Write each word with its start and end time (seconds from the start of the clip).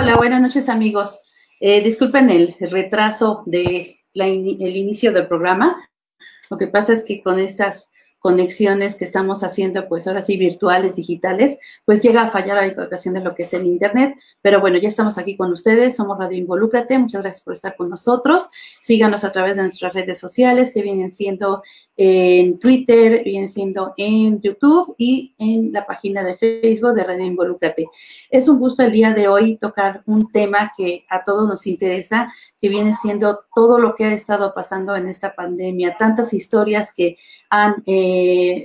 Hola, 0.00 0.14
buenas 0.14 0.40
noches 0.40 0.68
amigos. 0.68 1.18
Eh, 1.58 1.82
disculpen 1.82 2.30
el 2.30 2.54
retraso 2.60 3.42
de 3.46 3.98
el 4.14 4.76
inicio 4.76 5.12
del 5.12 5.26
programa. 5.26 5.90
Lo 6.48 6.56
que 6.56 6.68
pasa 6.68 6.92
es 6.92 7.04
que 7.04 7.20
con 7.20 7.40
estas 7.40 7.90
conexiones 8.18 8.96
que 8.96 9.04
estamos 9.04 9.44
haciendo, 9.44 9.88
pues 9.88 10.06
ahora 10.06 10.22
sí 10.22 10.36
virtuales, 10.36 10.94
digitales, 10.94 11.58
pues 11.84 12.02
llega 12.02 12.22
a 12.22 12.30
fallar 12.30 12.56
la 12.56 12.66
educación 12.66 13.14
de 13.14 13.20
lo 13.20 13.34
que 13.34 13.44
es 13.44 13.54
el 13.54 13.66
Internet. 13.66 14.14
Pero 14.42 14.60
bueno, 14.60 14.78
ya 14.78 14.88
estamos 14.88 15.18
aquí 15.18 15.36
con 15.36 15.52
ustedes, 15.52 15.96
somos 15.96 16.18
Radio 16.18 16.38
Involúcrate, 16.38 16.98
muchas 16.98 17.22
gracias 17.22 17.44
por 17.44 17.54
estar 17.54 17.76
con 17.76 17.90
nosotros. 17.90 18.48
Síganos 18.80 19.24
a 19.24 19.32
través 19.32 19.56
de 19.56 19.62
nuestras 19.62 19.92
redes 19.92 20.18
sociales 20.18 20.72
que 20.72 20.82
vienen 20.82 21.10
siendo 21.10 21.62
en 21.96 22.58
Twitter, 22.60 23.22
vienen 23.24 23.48
siendo 23.48 23.92
en 23.96 24.40
YouTube 24.40 24.94
y 24.98 25.34
en 25.38 25.72
la 25.72 25.84
página 25.84 26.22
de 26.22 26.36
Facebook 26.36 26.94
de 26.94 27.02
Radio 27.04 27.24
Involúcrate. 27.24 27.88
Es 28.30 28.48
un 28.48 28.60
gusto 28.60 28.84
el 28.84 28.92
día 28.92 29.12
de 29.12 29.26
hoy 29.26 29.56
tocar 29.56 30.02
un 30.06 30.30
tema 30.30 30.72
que 30.76 31.04
a 31.08 31.24
todos 31.24 31.48
nos 31.48 31.66
interesa, 31.66 32.32
que 32.60 32.68
viene 32.68 32.94
siendo 32.94 33.40
todo 33.54 33.78
lo 33.78 33.96
que 33.96 34.04
ha 34.04 34.12
estado 34.12 34.54
pasando 34.54 34.94
en 34.96 35.08
esta 35.08 35.34
pandemia, 35.34 35.96
tantas 35.98 36.32
historias 36.32 36.94
que 36.94 37.16
han, 37.50 37.82
eh, 37.86 38.17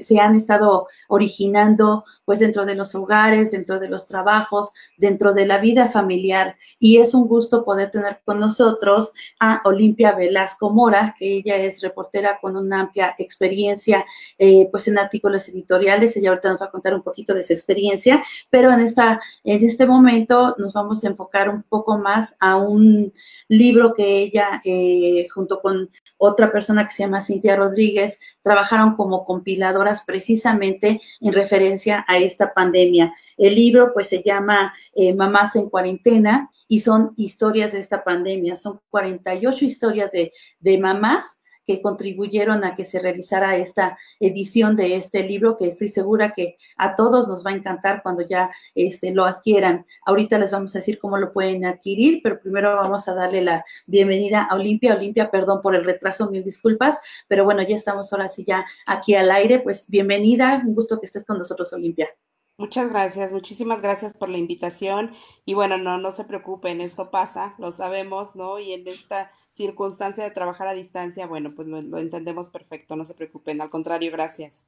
se 0.04 0.20
han 0.20 0.36
estado 0.36 0.88
originando 1.08 2.06
pues 2.26 2.40
dentro 2.40 2.66
de 2.66 2.76
los 2.76 2.96
hogares, 2.96 3.52
dentro 3.52 3.80
de 3.80 3.90
los 3.90 4.08
trabajos, 4.08 4.72
dentro 4.98 5.34
de 5.34 5.46
la 5.46 5.60
vida 5.60 5.90
familiar. 5.90 6.56
Y 6.80 6.98
es 6.98 7.14
un 7.14 7.28
gusto 7.28 7.66
poder 7.66 7.92
tener 7.92 8.22
con 8.26 8.40
nosotros 8.40 9.12
a 9.40 9.62
Olimpia 9.66 10.14
Velasco 10.14 10.70
Mora, 10.70 11.16
que 11.18 11.38
ella 11.38 11.58
es 11.58 11.82
reportera 11.82 12.40
con 12.40 12.56
una 12.56 12.82
amplia 12.82 13.16
experiencia 13.18 14.06
eh, 14.38 14.68
pues 14.72 14.88
en 14.88 14.98
artículos 14.98 15.48
editoriales. 15.50 16.16
Ella 16.16 16.30
ahorita 16.30 16.50
nos 16.50 16.62
va 16.62 16.68
a 16.68 16.72
contar 16.72 16.96
un 16.96 17.04
poquito 17.04 17.34
de 17.34 17.44
su 17.44 17.54
experiencia, 17.54 18.24
pero 18.50 18.72
en, 18.72 18.82
esta, 18.82 19.22
en 19.44 19.64
este 19.64 19.86
momento 19.86 20.56
nos 20.58 20.74
vamos 20.74 21.04
a 21.04 21.08
enfocar 21.08 21.50
un 21.50 21.64
poco 21.64 21.98
más 21.98 22.36
a 22.40 22.56
un 22.56 23.12
libro 23.48 23.94
que 23.94 24.20
ella, 24.20 24.62
eh, 24.64 25.28
junto 25.34 25.62
con 25.62 25.90
otra 26.26 26.52
persona 26.52 26.88
que 26.88 26.94
se 26.94 27.04
llama 27.04 27.22
Cintia 27.22 27.56
Rodríguez, 27.56 28.20
trabajaron 28.42 28.96
como 28.96 29.26
compiladoras 29.26 30.06
precisamente 30.06 31.02
en 31.20 31.34
referencia 31.34 32.06
a 32.08 32.18
esta 32.18 32.54
pandemia. 32.54 33.14
El 33.38 33.56
libro 33.56 33.92
pues 33.94 34.08
se 34.08 34.24
llama 34.24 34.74
eh, 34.96 35.14
Mamás 35.14 35.56
en 35.58 35.70
cuarentena 35.70 36.50
y 36.68 36.80
son 36.80 37.14
historias 37.18 37.74
de 37.74 37.80
esta 37.80 38.04
pandemia, 38.04 38.56
son 38.56 38.80
48 38.90 39.66
historias 39.66 40.12
de, 40.12 40.32
de 40.60 40.78
mamás 40.78 41.40
que 41.66 41.82
contribuyeron 41.82 42.64
a 42.64 42.76
que 42.76 42.86
se 42.86 43.00
realizara 43.00 43.58
esta 43.58 43.98
edición 44.20 44.76
de 44.76 44.96
este 44.96 45.24
libro, 45.24 45.58
que 45.58 45.68
estoy 45.68 45.88
segura 45.88 46.34
que 46.36 46.58
a 46.78 46.96
todos 46.96 47.28
nos 47.28 47.46
va 47.46 47.52
a 47.52 47.56
encantar 47.56 48.02
cuando 48.04 48.24
ya 48.24 48.52
este, 48.76 49.12
lo 49.14 49.26
adquieran. 49.26 49.86
Ahorita 50.06 50.38
les 50.38 50.52
vamos 50.52 50.76
a 50.76 50.80
decir 50.80 51.00
cómo 51.00 51.18
lo 51.18 51.34
pueden 51.34 51.66
adquirir, 51.66 52.22
pero 52.24 52.40
primero 52.40 52.76
vamos 52.76 53.08
a 53.08 53.14
darle 53.14 53.42
la 53.42 53.66
bienvenida 53.86 54.44
a 54.44 54.56
Olimpia. 54.56 54.96
Olimpia, 54.96 55.32
perdón 55.32 55.62
por 55.62 55.76
el 55.76 55.86
retraso, 55.86 56.30
mil 56.30 56.44
disculpas, 56.44 56.98
pero 57.28 57.46
bueno, 57.46 57.62
ya 57.64 57.76
estamos 57.76 58.12
ahora 58.14 58.30
sí 58.30 58.44
ya 58.46 58.66
aquí 58.86 59.16
al 59.16 59.32
aire. 59.32 59.60
Pues 59.60 59.90
bienvenida, 59.90 60.62
un 60.66 60.76
gusto 60.76 61.00
que 61.00 61.06
estés 61.06 61.26
con 61.26 61.38
nosotros, 61.38 61.72
Olimpia. 61.74 62.10
Muchas 62.58 62.92
gracias, 62.92 63.32
muchísimas 63.32 63.82
gracias 63.82 64.14
por 64.14 64.30
la 64.30 64.38
invitación. 64.38 65.12
Y 65.44 65.56
bueno, 65.56 65.80
no, 65.80 65.98
no 65.98 66.12
se 66.12 66.24
preocupen, 66.24 66.82
esto 66.82 67.10
pasa, 67.10 67.56
lo 67.58 67.72
sabemos, 67.72 68.36
¿no? 68.36 68.60
Y 68.60 68.74
en 68.74 68.88
esta 68.88 69.32
circunstancia 69.50 70.24
de 70.24 70.30
trabajar 70.32 70.68
a 70.68 70.74
distancia, 70.74 71.26
bueno, 71.26 71.50
pues 71.56 71.68
lo, 71.68 71.98
entendemos 71.98 72.50
perfecto, 72.50 72.96
no 72.96 73.06
se 73.06 73.16
preocupen, 73.16 73.60
al 73.60 73.72
contrario, 73.72 74.12
gracias. 74.12 74.68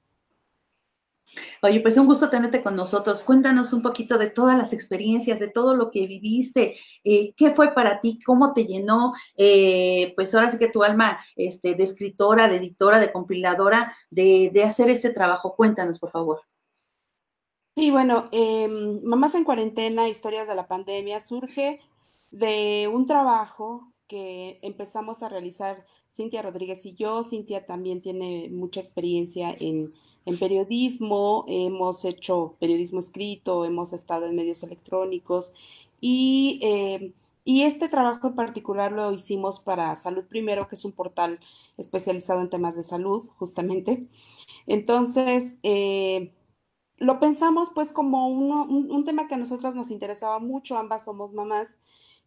Oye, 1.61 1.79
pues 1.81 1.97
un 1.97 2.07
gusto 2.07 2.29
tenerte 2.29 2.63
con 2.63 2.75
nosotros. 2.75 3.21
Cuéntanos 3.23 3.71
un 3.73 3.81
poquito 3.81 4.17
de 4.17 4.29
todas 4.29 4.57
las 4.57 4.73
experiencias, 4.73 5.39
de 5.39 5.47
todo 5.47 5.75
lo 5.75 5.91
que 5.91 6.07
viviste. 6.07 6.75
Eh, 7.03 7.33
¿Qué 7.35 7.51
fue 7.51 7.73
para 7.73 7.99
ti? 8.01 8.19
¿Cómo 8.25 8.53
te 8.53 8.65
llenó? 8.65 9.13
Eh, 9.37 10.13
pues 10.15 10.33
ahora 10.35 10.49
sí 10.51 10.57
que 10.57 10.69
tu 10.69 10.83
alma 10.83 11.19
este, 11.35 11.75
de 11.75 11.83
escritora, 11.83 12.47
de 12.47 12.57
editora, 12.57 12.99
de 12.99 13.11
compiladora, 13.11 13.93
de, 14.09 14.51
de 14.53 14.63
hacer 14.63 14.89
este 14.89 15.09
trabajo. 15.11 15.55
Cuéntanos, 15.55 15.99
por 15.99 16.11
favor. 16.11 16.41
Sí, 17.75 17.91
bueno, 17.91 18.29
em, 18.31 19.01
Mamás 19.03 19.35
en 19.35 19.43
Cuarentena, 19.43 20.07
Historias 20.07 20.47
de 20.47 20.55
la 20.55 20.67
Pandemia, 20.67 21.19
surge 21.19 21.81
de 22.31 22.89
un 22.91 23.05
trabajo 23.05 23.91
que 24.07 24.59
empezamos 24.61 25.21
a 25.23 25.29
realizar 25.29 25.85
Cintia 26.09 26.41
Rodríguez 26.41 26.85
y 26.85 26.93
yo. 26.93 27.21
Cintia 27.23 27.65
también 27.65 28.01
tiene 28.01 28.49
mucha 28.49 28.79
experiencia 28.79 29.53
en, 29.59 29.93
periodismo, 30.39 31.43
hemos 31.49 32.05
hecho 32.05 32.55
periodismo 32.59 32.99
escrito, 32.99 33.65
hemos 33.65 33.91
estado 33.93 34.25
en 34.25 34.35
medios 34.35 34.63
electrónicos 34.63 35.53
y, 35.99 36.59
em, 36.63 37.13
y 37.43 37.63
este 37.63 37.89
trabajo 37.89 38.27
en 38.27 38.35
particular 38.35 38.91
lo 38.93 39.11
hicimos 39.11 39.59
para 39.59 39.95
Salud 39.97 40.25
Primero, 40.25 40.67
que 40.69 40.75
es 40.75 40.85
un 40.85 40.93
portal 40.93 41.39
especializado 41.77 42.41
en 42.41 42.49
temas 42.49 42.75
de 42.77 42.83
salud, 42.83 43.27
justamente. 43.37 44.07
Entonces, 44.67 45.59
eh, 45.63 46.31
lo 46.97 47.19
pensamos 47.19 47.69
pues 47.73 47.91
como 47.91 48.27
un, 48.27 49.03
tema 49.03 49.27
que 49.27 49.35
a 49.35 49.37
nosotras 49.37 49.75
nos 49.75 49.91
interesaba 49.91 50.39
mucho, 50.39 50.77
ambas 50.77 51.05
somos 51.05 51.33
mamás, 51.33 51.77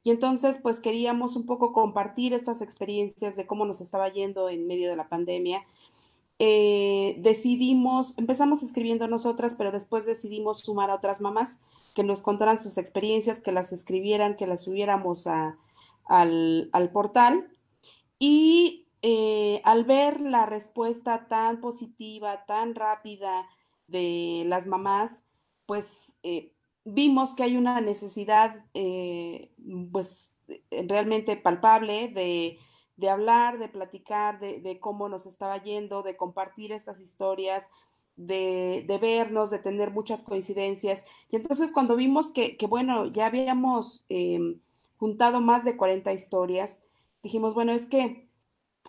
y 0.05 0.11
entonces 0.11 0.59
pues 0.63 0.81
queríamos 0.81 1.37
un 1.37 1.47
poco 1.47 1.73
compartir 1.73 2.33
estas 2.35 2.61
experiencias 2.61 3.37
de 3.37 3.47
cómo 3.47 3.65
nos 3.65 3.81
estaba 3.81 4.09
yendo 4.09 4.49
en 4.49 4.67
medio 4.67 4.89
de 4.91 4.97
la 4.97 5.09
pandemia. 5.09 5.65
Eh, 6.39 7.17
decidimos, 7.19 8.15
empezamos 8.17 8.63
escribiendo 8.63 9.09
nosotras, 9.09 9.57
pero 9.59 9.73
después 9.73 10.07
decidimos 10.07 10.61
sumar 10.61 10.91
a 10.91 10.95
otras 10.95 11.21
mamás 11.21 11.61
que 11.95 12.05
nos 12.05 12.23
contaran 12.23 12.61
sus 12.61 12.79
experiencias, 12.79 13.41
que 13.41 13.51
las 13.51 13.73
escribieran, 13.73 14.37
que 14.37 14.47
las 14.47 14.63
subiéramos 14.63 15.27
al, 15.27 16.91
portal. 16.93 17.51
Y 18.21 18.87
eh, 19.03 19.61
al 19.65 19.85
ver 19.85 20.21
la 20.21 20.47
respuesta 20.47 21.27
tan 21.29 21.61
positiva, 21.61 22.45
tan 22.47 22.77
rápida, 22.77 23.49
de 23.89 24.45
las 24.47 24.67
mamás, 24.67 25.23
pues 25.67 26.15
eh, 26.23 26.53
vimos 26.85 27.35
que 27.35 27.43
hay 27.43 27.57
una 27.57 27.81
necesidad 27.81 28.65
eh, 28.75 29.53
pues 29.93 30.33
realmente 30.71 31.37
palpable 31.37 32.09
de, 32.09 33.09
hablar, 33.09 33.59
de 33.59 33.69
platicar, 33.69 34.41
de, 34.41 34.79
cómo 34.81 35.09
nos 35.09 35.27
estaba 35.27 35.63
yendo, 35.63 36.03
de 36.03 36.17
compartir 36.17 36.73
estas 36.73 37.01
historias, 37.01 37.69
de, 38.17 38.99
vernos, 39.01 39.51
de 39.51 39.59
tener 39.59 39.91
muchas 39.91 40.23
coincidencias. 40.23 41.05
Y 41.31 41.37
entonces 41.37 41.73
cuando 41.73 41.97
vimos 41.97 42.31
que, 42.31 42.57
bueno, 42.69 43.07
ya 43.07 43.27
habíamos 43.27 44.05
em, 44.09 44.61
juntado 44.97 45.41
más 45.41 45.65
de 45.65 45.77
40 45.77 46.13
historias, 46.13 46.83
dijimos, 47.23 47.55
bueno, 47.55 47.73
es 47.73 47.87
que 47.87 48.28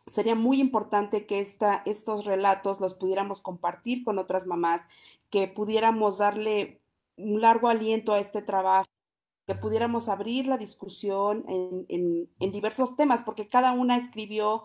sería 0.07 0.35
muy 0.35 0.59
importante 0.59 1.25
que 1.25 1.39
esta, 1.39 1.81
estos 1.85 2.25
relatos 2.25 2.79
los 2.79 2.93
pudiéramos 2.93 3.41
compartir 3.41 4.03
con 4.03 4.19
otras 4.19 4.47
mamás, 4.47 4.81
que 5.29 5.47
pudiéramos 5.47 6.19
darle 6.19 6.81
un 7.17 7.41
largo 7.41 7.67
aliento 7.67 8.13
a 8.13 8.19
este 8.19 8.41
trabajo, 8.41 8.89
que 9.45 9.55
pudiéramos 9.55 10.09
abrir 10.09 10.45
la 10.45 10.59
discusión 10.59 11.43
en, 11.47 12.29
diversos 12.51 12.95
temas, 12.95 13.23
porque 13.23 13.49
cada 13.49 13.71
una 13.71 13.97
escribió, 13.97 14.63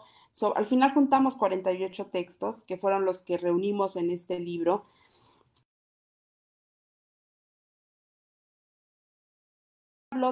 al 0.54 0.66
final 0.66 0.92
juntamos 0.92 1.36
48 1.36 2.06
textos, 2.06 2.64
que 2.64 2.76
fueron 2.76 3.06
los 3.06 3.22
que 3.22 3.38
reunimos 3.38 3.96
en 3.96 4.10
este 4.10 4.38
libro, 4.40 4.84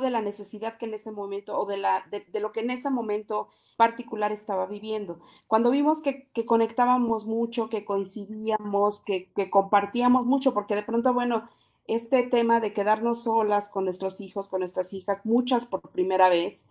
de 0.00 0.10
la 0.10 0.22
necesidad 0.22 0.78
que 0.78 0.86
en 0.86 0.94
ese 0.94 1.10
momento 1.10 1.58
o 1.58 1.66
de, 1.66 1.76
la, 1.76 2.04
de, 2.10 2.40
lo 2.40 2.52
que 2.52 2.60
en 2.60 2.70
ese 2.70 2.90
momento 2.90 3.48
particular 3.76 4.32
estaba 4.32 4.66
viviendo. 4.66 5.18
Cuando 5.46 5.70
vimos 5.70 6.02
que, 6.02 6.28
conectábamos 6.46 7.26
mucho, 7.26 7.68
que 7.68 7.84
coincidíamos, 7.84 9.00
que, 9.00 9.30
que, 9.32 9.50
compartíamos 9.50 10.26
mucho, 10.26 10.54
porque 10.54 10.74
de 10.74 10.82
pronto, 10.82 11.12
bueno, 11.14 11.48
este 11.86 12.22
tema 12.24 12.60
de 12.60 12.72
quedarnos 12.72 13.24
solas 13.24 13.68
con 13.68 13.84
nuestros 13.84 14.20
hijos, 14.20 14.48
con 14.48 14.60
nuestras 14.60 14.92
hijas, 14.92 15.24
muchas 15.24 15.66
por 15.66 15.80
primera 15.90 16.28
vez, 16.28 16.64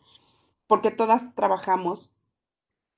porque 0.67 0.91
todas 0.91 1.35
trabajamos 1.35 2.13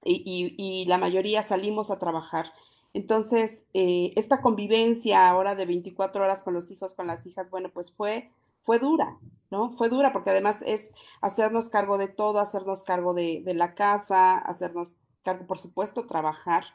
y, 0.06 0.56
y, 0.58 0.86
la 0.86 0.98
mayoría 0.98 1.44
salimos 1.44 1.92
a 1.92 2.00
trabajar. 2.00 2.52
Entonces, 2.94 3.66
eh, 3.74 4.14
esta 4.16 4.42
convivencia 4.42 5.30
ahora 5.30 5.56
de 5.56 5.66
24 5.66 6.24
horas 6.24 6.44
con 6.44 6.54
los 6.54 6.70
hijos, 6.72 6.94
con 6.94 7.08
las 7.08 7.26
hijas, 7.26 7.50
bueno, 7.50 7.70
pues 7.74 7.92
fue 7.92 8.30
fue 8.64 8.80
dura, 8.80 9.18
¿no? 9.52 9.72
Fue 9.74 9.90
dura 9.90 10.12
porque 10.14 10.32
además 10.32 10.64
es 10.66 10.92
hacernos 11.22 11.70
cargo 11.70 11.98
de 11.98 12.08
todo, 12.08 12.40
hacernos 12.40 12.84
cargo 12.84 13.14
de, 13.14 13.44
la 13.46 13.76
casa, 13.76 14.38
hacernos 14.38 14.98
cargo, 15.24 15.46
por 15.46 15.60
supuesto, 15.60 16.08
trabajar 16.08 16.66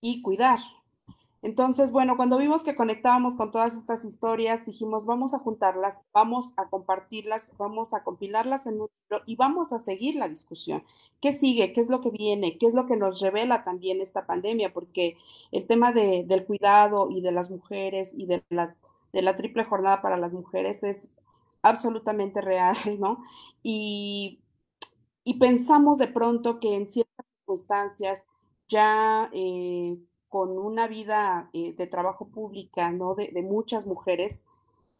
y 0.00 0.22
cuidar. 0.22 0.58
Entonces, 1.42 1.90
bueno, 1.90 2.16
cuando 2.16 2.38
vimos 2.38 2.62
que 2.62 2.76
conectábamos 2.76 3.34
con 3.34 3.50
todas 3.50 3.74
estas 3.74 4.04
historias, 4.04 4.64
dijimos, 4.64 5.06
vamos 5.06 5.34
a 5.34 5.40
juntarlas, 5.40 6.02
vamos 6.12 6.54
a 6.56 6.68
compartirlas, 6.68 7.52
vamos 7.58 7.94
a 7.94 8.04
compilarlas 8.04 8.68
en 8.68 8.80
un 8.80 8.88
libro 9.10 9.24
y 9.26 9.34
vamos 9.34 9.72
a 9.72 9.80
seguir 9.80 10.14
la 10.14 10.28
discusión. 10.28 10.84
¿Qué 11.20 11.32
sigue? 11.32 11.72
¿Qué 11.72 11.80
es 11.80 11.88
lo 11.88 12.00
que 12.00 12.10
viene? 12.10 12.58
¿Qué 12.58 12.66
es 12.66 12.74
lo 12.74 12.86
que 12.86 12.96
nos 12.96 13.20
revela 13.20 13.64
también 13.64 14.00
esta 14.00 14.24
pandemia? 14.24 14.72
Porque 14.72 15.16
el 15.50 15.66
tema 15.66 15.92
del 15.92 16.46
cuidado 16.46 17.10
y 17.10 17.20
de 17.22 17.32
las 17.32 17.50
mujeres 17.50 18.14
y 18.16 18.26
de 18.26 18.44
la 18.48 18.76
de 19.12 19.22
la 19.22 19.36
triple 19.36 19.64
jornada 19.64 20.02
para 20.02 20.16
las 20.16 20.32
mujeres 20.32 20.82
es 20.82 21.14
absolutamente 21.62 22.40
real, 22.40 22.76
¿no? 22.98 23.18
Y, 23.62 24.38
pensamos 25.38 25.98
de 25.98 26.08
pronto 26.08 26.60
que 26.60 26.76
en 26.76 26.88
ciertas 26.88 27.26
circunstancias, 27.38 28.26
ya 28.68 29.30
eh, 29.32 29.98
con 30.28 30.58
una 30.58 30.88
vida 30.88 31.50
eh, 31.52 31.74
de 31.74 31.86
trabajo 31.86 32.28
pública, 32.28 32.90
¿no? 32.90 33.14
De, 33.14 33.30
de 33.32 33.42
muchas 33.42 33.86
mujeres, 33.86 34.44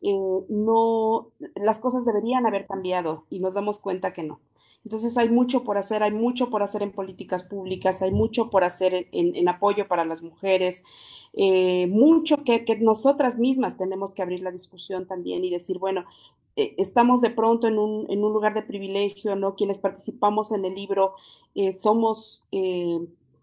eh, 0.03 0.45
no, 0.49 1.31
las 1.55 1.79
cosas 1.79 2.05
deberían 2.05 2.45
haber 2.47 2.67
cambiado 2.67 3.25
y 3.31 3.39
nos 3.39 3.55
damos 3.55 3.79
cuenta 3.79 4.13
que 4.13 4.25
no. 4.25 4.41
Entonces 4.85 5.17
hay 5.17 5.29
mucho 5.29 5.63
por 5.63 5.79
hacer, 5.79 6.03
hay 6.03 6.11
mucho 6.11 6.51
por 6.51 6.63
hacer 6.63 6.83
en 6.83 6.91
políticas 6.91 7.45
públicas, 7.45 8.03
hay 8.03 8.11
mucho 8.11 8.51
por 8.51 8.65
hacer 8.65 9.07
en, 9.13 9.49
apoyo 9.49 9.87
para 9.87 10.05
las 10.05 10.23
mujeres, 10.23 10.83
eh, 11.35 11.87
mucho 11.87 12.43
que, 12.45 12.65
que, 12.65 12.77
nosotras 12.77 13.39
mismas 13.39 13.77
tenemos 13.77 14.13
que 14.13 14.23
abrir 14.23 14.43
la 14.43 14.51
discusión 14.51 15.07
también 15.07 15.45
y 15.45 15.51
decir, 15.51 15.79
bueno, 15.79 16.05
eh, 16.57 16.75
estamos 16.79 17.21
de 17.21 17.31
pronto 17.31 17.69
en 17.69 17.79
un, 17.79 18.11
en 18.11 18.25
un, 18.25 18.33
lugar 18.33 18.55
de 18.55 18.63
privilegio, 18.63 19.37
¿no? 19.37 19.55
Quienes 19.55 19.79
participamos 19.79 20.53
en 20.53 20.65
el 20.65 20.75
libro 20.75 21.15
eh, 21.55 21.73
somos 21.73 22.45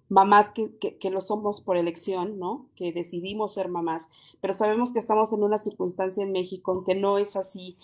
mamás 0.10 0.50
que, 0.52 0.76
que, 0.78 0.98
que, 0.98 1.10
lo 1.10 1.22
somos 1.22 1.62
por 1.62 1.78
elección, 1.78 2.38
¿no? 2.38 2.66
Que 2.76 2.92
decidimos 2.92 3.54
ser 3.54 3.70
mamás, 3.70 4.10
pero 4.42 4.54
sabemos 4.54 4.92
que 4.92 5.00
estamos 5.00 5.32
en 5.32 5.44
una 5.44 5.58
circunstancia 5.58 6.22
en 6.24 6.32
México 6.34 6.74
en 6.76 6.84
que 6.84 6.96
no 6.96 7.18
es 7.18 7.36
así 7.36 7.78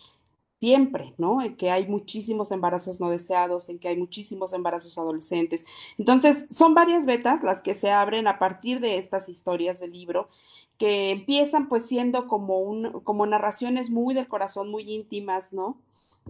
siempre, 0.60 1.14
¿no? 1.18 1.42
En 1.42 1.56
que 1.58 1.70
hay 1.72 1.88
muchísimos 1.88 2.52
embarazos 2.52 3.00
no 3.00 3.10
deseados, 3.10 3.70
en 3.70 3.80
que 3.80 3.90
hay 3.90 3.98
muchísimos 3.98 4.54
embarazos 4.54 4.98
adolescentes. 4.98 5.66
Entonces, 5.98 6.48
son 6.50 6.74
varias 6.74 7.06
vetas 7.06 7.44
las 7.44 7.62
que 7.62 7.76
se 7.76 7.92
abren 7.92 8.28
a 8.28 8.40
partir 8.40 8.80
de 8.80 8.98
estas 8.98 9.30
historias 9.30 9.80
del 9.80 9.92
libro, 9.92 10.30
que 10.78 11.12
empiezan 11.12 11.68
pues 11.68 11.86
siendo 11.86 12.28
como, 12.28 12.60
un, 12.60 13.02
como 13.02 13.26
narraciones 13.26 13.90
muy 13.90 14.14
del 14.14 14.28
corazón, 14.28 14.72
muy 14.72 14.92
íntimas, 14.92 15.54
¿no? 15.54 15.78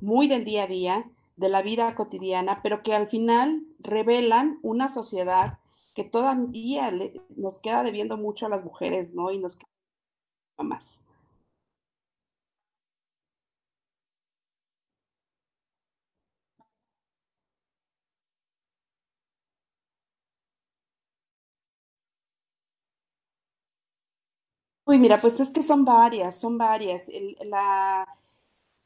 Muy 0.02 0.28
del 0.28 0.44
día 0.44 0.64
a 0.64 0.68
día, 0.68 1.12
de 1.38 1.50
la 1.50 1.62
vida 1.62 1.94
cotidiana, 1.96 2.62
pero 2.64 2.84
que 2.84 2.94
al 2.94 3.08
final 3.08 3.64
revelan 3.80 4.60
una 4.62 4.88
sociedad 4.88 5.60
que 5.94 6.04
todavía 6.04 6.92
le, 6.92 7.22
nos 7.36 7.60
queda 7.60 7.84
debiendo 7.84 8.18
mucho 8.18 8.46
a 8.46 8.50
las 8.50 8.64
mujeres, 8.64 9.14
¿no? 9.14 9.32
Y 9.32 9.38
nos 9.40 9.56
queda 9.56 9.70
más. 10.58 11.05
Uy, 24.86 25.00
mira, 25.00 25.20
pues 25.22 25.40
es 25.40 25.50
que 25.52 25.62
son 25.64 25.84
varias, 25.86 26.40
son 26.40 26.58
varias. 26.58 27.06
La, 27.46 28.08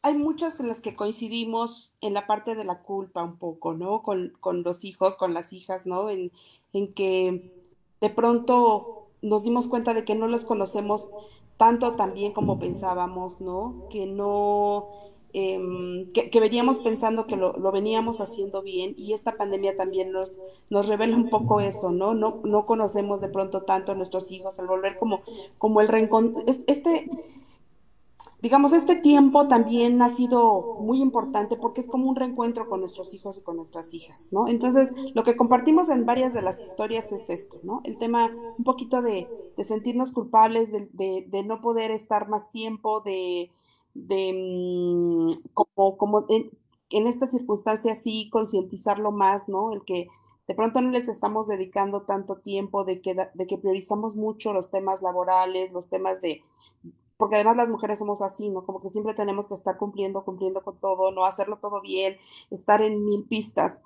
hay 0.02 0.16
muchas 0.16 0.60
en 0.60 0.68
las 0.70 0.82
que 0.82 0.96
coincidimos 0.96 1.94
en 2.02 2.14
la 2.14 2.28
parte 2.28 2.56
de 2.56 2.64
la 2.66 2.82
culpa 2.84 3.24
un 3.24 3.38
poco, 3.38 3.74
¿no? 3.74 4.04
Con, 4.04 4.34
con 4.42 4.64
los 4.64 4.86
hijos, 4.86 5.18
con 5.18 5.34
las 5.34 5.54
hijas, 5.54 5.86
¿no? 5.88 6.10
En, 6.10 6.32
en 6.74 6.94
que 6.94 7.54
de 8.02 8.10
pronto 8.10 9.08
nos 9.22 9.44
dimos 9.44 9.68
cuenta 9.68 9.94
de 9.94 10.06
que 10.06 10.16
no 10.16 10.28
los 10.28 10.46
conocemos 10.46 11.12
tanto 11.58 11.96
tan 11.96 12.14
bien 12.14 12.34
como 12.34 12.60
pensábamos, 12.60 13.42
¿no? 13.42 13.88
Que 13.90 14.06
no, 14.08 14.88
em, 15.34 16.08
que, 16.10 16.30
que 16.30 16.40
veníamos 16.40 16.80
pensando 16.80 17.28
que 17.28 17.36
lo, 17.36 17.54
lo 17.54 17.72
veníamos 17.72 18.22
haciendo 18.22 18.62
bien 18.62 18.96
y 18.98 19.14
esta 19.14 19.38
pandemia 19.38 19.76
también 19.76 20.12
nos, 20.12 20.42
nos 20.70 20.88
revela 20.88 21.16
un 21.16 21.30
poco 21.30 21.60
eso, 21.60 21.92
¿no? 21.92 22.14
No, 22.14 22.42
no 22.44 22.66
conocemos 22.66 23.22
de 23.22 23.30
pronto 23.30 23.64
tanto 23.64 23.92
a 23.92 23.96
nuestros 23.96 24.32
hijos 24.32 24.60
al 24.60 24.68
volver 24.68 24.98
como, 24.98 25.22
como 25.58 25.82
el 25.82 25.88
reencontro. 25.88 26.44
Este, 26.68 27.10
Digamos, 28.42 28.72
este 28.72 28.96
tiempo 28.96 29.50
también 29.50 30.02
ha 30.02 30.08
sido 30.08 30.78
muy 30.80 31.02
importante 31.02 31.58
porque 31.58 31.82
es 31.82 31.88
como 31.88 32.10
un 32.10 32.16
reencuentro 32.16 32.70
con 32.70 32.80
nuestros 32.80 33.14
hijos 33.14 33.38
y 33.38 33.42
con 33.42 33.58
nuestras 33.58 33.94
hijas, 33.94 34.28
¿no? 34.32 34.48
Entonces, 34.48 34.94
lo 35.14 35.24
que 35.24 35.36
compartimos 35.36 35.90
en 35.90 36.06
varias 36.06 36.34
de 36.34 36.42
las 36.42 36.62
historias 36.62 37.12
es 37.12 37.30
esto, 37.30 37.60
¿no? 37.64 37.82
El 37.84 37.98
tema 37.98 38.32
un 38.58 38.64
poquito 38.64 39.02
de, 39.02 39.28
de 39.58 39.64
sentirnos 39.66 40.12
culpables, 40.12 40.72
de, 40.72 40.88
de, 41.28 41.44
no 41.44 41.60
poder 41.60 41.92
estar 41.92 42.30
más 42.30 42.50
tiempo, 42.52 43.02
de, 43.02 43.52
de 44.08 44.34
mmm, 44.34 45.30
como, 45.54 45.98
como 45.98 46.26
en, 46.30 46.52
en 46.90 47.08
estas 47.08 47.32
circunstancias 47.32 48.02
sí 48.04 48.30
concientizarlo 48.32 49.12
más, 49.12 49.50
¿no? 49.50 49.72
El 49.74 49.84
que 49.84 50.08
de 50.48 50.56
pronto 50.56 50.82
no 50.82 50.90
les 50.90 51.08
estamos 51.10 51.48
dedicando 51.48 52.02
tanto 52.04 52.38
tiempo, 52.38 52.84
de 52.84 53.02
que, 53.02 53.16
de 53.34 53.48
que 53.48 53.58
priorizamos 53.58 54.16
mucho 54.16 54.52
los 54.54 54.72
temas 54.72 55.02
laborales, 55.02 55.72
los 55.72 55.90
temas 55.90 56.22
de 56.22 56.42
porque 57.18 57.36
además 57.36 57.58
las 57.58 57.68
mujeres 57.68 58.00
somos 58.00 58.22
así, 58.22 58.50
¿no? 58.50 58.66
Como 58.66 58.80
que 58.80 58.88
siempre 58.88 59.14
tenemos 59.14 59.46
que 59.46 59.54
estar 59.54 59.78
cumpliendo, 59.78 60.24
cumpliendo 60.24 60.64
con 60.64 60.78
todo, 60.78 61.12
no 61.12 61.26
hacerlo 61.26 61.58
todo 61.58 61.82
bien, 61.82 62.16
estar 62.50 62.82
en 62.82 63.04
mil 63.04 63.26
pistas. 63.26 63.82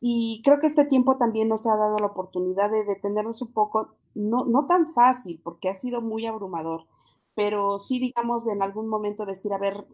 Y 0.00 0.42
creo 0.44 0.58
que 0.58 0.66
este 0.66 0.84
tiempo 0.84 1.16
también 1.16 1.48
nos 1.48 1.66
ha 1.66 1.76
dado 1.76 1.96
la 1.96 2.08
oportunidad 2.08 2.70
de 2.70 2.84
detenernos 2.84 3.40
un 3.40 3.52
poco, 3.52 3.94
no, 4.14 4.44
no 4.44 4.66
tan 4.66 4.86
fácil, 4.86 5.40
porque 5.42 5.70
ha 5.70 5.74
sido 5.74 6.02
muy 6.02 6.26
abrumador, 6.26 6.84
pero 7.34 7.78
sí, 7.78 7.98
digamos, 7.98 8.46
en 8.46 8.62
algún 8.62 8.88
momento 8.88 9.26
decir, 9.26 9.52
a 9.52 9.58
ver, 9.58 9.86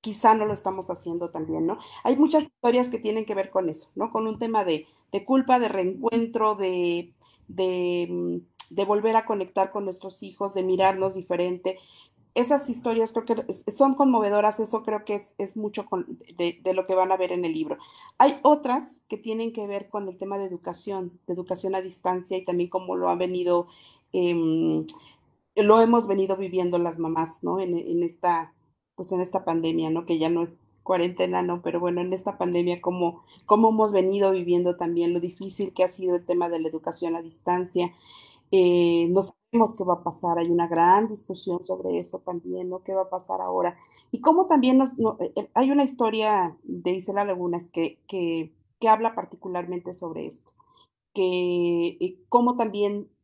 quizá 0.00 0.34
no 0.34 0.46
lo 0.46 0.52
estamos 0.52 0.90
haciendo 0.90 1.30
también, 1.30 1.66
¿no? 1.66 1.78
Hay 2.04 2.16
muchas 2.16 2.44
historias 2.44 2.88
que 2.88 2.98
tienen 2.98 3.24
que 3.26 3.34
ver 3.34 3.50
con 3.50 3.68
eso, 3.68 3.90
¿no? 3.94 4.10
Con 4.10 4.26
un 4.26 4.38
tema 4.38 4.64
de, 4.64 4.86
de 5.12 5.24
culpa, 5.24 5.58
de 5.58 5.68
reencuentro, 5.68 6.54
de, 6.54 7.12
de, 7.48 8.42
de 8.70 8.84
volver 8.84 9.16
a 9.16 9.26
conectar 9.26 9.70
con 9.70 9.84
nuestros 9.84 10.22
hijos, 10.22 10.54
de 10.54 10.62
mirarnos 10.62 11.14
diferente. 11.14 11.78
Esas 12.34 12.70
historias 12.70 13.12
creo 13.12 13.24
que 13.24 13.44
son 13.72 13.94
conmovedoras, 13.94 14.60
eso 14.60 14.82
creo 14.84 15.04
que 15.04 15.16
es, 15.16 15.34
es 15.36 15.56
mucho 15.56 15.84
con, 15.86 16.18
de, 16.38 16.60
lo 16.74 16.86
que 16.86 16.94
van 16.94 17.10
a 17.10 17.16
ver 17.16 17.32
en 17.32 17.44
el 17.44 17.52
libro. 17.52 17.76
Hay 18.18 18.38
otras 18.42 19.02
que 19.08 19.18
tienen 19.18 19.52
que 19.52 19.66
ver 19.66 19.88
con 19.88 20.08
el 20.08 20.16
tema 20.16 20.38
de 20.38 20.44
educación, 20.44 21.18
de 21.26 21.34
educación 21.34 21.74
a 21.74 21.82
distancia 21.82 22.36
y 22.38 22.44
también 22.44 22.70
cómo 22.70 22.94
lo 22.96 23.10
han 23.10 23.18
venido, 23.18 23.66
eh, 24.12 24.84
lo 25.62 25.80
hemos 25.80 26.06
venido 26.06 26.36
viviendo 26.36 26.78
las 26.78 26.98
mamás, 26.98 27.42
¿no? 27.42 27.60
En, 27.60 27.76
en, 27.76 28.02
esta, 28.02 28.54
pues 28.94 29.12
en 29.12 29.20
esta 29.20 29.44
pandemia, 29.44 29.90
¿no? 29.90 30.06
Que 30.06 30.18
ya 30.18 30.28
no 30.30 30.42
es 30.42 30.60
cuarentena, 30.82 31.42
¿no? 31.42 31.62
Pero 31.62 31.80
bueno, 31.80 32.00
en 32.00 32.12
esta 32.12 32.38
pandemia, 32.38 32.80
cómo, 32.80 33.22
cómo 33.46 33.70
hemos 33.70 33.92
venido 33.92 34.30
viviendo 34.32 34.76
también 34.76 35.12
lo 35.14 35.20
difícil 35.20 35.72
que 35.72 35.84
ha 35.84 35.88
sido 35.88 36.16
el 36.16 36.24
tema 36.24 36.48
de 36.48 36.60
la 36.60 36.68
educación 36.68 37.16
a 37.16 37.22
distancia 37.22 37.92
eh, 38.50 39.08
no 39.10 39.22
sabemos 39.22 39.74
qué 39.76 39.84
va 39.84 39.94
a 39.94 40.02
pasar, 40.02 40.38
hay 40.38 40.48
una 40.50 40.66
gran 40.68 41.06
discusión 41.08 41.62
sobre 41.62 41.98
eso 41.98 42.20
también, 42.20 42.68
¿no? 42.68 42.82
¿Qué 42.82 42.94
va 42.94 43.02
a 43.02 43.10
pasar 43.10 43.40
ahora? 43.40 43.76
Y 44.10 44.20
cómo 44.20 44.46
también 44.46 44.78
nos, 44.78 44.98
no, 44.98 45.16
eh, 45.20 45.48
hay 45.54 45.70
una 45.70 45.84
historia 45.84 46.56
de 46.64 46.92
Isela 46.92 47.24
Lagunas 47.24 47.68
que, 47.68 47.98
que, 48.08 48.52
que 48.80 48.88
habla 48.88 49.14
particularmente 49.14 49.94
sobre 49.94 50.26
esto, 50.26 50.52
que 51.14 51.88
eh, 52.00 52.18
cómo 52.28 52.56
también 52.56 53.08
eh, 53.08 53.19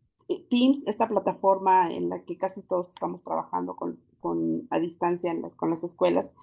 Teams, 0.49 0.87
esta 0.87 1.09
plataforma 1.09 1.91
en 1.91 2.09
la 2.09 2.25
que 2.25 2.37
casi 2.37 2.63
todos 2.63 2.89
estamos 2.89 3.23
trabajando 3.23 3.77
con, 3.77 4.01
con 4.21 4.67
a 4.71 4.79
distancia 4.79 5.31
en 5.31 5.43
las, 5.43 5.55
con 5.55 5.71
las 5.71 5.85
escuelas, 5.85 6.35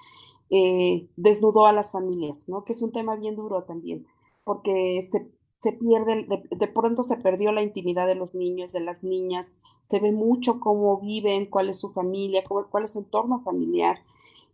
eh, 0.50 1.08
desnudó 1.16 1.66
a 1.66 1.74
las 1.74 1.92
familias, 1.92 2.48
¿no? 2.48 2.63
Que 2.63 2.74
es 2.74 2.82
un 2.82 2.92
tema 2.92 3.16
bien 3.16 3.36
duro 3.36 3.63
también, 3.63 4.06
porque 4.44 5.08
se 5.12 5.32
se 5.63 5.72
pierde, 5.72 6.25
de, 6.25 6.44
de, 6.52 6.68
pronto 6.68 7.04
se 7.04 7.16
perdió 7.16 7.54
la 7.54 7.62
intimidad 7.62 8.06
de 8.06 8.16
los 8.16 8.36
niños, 8.36 8.74
de 8.74 8.82
las 8.82 9.02
niñas, 9.02 9.63
se 9.84 10.02
ve 10.02 10.12
mucho 10.12 10.60
cómo 10.60 11.00
viven, 11.00 11.46
cuál 11.46 11.70
es 11.70 11.80
su 11.80 11.90
familia, 11.90 12.44
cuál, 12.46 12.66
cuál 12.70 12.84
es 12.84 12.92
su 12.92 13.00
entorno 13.00 13.40
familiar. 13.40 14.00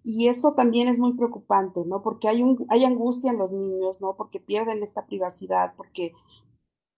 Y 0.04 0.28
eso 0.28 0.54
también 0.54 0.88
es 0.88 1.00
muy 1.00 1.14
preocupante, 1.14 1.84
¿no? 1.84 2.04
Porque 2.04 2.28
hay, 2.28 2.44
un, 2.44 2.64
hay 2.70 2.86
angustia 2.86 3.32
en 3.32 3.40
los 3.40 3.52
niños, 3.52 4.02
¿no? 4.02 4.16
Porque 4.16 4.40
pierden 4.40 4.84
esta 4.84 5.08
privacidad, 5.08 5.74
porque, 5.76 6.14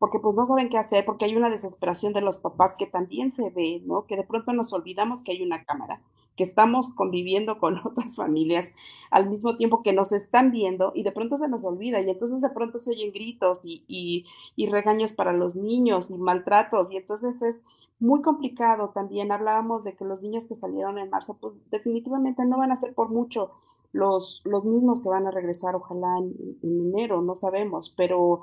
porque 0.01 0.17
pues 0.17 0.35
no 0.35 0.47
saben 0.47 0.69
qué 0.69 0.79
hacer, 0.79 1.05
porque 1.05 1.25
hay 1.25 1.35
una 1.35 1.51
desesperación 1.51 2.11
de 2.11 2.21
los 2.21 2.39
papás 2.39 2.75
que 2.75 2.87
también 2.87 3.31
se 3.31 3.51
ve, 3.51 3.83
¿no? 3.85 4.07
Que 4.07 4.17
de 4.17 4.23
pronto 4.23 4.51
nos 4.51 4.73
olvidamos 4.73 5.21
que 5.21 5.31
hay 5.31 5.43
una 5.43 5.63
cámara, 5.63 6.01
que 6.35 6.43
estamos 6.43 6.91
conviviendo 6.91 7.59
con 7.59 7.77
otras 7.85 8.15
familias 8.15 8.73
al 9.11 9.29
mismo 9.29 9.57
tiempo 9.57 9.83
que 9.83 9.93
nos 9.93 10.11
están 10.11 10.49
viendo 10.49 10.91
y 10.95 11.03
de 11.03 11.11
pronto 11.11 11.37
se 11.37 11.47
nos 11.47 11.65
olvida 11.65 12.01
y 12.01 12.09
entonces 12.09 12.41
de 12.41 12.49
pronto 12.49 12.79
se 12.79 12.89
oyen 12.89 13.11
gritos 13.11 13.63
y, 13.63 13.85
y, 13.87 14.25
y 14.55 14.65
regaños 14.71 15.11
para 15.11 15.33
los 15.33 15.55
niños 15.55 16.09
y 16.09 16.17
maltratos 16.17 16.91
y 16.91 16.97
entonces 16.97 17.39
es 17.43 17.63
muy 17.99 18.23
complicado 18.23 18.89
también. 18.89 19.31
Hablábamos 19.31 19.83
de 19.83 19.95
que 19.95 20.03
los 20.03 20.23
niños 20.23 20.47
que 20.47 20.55
salieron 20.55 20.97
en 20.97 21.11
marzo 21.11 21.37
pues 21.39 21.57
definitivamente 21.69 22.43
no 22.43 22.57
van 22.57 22.71
a 22.71 22.75
ser 22.75 22.95
por 22.95 23.09
mucho 23.09 23.51
los, 23.91 24.41
los 24.45 24.65
mismos 24.65 24.99
que 24.99 25.09
van 25.09 25.27
a 25.27 25.31
regresar, 25.31 25.75
ojalá 25.75 26.17
en, 26.17 26.57
en 26.63 26.81
enero, 26.89 27.21
no 27.21 27.35
sabemos, 27.35 27.93
pero 27.95 28.39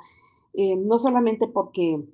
eh, 0.54 0.76
no 0.76 0.98
solamente 0.98 1.48
porque 1.48 2.08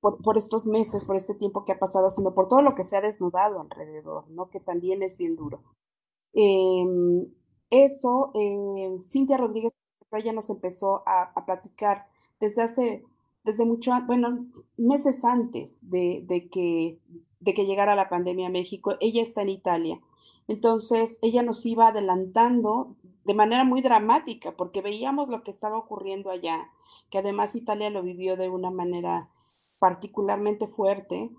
por, 0.00 0.22
por, 0.22 0.36
estos 0.36 0.66
meses, 0.66 1.04
por 1.04 1.16
este 1.16 1.34
tiempo 1.34 1.64
que 1.64 1.72
ha 1.72 1.78
pasado, 1.78 2.10
sino 2.10 2.34
por 2.34 2.48
todo 2.48 2.62
lo 2.62 2.74
que 2.74 2.84
se 2.84 2.96
ha 2.96 3.00
desnudado 3.00 3.60
alrededor, 3.60 4.28
¿no? 4.30 4.50
Que 4.50 4.60
también 4.60 5.02
es 5.02 5.16
bien 5.18 5.36
duro. 5.36 5.62
Eh, 6.34 6.84
eso, 7.70 8.30
eh, 8.34 8.98
Cintia 9.02 9.38
Rodríguez 9.38 9.72
ella 10.12 10.32
nos 10.32 10.48
empezó 10.48 11.02
a, 11.06 11.32
a, 11.34 11.44
platicar 11.44 12.06
desde 12.38 12.62
hace 12.62 13.04
desde 13.44 13.66
mucho, 13.66 13.92
bueno, 14.06 14.46
meses 14.78 15.24
antes 15.24 15.78
de, 15.82 16.24
de, 16.26 16.48
que, 16.48 16.98
de 17.40 17.54
que 17.54 17.66
llegara 17.66 17.94
la 17.94 18.08
pandemia 18.08 18.46
a 18.46 18.50
México. 18.50 18.94
Ella 19.00 19.22
está 19.22 19.42
en 19.42 19.50
Italia. 19.50 20.00
Entonces, 20.48 21.18
ella 21.20 21.42
nos 21.42 21.64
iba 21.66 21.88
adelantando 21.88 22.96
de 23.24 23.34
manera 23.34 23.64
muy 23.64 23.80
dramática, 23.82 24.52
porque 24.56 24.82
veíamos 24.82 25.28
lo 25.28 25.42
que 25.42 25.50
estaba 25.50 25.78
ocurriendo 25.78 26.30
allá, 26.30 26.70
que 27.10 27.18
además 27.18 27.54
Italia 27.54 27.90
lo 27.90 28.02
vivió 28.02 28.36
de 28.36 28.48
una 28.48 28.70
manera 28.70 29.30
particularmente 29.78 30.66
fuerte. 30.66 31.30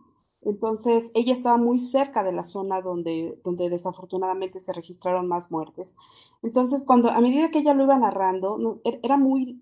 Entonces, 0.41 1.11
ella 1.15 1.33
estaba 1.33 1.57
muy 1.57 1.79
cerca 1.79 2.23
de 2.23 2.31
la 2.31 2.43
zona 2.43 2.81
donde, 2.81 3.39
donde 3.43 3.69
desafortunadamente 3.69 4.59
se 4.59 4.73
registraron 4.73 5.27
más 5.27 5.51
muertes. 5.51 5.95
Entonces, 6.43 6.83
cuando 6.85 7.09
a 7.09 7.21
medida 7.21 7.49
que 7.51 7.59
ella 7.59 7.73
lo 7.73 7.83
iba 7.83 7.97
narrando, 7.97 8.81
er, 8.83 8.99
era 9.03 9.17
muy, 9.17 9.61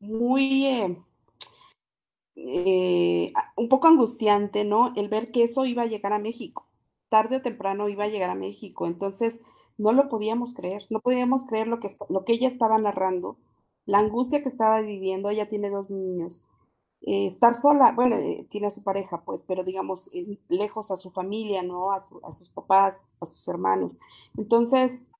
muy, 0.00 0.66
eh, 0.66 0.96
eh, 2.36 3.32
un 3.56 3.68
poco 3.68 3.86
angustiante, 3.88 4.64
¿no? 4.64 4.92
El 4.96 5.08
ver 5.08 5.30
que 5.30 5.42
eso 5.44 5.64
iba 5.66 5.82
a 5.82 5.86
llegar 5.86 6.12
a 6.12 6.18
México, 6.18 6.66
tarde 7.08 7.36
o 7.36 7.42
temprano 7.42 7.88
iba 7.88 8.04
a 8.04 8.08
llegar 8.08 8.30
a 8.30 8.34
México. 8.34 8.86
Entonces, 8.86 9.40
no 9.78 9.92
lo 9.92 10.08
podíamos 10.08 10.54
creer, 10.54 10.84
no 10.90 11.00
podíamos 11.00 11.46
creer 11.46 11.68
lo 11.68 11.80
que, 11.80 11.90
lo 12.08 12.24
que 12.24 12.34
ella 12.34 12.48
estaba 12.48 12.78
narrando, 12.78 13.36
la 13.86 13.98
angustia 13.98 14.42
que 14.42 14.48
estaba 14.48 14.80
viviendo, 14.80 15.28
ella 15.28 15.48
tiene 15.48 15.70
dos 15.70 15.90
niños, 15.90 16.44
eh, 17.06 17.26
estar 17.26 17.54
sola, 17.54 17.92
bueno, 17.92 18.16
eh, 18.16 18.46
tiene 18.48 18.68
a 18.68 18.70
su 18.70 18.82
pareja, 18.82 19.22
pues, 19.24 19.44
pero 19.44 19.62
digamos, 19.62 20.10
eh, 20.14 20.38
lejos 20.48 20.90
a 20.90 20.96
su 20.96 21.10
familia, 21.10 21.62
¿no? 21.62 21.92
A, 21.92 21.96
a, 21.96 22.32
sus 22.32 22.48
papás, 22.48 23.14
a 23.20 23.26
sus 23.26 23.46
hermanos. 23.48 24.00
Entonces, 24.38 25.10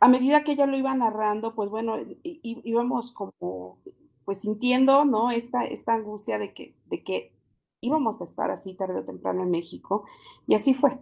a 0.00 0.08
medida 0.08 0.42
que 0.42 0.52
ella 0.52 0.66
lo 0.66 0.76
iba 0.76 0.94
narrando, 0.94 1.54
pues 1.54 1.68
bueno, 1.68 1.96
íbamos 2.22 3.10
como, 3.12 3.78
pues 4.24 4.38
sintiendo, 4.38 5.04
¿no? 5.04 5.30
Esta, 5.30 5.64
esta 5.64 5.94
angustia 5.94 6.38
de 6.38 6.54
que, 6.54 6.74
de 6.86 7.02
que 7.04 7.32
íbamos 7.82 8.22
a 8.22 8.24
estar 8.24 8.50
así 8.50 8.74
tarde 8.74 9.00
o 9.00 9.04
temprano 9.04 9.42
en 9.42 9.50
México, 9.50 10.04
y 10.46 10.54
así 10.54 10.72
fue. 10.72 10.98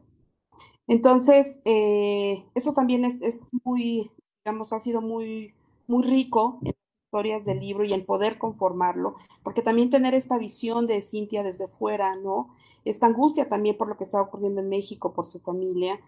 Entonces, 0.90 1.62
eh, 1.66 2.44
eso 2.56 2.75
también 2.75 3.04
es, 3.04 3.23
es, 3.23 3.50
muy, 3.62 4.11
digamos, 4.44 4.73
ha 4.73 4.80
sido 4.80 5.00
muy, 5.00 5.54
muy 5.87 6.02
rico 6.02 6.59
en 6.62 6.66
las 6.73 6.75
historias 7.04 7.44
del 7.44 7.61
libro 7.61 7.85
y 7.85 7.92
en 7.92 8.04
poder 8.04 8.38
conformarlo, 8.38 9.14
porque 9.44 9.62
también 9.62 9.90
tener 9.90 10.14
esta 10.14 10.37
visión 10.37 10.88
de 10.88 11.00
Cintia 11.02 11.44
desde 11.44 11.68
fuera, 11.68 12.16
¿no? 12.16 12.49
Esta 12.85 13.06
angustia 13.06 13.49
también 13.49 13.78
por 13.78 13.87
lo 13.87 13.97
que 13.97 14.02
está 14.02 14.20
ocurriendo 14.20 14.62
en 14.62 14.68
México, 14.68 15.12
por 15.12 15.26
su 15.26 15.38
familia, 15.38 16.00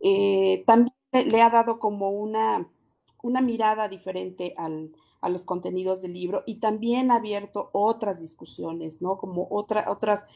eh, 0.00 0.64
también 0.66 0.92
le 1.12 1.40
ha 1.40 1.48
dado 1.48 1.78
como 1.78 2.10
una, 2.10 2.68
una 3.22 3.40
mirada 3.40 3.88
diferente 3.88 4.52
al, 4.58 4.92
a 5.22 5.30
los 5.30 5.46
contenidos 5.46 6.02
del 6.02 6.12
libro 6.12 6.42
y 6.44 6.56
también 6.60 7.10
ha 7.10 7.16
abierto 7.16 7.70
otras 7.72 8.20
discusiones, 8.20 9.00
¿no? 9.00 9.16
Como 9.16 9.48
otra, 9.50 9.90
otras 9.90 10.26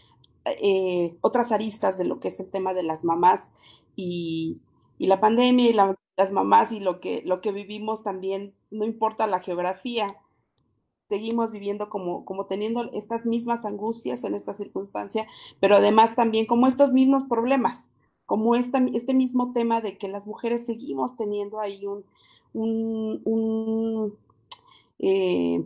eh, 0.44 1.16
otras 1.20 1.52
aristas 1.52 1.99
de 1.99 2.04
lo 2.04 2.20
que 2.20 2.28
es 2.28 2.40
el 2.40 2.50
tema 2.50 2.75
de 2.75 2.82
las 2.82 3.04
mamás 3.04 3.52
y, 3.97 4.62
la 4.99 5.20
pandemia 5.20 5.70
y 5.70 5.73
las 5.73 6.32
mamás 6.32 6.73
y 6.73 6.80
lo 6.80 7.00
que, 7.00 7.52
vivimos 7.52 8.02
también, 8.02 8.54
no 8.70 8.85
importa 8.85 9.26
la 9.26 9.40
geografía, 9.40 10.16
seguimos 11.09 11.52
viviendo 11.52 11.88
como, 11.88 12.25
teniendo 12.49 12.90
estas 12.92 13.26
mismas 13.26 13.64
angustias 13.64 14.25
en 14.25 14.35
esta 14.35 14.52
circunstancia, 14.52 15.26
pero 15.59 15.76
además 15.76 16.16
también 16.16 16.47
como 16.47 16.66
estos 16.66 16.92
mismos 16.92 17.25
problemas, 17.25 17.90
como 18.26 18.54
este 18.54 19.14
mismo 19.14 19.52
tema 19.52 19.80
de 19.80 19.99
que 19.99 20.09
las 20.09 20.26
mujeres 20.26 20.66
seguimos 20.66 21.16
teniendo 21.16 21.61
ahí 21.61 21.85
un 21.87 22.04
eh, 25.02 25.64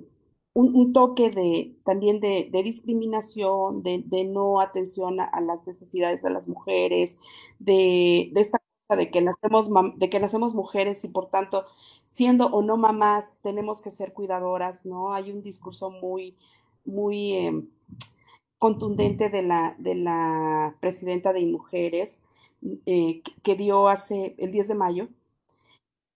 un, 0.54 0.92
toque 0.92 1.30
de, 1.30 1.76
también 1.84 2.20
de, 2.20 2.48
discriminación, 2.64 3.82
de, 3.82 4.24
no 4.24 4.60
atención 4.60 5.20
a, 5.20 5.40
las 5.40 5.66
necesidades 5.66 6.22
de 6.22 6.30
las 6.30 6.48
mujeres, 6.48 7.18
de, 7.58 8.30
esta 8.36 8.58
cosa 8.86 8.98
de 8.98 9.10
que, 9.10 9.20
nacemos, 9.20 9.68
de 9.96 10.08
que 10.10 10.20
mujeres 10.54 11.04
y 11.04 11.08
por 11.08 11.28
tanto, 11.28 11.64
siendo 12.06 12.46
o 12.46 12.62
no 12.62 12.76
mamás, 12.76 13.38
tenemos 13.42 13.82
que 13.82 13.90
ser 13.90 14.12
cuidadoras, 14.12 14.86
¿no? 14.86 15.12
Hay 15.12 15.32
un 15.32 15.42
discurso 15.42 15.90
muy, 15.90 16.36
muy 16.84 17.32
em, 17.32 17.68
contundente 18.58 19.30
de 19.30 19.42
la, 19.42 19.74
de 19.78 19.96
la 19.96 20.76
presidenta 20.80 21.32
de 21.32 21.46
Mujeres 21.46 22.22
eh, 22.86 23.22
que 23.42 23.56
dio 23.56 23.88
hace 23.88 24.34
el 24.38 24.52
10 24.52 24.68
de 24.68 24.74
mayo, 24.74 25.08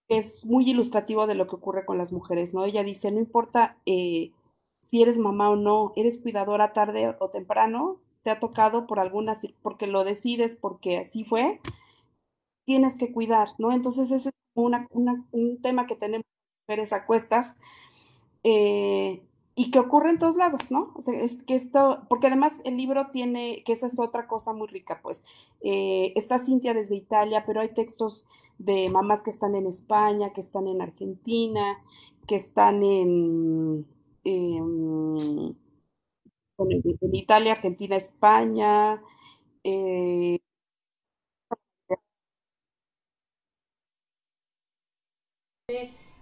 es 0.09 0.45
muy 0.45 0.69
ilustrativo 0.69 1.27
de 1.27 1.35
lo 1.35 1.47
que 1.47 1.57
ocurre 1.57 1.85
con 1.85 1.99
las 1.99 2.13
mujeres, 2.13 2.55
¿no? 2.55 2.65
Ella 2.65 2.83
dice, 2.83 3.11
no 3.13 3.19
importa 3.19 3.77
eh, 3.87 4.33
si 4.81 5.03
eres 5.03 5.19
mamá 5.19 5.51
o 5.51 5.57
no, 5.57 5.93
eres 5.97 6.19
cuidadora 6.19 6.73
tarde 6.73 7.15
o 7.19 7.31
temprano, 7.31 8.01
te 8.23 8.31
ha 8.31 8.41
tocado 8.41 8.87
por 8.87 9.01
alguna, 9.01 9.37
porque 9.63 9.87
lo 9.87 10.05
decides, 10.05 10.57
porque 10.57 10.99
así 10.99 11.25
fue, 11.25 11.61
tienes 12.65 12.97
que 12.97 13.13
cuidar, 13.13 13.49
¿no? 13.59 13.73
Entonces 13.73 14.11
ese 14.11 14.31
es 14.31 14.35
una, 14.55 14.89
un 15.33 15.61
tema 15.61 15.87
que 15.87 15.95
tenemos 15.95 16.27
mujeres 16.67 16.93
a 16.93 17.07
cuestas 17.07 17.55
eh, 18.45 19.23
y 19.59 19.73
que 19.73 19.81
ocurre 19.81 20.11
en 20.11 20.19
todos 20.19 20.37
lados, 20.37 20.71
¿no? 20.71 20.93
O 20.95 21.03
sea, 21.03 21.21
es 21.21 21.43
que 21.43 21.57
esto, 21.57 22.03
porque 22.09 22.29
además 22.29 22.59
el 22.65 22.77
libro 22.77 23.09
tiene, 23.11 23.65
que 23.65 23.73
esa 23.73 23.89
es 23.89 23.99
otra 23.99 24.29
cosa 24.29 24.53
muy 24.53 24.69
rica, 24.69 25.01
pues, 25.03 25.25
eh, 25.63 26.13
está 26.15 26.39
Cintia 26.39 26.75
desde 26.75 26.95
Italia, 26.95 27.43
pero 27.45 27.61
hay 27.61 27.71
textos 27.71 28.29
de 28.59 28.89
mamás 28.89 29.23
que 29.23 29.31
están 29.31 29.57
en 29.57 29.67
España, 29.67 30.33
que 30.33 30.43
están 30.43 30.69
en 30.69 30.81
Argentina, 30.81 31.77
que 32.29 32.37
están 32.37 32.85
en, 32.85 33.85
en, 34.23 35.57
Italia, 37.13 37.53
Argentina, 37.55 37.97
España. 37.97 39.03
Eh, 39.65 40.39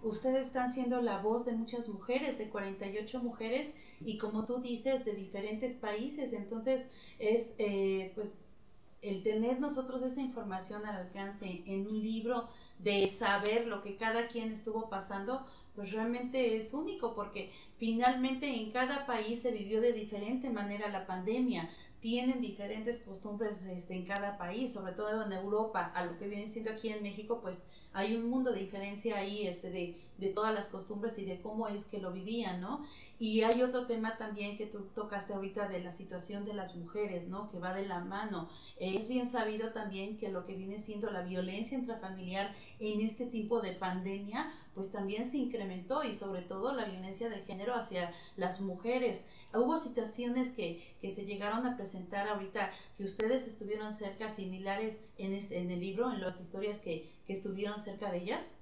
ustedes 0.08 0.46
están 0.46 0.72
siendo 0.72 1.00
la 1.02 1.18
voz 1.18 1.46
de 1.46 1.52
muchas 1.52 1.88
mujeres, 1.88 2.38
de 2.38 2.48
48 2.48 3.20
mujeres, 3.20 3.74
y 4.00 4.18
como 4.18 4.44
tú 4.44 4.58
dices, 4.58 5.04
de 5.04 5.14
diferentes 5.14 5.74
países. 5.74 6.32
Entonces, 6.32 6.86
es 7.18 7.54
eh, 7.58 8.12
pues 8.14 8.56
el 9.02 9.22
tener 9.22 9.60
nosotros 9.60 10.02
esa 10.02 10.20
información 10.20 10.84
al 10.86 10.96
alcance 10.96 11.62
en 11.66 11.86
un 11.86 12.02
libro, 12.02 12.48
de 12.78 13.08
saber 13.08 13.66
lo 13.66 13.82
que 13.82 13.96
cada 13.96 14.28
quien 14.28 14.52
estuvo 14.52 14.88
pasando, 14.88 15.46
pues 15.74 15.92
realmente 15.92 16.56
es 16.56 16.74
único 16.74 17.14
porque 17.14 17.50
finalmente 17.78 18.48
en 18.48 18.70
cada 18.70 19.06
país 19.06 19.42
se 19.42 19.52
vivió 19.52 19.80
de 19.80 19.92
diferente 19.92 20.50
manera 20.50 20.88
la 20.88 21.06
pandemia 21.06 21.70
tienen 22.00 22.40
diferentes 22.40 23.00
costumbres 23.00 23.64
este, 23.64 23.94
en 23.94 24.06
cada 24.06 24.38
país, 24.38 24.72
sobre 24.72 24.92
todo 24.92 25.24
en 25.24 25.32
Europa, 25.32 25.92
a 25.94 26.04
lo 26.04 26.18
que 26.18 26.28
viene 26.28 26.46
siendo 26.46 26.70
aquí 26.70 26.88
en 26.90 27.02
México, 27.02 27.40
pues 27.40 27.68
hay 27.92 28.14
un 28.14 28.28
mundo 28.28 28.52
de 28.52 28.60
diferencia 28.60 29.16
ahí 29.16 29.46
este, 29.46 29.70
de, 29.70 29.98
de 30.18 30.28
todas 30.28 30.54
las 30.54 30.68
costumbres 30.68 31.18
y 31.18 31.24
de 31.24 31.40
cómo 31.40 31.68
es 31.68 31.86
que 31.86 31.98
lo 31.98 32.12
vivían, 32.12 32.60
¿no? 32.60 32.84
Y 33.18 33.42
hay 33.42 33.62
otro 33.62 33.86
tema 33.86 34.18
también 34.18 34.58
que 34.58 34.66
tú 34.66 34.88
tocaste 34.94 35.32
ahorita 35.32 35.68
de 35.68 35.80
la 35.80 35.92
situación 35.92 36.44
de 36.44 36.52
las 36.52 36.76
mujeres, 36.76 37.28
¿no? 37.28 37.50
Que 37.50 37.58
va 37.58 37.72
de 37.72 37.86
la 37.86 38.00
mano. 38.00 38.50
Es 38.78 39.08
bien 39.08 39.26
sabido 39.26 39.72
también 39.72 40.18
que 40.18 40.28
lo 40.28 40.44
que 40.44 40.54
viene 40.54 40.78
siendo 40.78 41.10
la 41.10 41.22
violencia 41.22 41.78
intrafamiliar 41.78 42.54
en 42.78 43.00
este 43.00 43.24
tipo 43.26 43.62
de 43.62 43.72
pandemia, 43.72 44.52
pues 44.74 44.92
también 44.92 45.26
se 45.26 45.38
incrementó 45.38 46.04
y 46.04 46.14
sobre 46.14 46.42
todo 46.42 46.74
la 46.74 46.84
violencia 46.84 47.30
de 47.30 47.40
género 47.42 47.74
hacia 47.74 48.12
las 48.36 48.60
mujeres. 48.60 49.24
Hubo 49.58 49.78
situaciones 49.78 50.52
que, 50.52 50.82
que 51.00 51.10
se 51.10 51.24
llegaron 51.24 51.66
a 51.66 51.76
presentar 51.76 52.28
ahorita, 52.28 52.70
que 52.96 53.04
ustedes 53.04 53.46
estuvieron 53.46 53.92
cerca, 53.92 54.30
similares 54.30 55.02
en, 55.18 55.32
este, 55.32 55.58
en 55.58 55.70
el 55.70 55.80
libro, 55.80 56.12
en 56.12 56.20
las 56.20 56.40
historias 56.40 56.80
que, 56.80 57.10
que 57.26 57.32
estuvieron 57.32 57.80
cerca 57.80 58.10
de 58.10 58.18
ellas. 58.18 58.54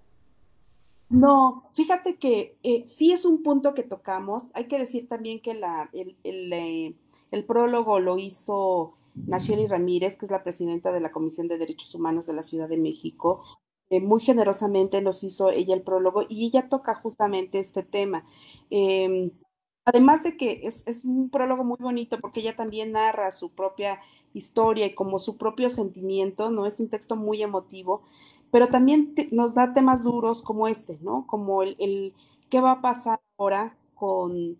No, 1.10 1.70
fíjate 1.74 2.16
que 2.16 2.56
eh, 2.62 2.84
sí 2.86 3.12
es 3.12 3.24
un 3.24 3.42
punto 3.42 3.74
que 3.74 3.82
tocamos. 3.82 4.44
Hay 4.54 4.66
que 4.66 4.78
decir 4.78 5.08
también 5.08 5.40
que 5.40 5.54
la, 5.54 5.90
el, 5.92 6.16
el, 6.24 6.52
eh, 6.52 6.96
el 7.30 7.44
prólogo 7.44 8.00
lo 8.00 8.18
hizo 8.18 8.94
Nacheli 9.14 9.66
Ramírez, 9.66 10.16
que 10.16 10.24
es 10.24 10.30
la 10.30 10.42
presidenta 10.42 10.92
de 10.92 11.00
la 11.00 11.12
Comisión 11.12 11.46
de 11.46 11.58
Derechos 11.58 11.94
Humanos 11.94 12.26
de 12.26 12.32
la 12.32 12.42
Ciudad 12.42 12.68
de 12.68 12.78
México. 12.78 13.44
Eh, 13.90 14.00
muy 14.00 14.20
generosamente 14.22 15.02
nos 15.02 15.22
hizo 15.22 15.50
ella 15.50 15.74
el 15.74 15.82
prólogo 15.82 16.24
y 16.28 16.46
ella 16.46 16.68
toca 16.68 16.94
justamente 16.94 17.58
este 17.58 17.82
tema. 17.82 18.24
Em, 19.92 20.04
Además 20.04 20.22
de 20.22 20.36
que 20.36 20.60
es, 20.64 20.82
es, 20.86 21.04
un 21.04 21.28
prólogo 21.30 21.64
muy 21.64 21.76
bonito 21.78 22.20
porque 22.20 22.40
ella 22.40 22.56
también 22.56 22.92
narra 22.92 23.30
su 23.30 23.50
propia 23.50 24.00
historia 24.32 24.86
y 24.86 24.94
como 24.94 25.18
su 25.18 25.36
propio 25.36 25.70
sentimiento, 25.70 26.50
¿no? 26.50 26.66
Es 26.66 26.80
un 26.80 26.88
texto 26.88 27.16
muy 27.16 27.42
emotivo, 27.42 28.02
pero 28.50 28.68
también 28.68 29.14
nos 29.32 29.54
da 29.54 29.72
temas 29.72 30.02
duros 30.04 30.42
como 30.42 30.68
este, 30.68 30.98
¿no? 31.02 31.26
Como 31.26 31.62
el, 31.62 31.76
el 31.78 32.14
qué 32.50 32.60
va 32.60 32.72
a 32.72 32.80
pasar 32.80 33.20
ahora 33.38 33.76
con, 33.94 34.58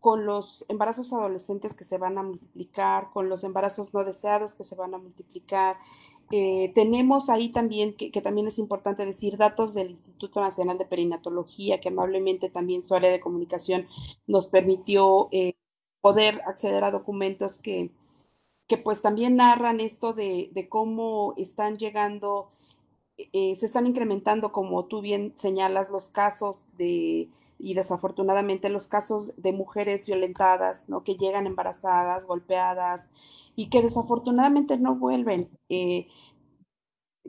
con 0.00 0.26
los 0.26 0.64
embarazos 0.68 1.12
adolescentes 1.12 1.74
que 1.74 1.84
se 1.84 1.98
van 1.98 2.18
a 2.18 2.22
multiplicar, 2.22 3.10
con 3.12 3.28
los 3.28 3.44
embarazos 3.44 3.94
no 3.94 4.04
deseados 4.04 4.54
que 4.54 4.64
se 4.64 4.74
van 4.74 4.94
a 4.94 4.98
multiplicar, 4.98 5.76
Eh, 6.36 6.72
tenemos 6.74 7.30
ahí 7.30 7.48
también, 7.52 7.94
que, 7.94 8.10
también 8.20 8.48
es 8.48 8.58
importante 8.58 9.06
decir, 9.06 9.36
datos 9.36 9.72
del 9.72 9.90
Instituto 9.90 10.40
Nacional 10.40 10.78
de 10.78 10.84
Perinatología, 10.84 11.78
que 11.78 11.90
amablemente 11.90 12.50
también 12.50 12.82
su 12.82 12.96
área 12.96 13.12
de 13.12 13.20
comunicación 13.20 13.86
nos 14.26 14.48
permitió 14.48 15.28
eh, 15.30 15.54
poder 16.00 16.42
acceder 16.44 16.82
a 16.82 16.90
documentos 16.90 17.58
que, 17.58 17.92
que 18.66 18.78
pues 18.78 19.00
también 19.00 19.36
narran 19.36 19.78
esto 19.78 20.12
de, 20.12 20.50
cómo 20.68 21.34
están 21.36 21.76
llegando, 21.76 22.50
eh, 23.16 23.54
se 23.54 23.66
están 23.66 23.86
incrementando, 23.86 24.50
como 24.50 24.86
tú 24.86 25.02
bien 25.02 25.34
señalas, 25.36 25.88
los 25.88 26.08
casos 26.08 26.66
de, 26.76 27.28
y 27.58 27.74
desafortunadamente 27.74 28.68
los 28.68 28.88
casos 28.88 29.32
de 29.36 29.52
mujeres 29.52 30.06
violentadas, 30.06 30.88
¿no? 30.88 31.04
Que 31.04 31.16
llegan 31.16 31.46
embarazadas, 31.46 32.26
golpeadas 32.26 33.10
y 33.56 33.68
que 33.68 33.82
desafortunadamente 33.82 34.78
no 34.78 34.96
vuelven. 34.96 35.50
Eh, 35.68 36.06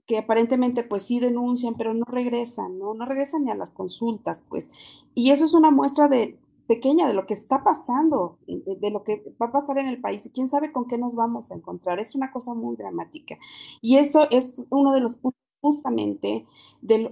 que 0.07 0.17
aparentemente 0.19 0.83
pues 0.83 1.03
sí 1.03 1.19
denuncian, 1.19 1.73
pero 1.75 1.93
no 1.93 2.05
regresan, 2.05 2.77
¿no? 2.77 2.93
No 2.93 3.05
regresan 3.05 3.45
ni 3.45 3.51
a 3.51 3.55
las 3.55 3.73
consultas, 3.73 4.43
pues. 4.49 4.71
Y 5.15 5.31
eso 5.31 5.45
es 5.45 5.53
una 5.53 5.71
muestra 5.71 6.07
de, 6.07 6.37
pequeña 6.67 7.07
de 7.07 7.13
lo 7.13 7.25
que 7.25 7.33
está 7.33 7.63
pasando, 7.63 8.37
de, 8.47 8.89
lo 8.91 9.03
que 9.03 9.23
va 9.41 9.47
a 9.47 9.51
pasar 9.51 9.77
en 9.77 9.87
el 9.87 10.01
país 10.01 10.25
y 10.25 10.31
quién 10.31 10.49
sabe 10.49 10.71
con 10.71 10.87
qué 10.87 10.97
nos 10.97 11.15
vamos 11.15 11.51
a 11.51 11.55
encontrar. 11.55 11.99
Es 11.99 12.15
una 12.15 12.31
cosa 12.31 12.53
muy 12.53 12.75
dramática. 12.75 13.37
Y 13.81 13.97
eso 13.97 14.27
es 14.31 14.67
uno 14.69 14.93
de 14.93 15.01
los 15.01 15.15
puntos 15.15 15.39
justamente 15.61 16.45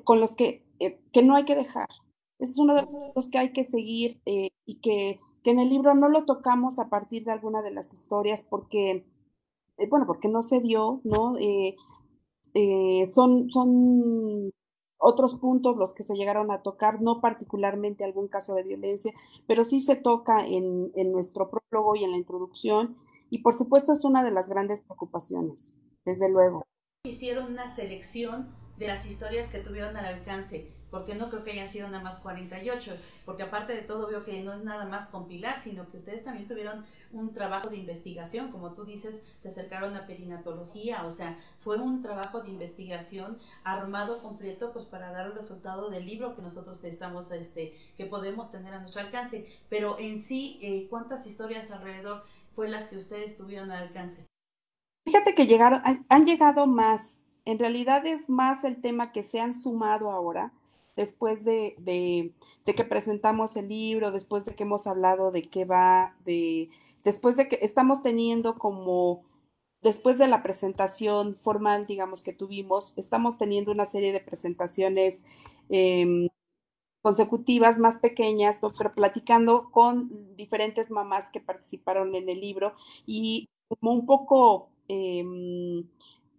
con 0.04 0.20
los 0.20 0.36
que, 0.36 0.64
eh, 0.80 1.00
que 1.12 1.24
no 1.24 1.36
hay 1.36 1.46
que 1.46 1.56
dejar. 1.56 1.88
Ese 2.44 2.52
es 2.52 2.58
uno 2.58 2.76
de 2.76 2.86
los 3.16 3.30
que 3.30 3.38
hay 3.38 3.54
que 3.54 3.64
seguir 3.64 4.20
eh, 4.26 4.50
y 4.66 4.82
que, 4.82 5.18
en 5.46 5.60
el 5.60 5.70
libro 5.70 5.96
no 5.96 6.10
lo 6.10 6.26
tocamos 6.26 6.78
a 6.78 6.90
partir 6.90 7.24
de 7.24 7.32
alguna 7.32 7.62
de 7.62 7.72
las 7.72 7.94
historias 7.94 8.44
porque, 8.50 9.08
eh, 9.78 9.88
bueno, 9.90 10.06
porque 10.06 10.28
no 10.28 10.42
se 10.42 10.60
dio, 10.60 11.00
¿no? 11.06 11.36
son, 13.08 13.50
son 13.50 14.52
otros 14.98 15.36
puntos 15.36 15.78
los 15.78 15.94
que 15.94 16.04
se 16.04 16.16
llegaron 16.16 16.52
a 16.52 16.62
tocar, 16.64 17.02
no 17.02 17.22
particularmente 17.22 18.04
algún 18.04 18.28
caso 18.28 18.56
de 18.56 18.64
violencia, 18.64 19.14
pero 19.48 19.64
sí 19.64 19.80
se 19.80 19.96
toca 19.96 20.46
en, 20.46 20.92
en 20.96 21.14
nuestro 21.14 21.50
prólogo 21.50 21.96
y 21.96 22.04
en 22.04 22.12
la 22.12 22.18
introducción, 22.18 22.98
y 23.30 23.38
por 23.38 23.54
supuesto 23.54 23.94
es 23.94 24.04
una 24.04 24.22
de 24.22 24.32
las 24.32 24.50
grandes 24.50 24.82
preocupaciones, 24.82 25.80
desde 26.04 26.30
luego. 26.30 26.64
Hicieron 27.06 27.54
una 27.54 27.68
selección 27.68 28.54
de 28.78 28.88
las 28.88 29.06
historias 29.06 29.48
que 29.48 29.60
tuvieron 29.60 29.96
al 29.96 30.06
alcance 30.06 30.83
porque 30.94 31.16
no 31.16 31.28
creo 31.28 31.44
que 31.44 31.54
hayan 31.54 31.68
sido 31.68 31.88
nada 31.90 32.04
más 32.04 32.20
48, 32.20 32.92
porque 33.26 33.42
aparte 33.42 33.74
de 33.74 33.82
todo 33.82 34.08
veo 34.08 34.24
que 34.24 34.44
no 34.44 34.54
es 34.54 34.64
nada 34.64 34.86
más 34.86 35.08
compilar, 35.08 35.58
sino 35.58 35.90
que 35.90 35.98
ustedes 35.98 36.24
también 36.24 36.48
tuvieron 36.48 36.86
un 37.12 37.34
trabajo 37.34 37.68
de 37.70 37.78
investigación, 37.78 38.52
como 38.52 38.74
tú 38.74 38.86
dices, 38.86 39.24
se 39.40 39.48
acercaron 39.48 39.96
a 39.96 40.06
perinatología, 40.06 41.04
o 41.08 41.10
sea, 41.10 41.40
fue 41.62 41.80
un 41.80 42.04
trabajo 42.04 42.42
de 42.42 42.52
investigación 42.52 43.40
armado 43.64 44.22
completo 44.22 44.72
pues 44.72 44.86
para 44.86 45.10
dar 45.10 45.26
el 45.26 45.34
resultado 45.34 45.90
del 45.90 46.06
libro 46.06 46.36
que 46.36 46.44
nosotros 46.44 46.84
estamos, 46.84 47.32
este, 47.32 47.74
que 47.98 48.06
podemos 48.06 48.52
tener 48.52 48.76
a 48.76 48.80
nuestro 48.80 49.02
alcance, 49.02 49.48
pero 49.70 49.98
en 49.98 50.22
sí, 50.22 50.60
eh, 50.62 50.86
¿cuántas 50.92 51.26
historias 51.26 51.72
alrededor 51.72 52.24
fue 52.56 52.70
las 52.70 52.86
que 52.86 52.98
ustedes 52.98 53.36
tuvieron 53.36 53.72
al 53.72 53.88
alcance? 53.88 54.28
Fíjate 55.06 55.34
que 55.34 55.48
llegaron, 55.48 55.82
han 56.08 56.26
llegado 56.28 56.68
más, 56.68 57.26
en 57.46 57.58
realidad 57.58 58.06
es 58.06 58.30
más 58.30 58.64
el 58.64 58.80
tema 58.80 59.12
que 59.12 59.24
se 59.24 59.40
han 59.40 59.56
sumado 59.56 60.12
ahora, 60.12 60.54
después 60.96 61.44
de, 61.44 61.76
de, 61.80 62.34
que 62.74 62.84
presentamos 62.84 63.56
el 63.58 63.68
libro, 63.68 64.12
después 64.12 64.46
de 64.46 64.56
que 64.56 64.64
hemos 64.64 64.88
hablado 64.88 65.32
de 65.32 65.44
qué 65.44 65.66
va, 65.66 66.16
de, 66.26 66.70
después 67.04 67.36
de 67.36 67.48
que 67.48 67.60
estamos 67.62 68.02
teniendo 68.02 68.58
como, 68.58 69.24
después 69.82 70.18
de 70.18 70.28
la 70.28 70.44
presentación 70.44 71.36
formal, 71.36 71.88
digamos, 71.88 72.24
que 72.24 72.34
tuvimos, 72.34 72.94
estamos 72.98 73.38
teniendo 73.38 73.72
una 73.72 73.86
serie 73.86 74.14
de 74.14 74.20
presentaciones 74.20 75.24
em, 75.70 76.28
consecutivas 77.02 77.80
más 77.80 77.98
pequeñas, 77.98 78.60
pero 78.78 78.94
platicando 78.94 79.70
con 79.72 80.36
diferentes 80.36 80.92
mamás 80.92 81.30
que 81.32 81.42
participaron 81.42 82.16
en 82.16 82.30
el 82.30 82.40
libro 82.40 82.74
y 83.06 83.50
como 83.68 83.94
un 83.94 84.06
poco... 84.06 84.70
Em, 84.88 85.88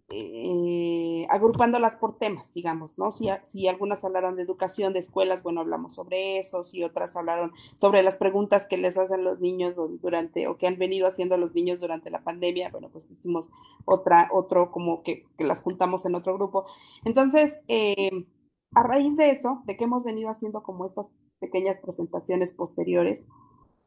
eh, 0.09 1.25
agrupándolas 1.31 1.95
por 1.95 2.17
temas, 2.17 2.53
digamos, 2.53 2.99
¿no? 2.99 3.09
Si, 3.09 3.27
si, 3.43 3.67
algunas 3.67 4.05
hablaron 4.05 4.35
de 4.35 4.43
educación, 4.43 4.93
de 4.93 4.99
escuelas, 4.99 5.41
bueno, 5.41 5.61
hablamos 5.61 5.95
sobre 5.95 6.37
eso, 6.37 6.63
si 6.63 6.83
otras 6.83 7.15
hablaron 7.15 7.53
sobre 7.75 8.03
las 8.03 8.15
preguntas 8.15 8.67
que 8.67 8.77
les 8.77 8.97
hacen 8.97 9.23
los 9.23 9.39
niños 9.39 9.75
durante, 10.01 10.47
o 10.47 10.57
que 10.57 10.67
han 10.67 10.77
venido 10.77 11.07
haciendo 11.07 11.37
los 11.37 11.55
niños 11.55 11.79
durante 11.79 12.11
la 12.11 12.23
pandemia, 12.23 12.69
bueno, 12.69 12.89
pues 12.91 13.09
hicimos 13.09 13.49
otra, 13.85 14.29
otro, 14.31 14.71
como 14.71 15.01
que, 15.01 15.25
las 15.39 15.61
juntamos 15.61 16.05
en 16.05 16.13
otro 16.13 16.35
grupo. 16.35 16.65
Entonces, 17.03 17.59
eh, 17.67 18.27
a 18.75 18.83
raíz 18.83 19.17
de 19.17 19.31
eso, 19.31 19.63
de 19.65 19.75
que 19.75 19.85
hemos 19.85 20.03
venido 20.03 20.29
haciendo 20.29 20.61
como 20.61 20.85
estas 20.85 21.11
pequeñas 21.39 21.79
presentaciones 21.79 22.53
posteriores, 22.53 23.27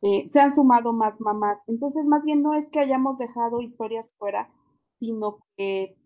eh, 0.02 0.26
se 0.28 0.40
han 0.40 0.50
sumado 0.50 0.92
más 0.92 1.20
mamás. 1.20 1.62
Entonces, 1.68 2.06
más 2.06 2.24
bien 2.24 2.42
no 2.42 2.54
es 2.54 2.70
que 2.70 2.80
hayamos 2.80 3.18
dejado 3.18 3.60
historias 3.60 4.12
fuera, 4.18 4.50
sino 4.98 5.38
que 5.56 5.96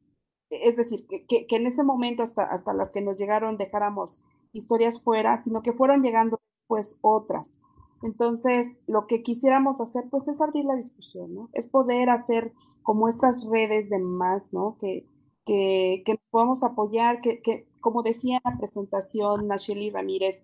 es 0.63 0.77
decir, 0.77 1.07
que, 1.07 1.47
en 1.49 1.67
ese 1.67 1.83
momento 1.83 2.23
hasta, 2.23 2.43
hasta 2.43 2.75
las 2.75 2.93
que 2.93 3.03
nos 3.03 3.19
llegaron 3.19 3.57
dejáramos 3.57 4.23
historias 4.53 5.03
fuera, 5.03 5.39
sino 5.39 5.63
que 5.63 5.73
fueron 5.73 6.03
llegando 6.03 6.41
después 6.61 6.99
otras. 7.03 7.59
Entonces, 8.03 8.79
lo 8.87 9.07
que 9.07 9.23
quisiéramos 9.23 9.81
hacer, 9.81 10.05
pues, 10.11 10.29
es 10.29 10.41
abrir 10.41 10.65
la 10.65 10.75
discusión, 10.75 11.35
¿no? 11.35 11.49
Es 11.53 11.69
poder 11.69 12.11
hacer 12.11 12.53
como 12.83 13.09
estas 13.09 13.49
redes 13.49 13.91
de 13.91 13.99
más, 14.01 14.53
¿no? 14.53 14.77
Que, 14.79 15.07
que, 15.47 16.03
que 16.05 16.19
podamos 16.31 16.65
apoyar, 16.65 17.21
que, 17.21 17.41
que, 17.43 17.67
como 17.81 18.03
decía 18.03 18.41
en 18.45 18.53
la 18.53 18.59
presentación 18.59 19.47
Nacheli 19.47 19.91
Ramírez, 19.91 20.43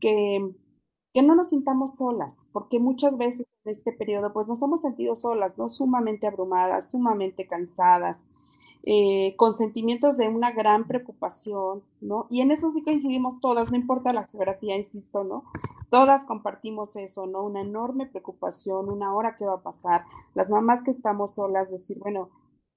que, 0.00 0.54
que 1.12 1.22
no 1.22 1.34
nos 1.34 1.50
sintamos 1.50 1.96
solas, 1.96 2.46
porque 2.52 2.78
muchas 2.80 3.16
veces 3.18 3.46
en 3.64 3.72
este 3.72 3.92
periodo, 3.92 4.32
pues, 4.32 4.48
nos 4.48 4.62
hemos 4.62 4.80
sentido 4.80 5.14
solas, 5.14 5.58
¿no? 5.58 5.68
Sumamente 5.68 6.26
abrumadas, 6.26 6.90
sumamente 6.90 7.46
cansadas, 7.46 8.24
eh, 8.86 9.34
con 9.36 9.54
sentimientos 9.54 10.18
de 10.18 10.28
una 10.28 10.52
gran 10.52 10.86
preocupación, 10.86 11.82
¿no? 12.02 12.26
Y 12.28 12.42
en 12.42 12.50
eso 12.50 12.68
sí 12.68 12.82
coincidimos 12.82 13.40
todas, 13.40 13.70
no 13.70 13.76
importa 13.76 14.12
la 14.12 14.26
geografía, 14.26 14.76
insisto, 14.76 15.24
¿no? 15.24 15.44
Todas 15.88 16.26
compartimos 16.26 16.94
eso, 16.96 17.26
¿no? 17.26 17.44
Una 17.44 17.62
enorme 17.62 18.06
preocupación, 18.06 18.90
una 18.90 19.14
hora 19.14 19.36
que 19.36 19.46
va 19.46 19.54
a 19.54 19.62
pasar, 19.62 20.04
las 20.34 20.50
mamás 20.50 20.82
que 20.82 20.90
estamos 20.90 21.36
solas, 21.36 21.70
decir, 21.70 21.98
bueno, 21.98 22.28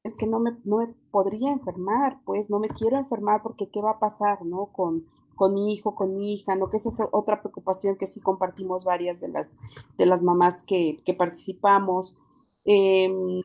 es 0.03 0.13
que 0.15 0.27
no 0.27 0.39
me, 0.39 0.55
no 0.63 0.77
me 0.77 0.87
podría 1.11 1.51
enfermar, 1.51 2.21
pues 2.23 2.49
no 2.49 2.59
me 2.59 2.69
quiero 2.69 2.97
enfermar 2.97 3.43
porque 3.43 3.69
qué 3.69 3.81
va 3.81 3.91
a 3.91 3.99
pasar, 3.99 4.45
¿no? 4.45 4.67
Con, 4.67 5.07
con 5.35 5.53
mi 5.53 5.73
hijo, 5.73 5.93
con 5.93 6.15
mi 6.15 6.33
hija, 6.35 6.55
¿no? 6.55 6.69
Que 6.69 6.77
esa 6.77 6.87
es 6.87 7.01
otra 7.11 7.41
preocupación 7.41 7.97
que 7.97 8.07
sí 8.07 8.21
compartimos 8.21 8.85
varias 8.85 9.19
de 9.19 9.27
las, 9.27 9.57
de 9.97 10.05
las 10.05 10.21
mamás 10.21 10.63
que, 10.63 11.01
que 11.05 11.13
participamos. 11.13 12.15
Eh, 12.63 13.43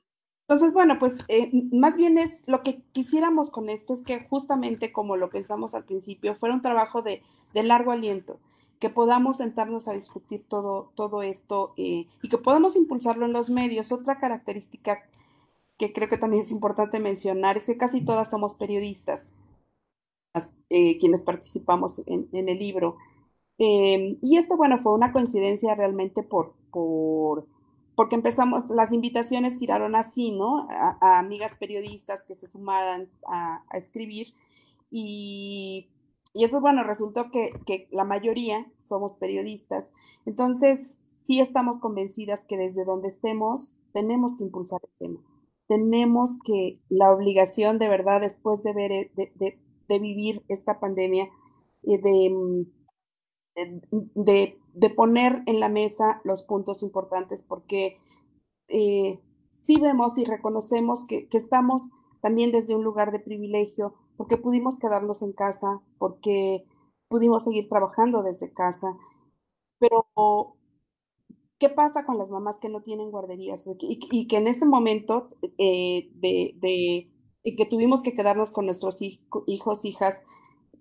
entonces, 0.52 0.74
bueno, 0.74 0.98
pues 0.98 1.16
eh, 1.28 1.50
más 1.72 1.96
bien 1.96 2.18
es 2.18 2.42
lo 2.46 2.62
que 2.62 2.82
quisiéramos 2.92 3.48
con 3.48 3.70
esto 3.70 3.94
es 3.94 4.02
que 4.02 4.20
justamente 4.28 4.92
como 4.92 5.16
lo 5.16 5.30
pensamos 5.30 5.72
al 5.72 5.84
principio, 5.84 6.34
fuera 6.34 6.54
un 6.54 6.60
trabajo 6.60 7.00
de, 7.00 7.22
largo 7.54 7.90
aliento, 7.90 8.38
que 8.78 8.90
podamos 8.90 9.38
sentarnos 9.38 9.88
a 9.88 9.94
discutir 9.94 10.44
todo, 10.46 10.92
todo 10.94 11.22
esto 11.22 11.72
eh, 11.78 12.06
y 12.20 12.28
que 12.28 12.36
podamos 12.36 12.76
impulsarlo 12.76 13.24
en 13.24 13.32
los 13.32 13.48
medios. 13.48 13.92
Otra 13.92 14.18
característica 14.18 15.02
que 15.78 15.94
creo 15.94 16.10
que 16.10 16.18
también 16.18 16.42
es 16.42 16.50
importante 16.50 17.00
mencionar 17.00 17.56
es 17.56 17.64
que 17.64 17.78
casi 17.78 18.02
todas 18.04 18.28
somos 18.28 18.54
periodistas, 18.54 19.32
eh, 20.68 20.98
quienes 20.98 21.22
participamos 21.22 22.02
en, 22.06 22.28
en 22.32 22.50
el 22.50 22.58
libro. 22.58 22.98
y 23.56 24.36
esto, 24.36 24.58
bueno, 24.58 24.76
fue 24.76 24.92
una 24.92 25.12
coincidencia 25.12 25.74
realmente 25.74 26.22
por, 26.22 26.52
por 26.70 27.46
porque 28.02 28.16
empezamos, 28.16 28.68
las 28.70 28.90
invitaciones 28.90 29.60
giraron 29.60 29.94
así, 29.94 30.32
¿no? 30.32 30.66
A, 30.68 31.20
amigas 31.20 31.54
periodistas 31.54 32.24
que 32.24 32.34
se 32.34 32.48
sumaran 32.48 33.08
a, 33.28 33.62
escribir 33.74 34.34
y, 34.90 35.88
y 36.34 36.42
entonces, 36.42 36.62
bueno, 36.62 36.82
resultó 36.82 37.30
que, 37.30 37.52
que, 37.64 37.86
la 37.92 38.02
mayoría 38.02 38.66
somos 38.88 39.14
periodistas. 39.14 39.92
Entonces, 40.26 40.96
sí 41.28 41.38
estamos 41.38 41.78
convencidas 41.78 42.44
que 42.44 42.56
desde 42.56 42.84
donde 42.84 43.06
estemos 43.06 43.76
tenemos 43.92 44.36
que 44.36 44.46
impulsar 44.46 44.80
el 44.82 44.98
tema. 44.98 45.20
Tenemos 45.68 46.40
que, 46.44 46.80
la 46.88 47.12
obligación 47.12 47.78
de 47.78 47.88
verdad, 47.88 48.20
después 48.20 48.64
de 48.64 48.72
ver, 48.72 49.12
de, 49.14 49.30
de, 49.36 49.60
de 49.88 49.98
vivir 50.00 50.42
esta 50.48 50.80
pandemia, 50.80 51.28
eh, 51.84 51.98
de 51.98 52.66
de, 53.54 54.90
poner 54.96 55.42
en 55.46 55.60
la 55.60 55.68
mesa 55.68 56.20
los 56.24 56.42
puntos 56.42 56.82
importantes 56.82 57.42
porque 57.42 57.96
eh, 58.68 59.20
sí 59.48 59.78
vemos 59.80 60.18
y 60.18 60.24
reconocemos 60.24 61.04
que, 61.06 61.28
estamos 61.32 61.88
también 62.20 62.52
desde 62.52 62.74
un 62.74 62.84
lugar 62.84 63.12
de 63.12 63.18
privilegio, 63.18 63.94
porque 64.16 64.36
pudimos 64.36 64.78
quedarnos 64.78 65.22
en 65.22 65.32
casa, 65.32 65.80
porque 65.98 66.64
pudimos 67.08 67.44
seguir 67.44 67.68
trabajando 67.68 68.22
desde 68.22 68.52
casa, 68.52 68.96
pero 69.78 70.06
¿qué 71.58 71.68
pasa 71.68 72.06
con 72.06 72.16
las 72.18 72.30
mamás 72.30 72.58
que 72.58 72.68
no 72.68 72.82
tienen 72.82 73.10
guarderías 73.10 73.68
y, 73.80 74.28
que 74.28 74.36
en 74.36 74.46
este 74.46 74.66
momento 74.66 75.28
eh, 75.58 76.10
de, 76.14 77.10
que 77.56 77.66
tuvimos 77.66 78.02
que 78.02 78.14
quedarnos 78.14 78.52
con 78.52 78.66
nuestros 78.66 79.02
hijos, 79.02 79.84
hijas, 79.84 80.22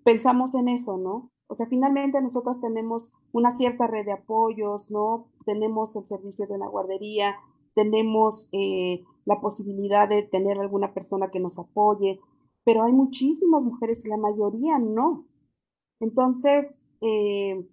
pensamos 0.04 0.54
en 0.54 0.68
eso, 0.68 0.96
¿no? 0.96 1.31
O 1.52 1.54
sea, 1.54 1.66
finalmente 1.66 2.18
nosotros 2.22 2.60
tenemos 2.62 3.12
una 3.30 3.50
cierta 3.50 3.86
red 3.86 4.06
de 4.06 4.12
apoyos, 4.12 4.90
¿no? 4.90 5.26
Tenemos 5.44 5.94
el 5.96 6.06
servicio 6.06 6.46
de 6.46 6.54
una 6.54 6.66
guardería, 6.66 7.36
tenemos 7.74 8.48
eh, 8.52 9.02
la 9.26 9.38
posibilidad 9.38 10.08
de 10.08 10.22
tener 10.22 10.58
alguna 10.58 10.94
persona 10.94 11.30
que 11.30 11.40
nos 11.40 11.58
apoye, 11.58 12.20
pero 12.64 12.84
hay 12.84 12.94
muchísimas 12.94 13.66
mujeres 13.66 14.02
y 14.02 14.08
la 14.08 14.16
mayoría 14.16 14.78
no. 14.78 15.26
Entonces, 16.00 16.80
eh, 17.02 17.68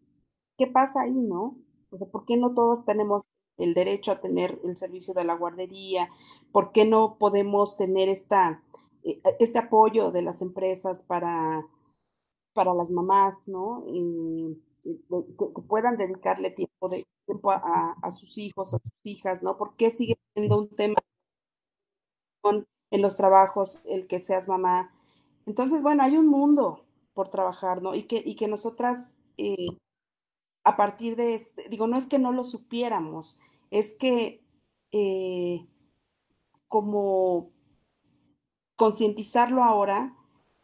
¿qué 0.58 0.68
pasa 0.68 1.04
ahí, 1.04 1.14
no? 1.14 1.56
O 1.90 1.98
sea, 1.98 2.10
¿por 2.10 2.26
qué 2.26 2.36
no 2.36 2.54
todos 2.54 2.84
tenemos 2.84 3.24
el 3.58 3.74
derecho 3.76 4.12
a 4.12 4.20
tener 4.20 4.60
el 4.66 4.76
servicio 4.76 5.14
de 5.14 5.24
la 5.24 5.36
guardería? 5.36 6.10
¿Por 6.52 6.74
qué 6.74 6.84
no 6.84 7.16
podemos 7.18 7.78
tener 7.78 8.10
esta, 8.10 8.62
eh, 9.06 9.22
este 9.40 9.58
apoyo 9.58 10.12
de 10.12 10.22
las 10.22 10.42
empresas 10.42 11.02
para, 11.02 11.66
para 12.60 12.74
las 12.74 12.92
mamás, 12.92 13.48
¿no? 13.48 13.86
que, 14.82 14.98
puedan 15.66 15.96
dedicarle 15.96 16.52
tiempo, 16.52 16.90
de, 16.90 17.08
tiempo 17.26 17.52
a, 17.52 17.96
a, 18.02 18.12
sus 18.12 18.38
hijos, 18.38 18.74
a 18.74 18.80
sus 18.80 18.92
hijas, 19.04 19.42
¿no? 19.42 19.56
¿Por 19.56 19.78
qué 19.78 19.92
sigue 19.92 20.20
siendo 20.34 20.58
un 20.58 20.68
tema 20.76 20.98
en 22.92 23.02
los 23.02 23.16
trabajos 23.16 23.80
el 23.86 24.08
que 24.08 24.20
seas 24.20 24.50
mamá? 24.50 24.94
Entonces, 25.46 25.82
bueno, 25.82 26.04
hay 26.04 26.18
un 26.18 26.28
mundo 26.28 26.84
por 27.14 27.30
trabajar, 27.30 27.82
¿no? 27.82 27.96
Y 27.96 28.04
que, 28.04 28.22
y 28.26 28.36
que 28.36 28.50
nosotras 28.50 29.16
eh, 29.38 29.78
a 30.66 30.76
partir 30.76 31.16
de 31.16 31.36
este, 31.36 31.70
digo, 31.70 31.88
no 31.88 31.96
es 31.96 32.08
que 32.08 32.20
no 32.20 32.34
lo 32.34 32.44
supiéramos, 32.44 33.40
es 33.72 33.94
que 33.94 34.44
eh, 34.92 35.66
como 36.68 37.54
concientizarlo 38.76 39.64
ahora 39.64 40.19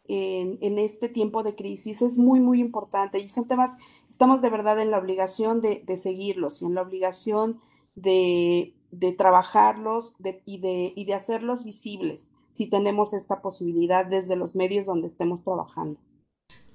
en, 0.08 0.80
este 0.80 1.10
tiempo 1.10 1.44
de 1.44 1.56
crisis 1.56 2.02
es 2.02 2.18
muy, 2.18 2.40
muy 2.40 2.60
importante 2.60 3.20
y 3.20 3.28
son 3.28 3.48
temas, 3.48 3.78
estamos 4.10 4.42
de 4.42 4.50
verdad 4.50 4.80
en 4.80 4.92
la 4.92 5.00
obligación 5.00 5.62
de, 5.62 5.84
seguirlos 5.98 6.62
y 6.62 6.66
en 6.66 6.76
la 6.76 6.82
obligación 6.82 7.60
de, 7.96 8.74
trabajarlos 9.18 10.16
y, 10.46 10.60
de, 10.60 10.94
y 10.96 11.06
de 11.06 11.14
hacerlos 11.14 11.64
visibles 11.64 12.32
si 12.52 12.68
tenemos 12.68 13.14
esta 13.14 13.42
posibilidad 13.42 14.06
desde 14.06 14.38
los 14.38 14.56
medios 14.56 14.86
donde 14.86 15.08
estemos 15.08 15.44
trabajando. 15.44 16.00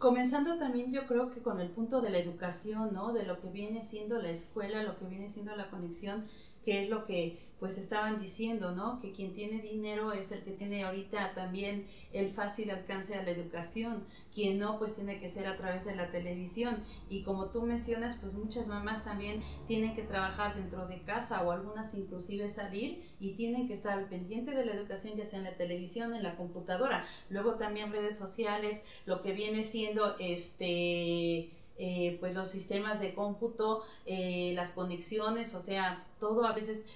Comenzando 0.01 0.59
también 0.59 0.93
yo 0.93 1.07
creo 1.07 1.31
que 1.31 1.43
con 1.43 1.61
el 1.61 1.71
punto 1.71 2.01
de 2.01 2.11
la 2.11 2.19
educación, 2.19 2.95
¿no? 2.95 3.13
De 3.13 3.25
lo 3.25 3.41
que 3.41 3.49
viene 3.49 3.85
siendo 3.85 4.17
la 4.21 4.31
escuela, 4.31 4.83
lo 4.83 4.99
que 4.99 5.05
viene 5.07 5.29
siendo 5.29 5.55
la 5.57 5.71
conexión 5.71 6.25
que 6.65 6.85
es 6.85 6.91
lo 6.91 7.07
que 7.07 7.51
pues 7.61 7.77
estaban 7.77 8.19
diciendo, 8.19 8.73
¿no? 8.73 9.01
Que 9.01 9.13
quien 9.13 9.35
tiene 9.35 9.61
dinero 9.61 10.13
es 10.13 10.33
el 10.33 10.43
que 10.43 10.53
tiene 10.53 10.83
ahorita 10.83 11.35
también 11.35 11.87
el 12.11 12.33
fácil 12.33 12.71
alcance 12.71 13.15
a 13.15 13.23
la 13.23 13.31
educación, 13.33 14.05
quien 14.35 14.59
no 14.59 14.79
pues 14.79 14.97
tiene 14.97 15.21
que 15.21 15.31
ser 15.31 15.47
a 15.47 15.59
través 15.59 15.85
de 15.85 15.95
la 15.95 16.11
televisión. 16.11 16.83
Y 17.11 17.23
como 17.23 17.51
tú 17.51 17.61
mencionas 17.61 18.17
pues 18.19 18.33
muchas 18.33 18.67
mamás 18.67 19.05
también 19.05 19.43
tienen 19.69 19.95
que 19.95 20.03
trabajar 20.03 20.57
dentro 20.57 20.89
de 20.89 21.03
casa 21.03 21.43
o 21.43 21.51
algunas 21.51 21.95
inclusive 21.95 22.49
salir 22.49 23.03
y 23.21 23.35
tienen 23.35 23.69
que 23.69 23.75
estar 23.75 23.99
al 23.99 24.07
pendiente 24.07 24.55
de 24.55 24.65
la 24.65 24.73
educación 24.73 25.19
ya 25.19 25.27
sea 25.27 25.41
en 25.41 25.45
la 25.45 25.57
televisión, 25.57 26.15
en 26.15 26.23
la 26.23 26.37
computadora, 26.37 27.05
luego 27.29 27.57
también 27.57 27.93
redes 27.93 28.17
sociales, 28.17 28.83
lo 29.05 29.21
que 29.21 29.33
viene 29.33 29.65
siendo 29.65 30.17
este 30.19 31.51
eh, 31.83 32.19
pues 32.21 32.35
los 32.35 32.51
sistemas 32.51 33.01
de 33.01 33.15
cómputo, 33.15 33.83
eh, 34.05 34.53
las 34.55 34.73
conexiones, 34.73 35.55
o 35.55 35.61
sea, 35.61 36.05
todo 36.21 36.47
a 36.47 36.53
veces 36.53 36.87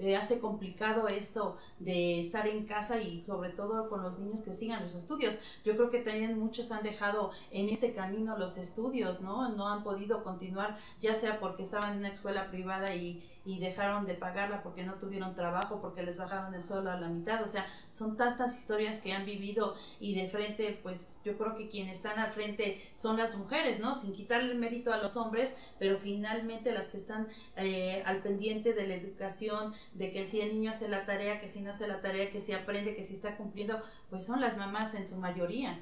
eh, 0.00 0.14
hace 0.14 0.38
complicado 0.38 1.08
esto 1.08 1.56
de 1.80 2.20
estar 2.20 2.46
en 2.46 2.64
casa 2.64 3.00
y 3.00 3.24
sobre 3.26 3.50
todo 3.50 3.88
con 3.88 4.04
los 4.04 4.16
niños 4.20 4.42
que 4.42 4.54
sigan 4.54 4.84
los 4.84 4.94
estudios. 4.94 5.40
Yo 5.64 5.74
creo 5.74 5.90
que 5.90 5.98
también 5.98 6.38
muchos 6.38 6.70
han 6.70 6.84
dejado 6.84 7.32
en 7.50 7.68
este 7.68 7.92
camino 7.94 8.38
los 8.38 8.58
estudios, 8.58 9.20
¿no? 9.20 9.48
No 9.48 9.66
han 9.66 9.82
podido 9.82 10.22
continuar, 10.22 10.78
ya 11.02 11.14
sea 11.14 11.40
porque 11.40 11.64
estaban 11.64 11.94
en 11.94 11.98
una 11.98 12.10
escuela 12.10 12.48
privada 12.48 12.94
y, 12.94 13.20
y 13.48 13.58
dejaron 13.58 14.04
de 14.04 14.12
pagarla 14.12 14.62
porque 14.62 14.84
no 14.84 14.96
tuvieron 14.96 15.34
trabajo, 15.34 15.80
porque 15.80 16.02
les 16.02 16.18
bajaron 16.18 16.54
el 16.54 16.62
suelo 16.62 16.90
a 16.90 17.00
la 17.00 17.08
mitad. 17.08 17.42
O 17.42 17.46
sea, 17.46 17.66
son 17.90 18.18
tantas 18.18 18.58
historias 18.58 19.00
que 19.00 19.14
han 19.14 19.24
vivido 19.24 19.74
y 20.00 20.14
de 20.14 20.28
frente, 20.28 20.78
pues 20.82 21.18
yo 21.24 21.38
creo 21.38 21.56
que 21.56 21.70
quienes 21.70 21.96
están 21.96 22.18
al 22.18 22.34
frente 22.34 22.78
son 22.94 23.16
las 23.16 23.38
mujeres, 23.38 23.80
¿no? 23.80 23.94
Sin 23.94 24.12
quitarle 24.12 24.52
el 24.52 24.58
mérito 24.58 24.92
a 24.92 24.98
los 24.98 25.16
hombres, 25.16 25.56
pero 25.78 25.98
finalmente 25.98 26.72
las 26.72 26.88
que 26.88 26.98
están 26.98 27.26
eh, 27.56 28.02
al 28.04 28.20
pendiente 28.20 28.74
de 28.74 28.86
la 28.86 28.96
educación, 28.96 29.72
de 29.94 30.12
que 30.12 30.26
si 30.26 30.42
el 30.42 30.50
niño 30.50 30.72
hace 30.72 30.86
la 30.86 31.06
tarea, 31.06 31.40
que 31.40 31.48
si 31.48 31.62
no 31.62 31.70
hace 31.70 31.88
la 31.88 32.02
tarea, 32.02 32.30
que 32.30 32.42
si 32.42 32.52
aprende, 32.52 32.94
que 32.94 33.06
si 33.06 33.14
está 33.14 33.38
cumpliendo, 33.38 33.82
pues 34.10 34.26
son 34.26 34.42
las 34.42 34.58
mamás 34.58 34.94
en 34.94 35.08
su 35.08 35.16
mayoría. 35.16 35.80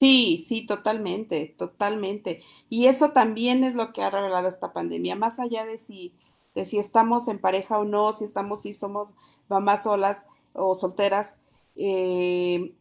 Sí, 0.00 0.44
sí, 0.46 0.64
totalmente, 0.64 1.54
totalmente. 1.58 2.42
Y 2.68 2.86
eso 2.86 3.10
también 3.12 3.64
es 3.64 3.74
lo 3.74 3.92
que 3.92 4.02
ha 4.02 4.10
revelado 4.10 4.48
esta 4.48 4.72
pandemia, 4.72 5.16
más 5.16 5.40
allá 5.40 5.64
de 5.64 5.76
si, 5.78 6.14
de 6.54 6.64
si 6.64 6.78
estamos 6.78 7.26
en 7.26 7.40
pareja 7.40 7.78
o 7.78 7.84
no, 7.84 8.12
si 8.12 8.24
estamos, 8.24 8.62
si 8.62 8.74
somos 8.74 9.12
mamás 9.48 9.82
solas 9.82 10.24
o 10.52 10.74
solteras, 10.76 11.38
eh, 11.74 12.74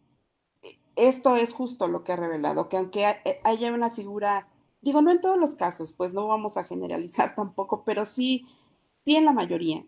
esto 0.95 1.35
es 1.35 1.53
justo 1.53 1.87
lo 1.87 2.03
que 2.03 2.13
ha 2.13 2.15
revelado, 2.15 2.69
que 2.69 2.77
aunque 2.77 3.05
haya 3.43 3.73
una 3.73 3.91
figura, 3.91 4.47
digo, 4.81 5.01
no 5.01 5.11
en 5.11 5.21
todos 5.21 5.37
los 5.37 5.55
casos, 5.55 5.93
pues 5.93 6.13
no 6.13 6.27
vamos 6.27 6.57
a 6.57 6.63
generalizar 6.63 7.35
tampoco, 7.35 7.83
pero 7.85 8.05
sí, 8.05 8.45
sí 9.05 9.15
en 9.15 9.25
la 9.25 9.33
mayoría, 9.33 9.85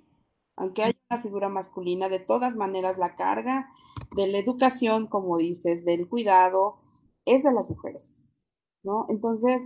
aunque 0.56 0.84
haya 0.84 0.98
una 1.10 1.22
figura 1.22 1.50
masculina, 1.50 2.10
de 2.10 2.20
todas 2.20 2.56
maneras 2.56 2.98
la 2.98 3.16
carga 3.16 3.70
de 4.16 4.28
la 4.28 4.38
educación, 4.40 5.08
como 5.08 5.38
dices, 5.38 5.86
del 5.86 6.08
cuidado, 6.08 6.78
es 7.30 7.44
de 7.44 7.54
las 7.54 7.70
mujeres, 7.70 8.28
¿no? 8.84 9.06
Entonces, 9.10 9.62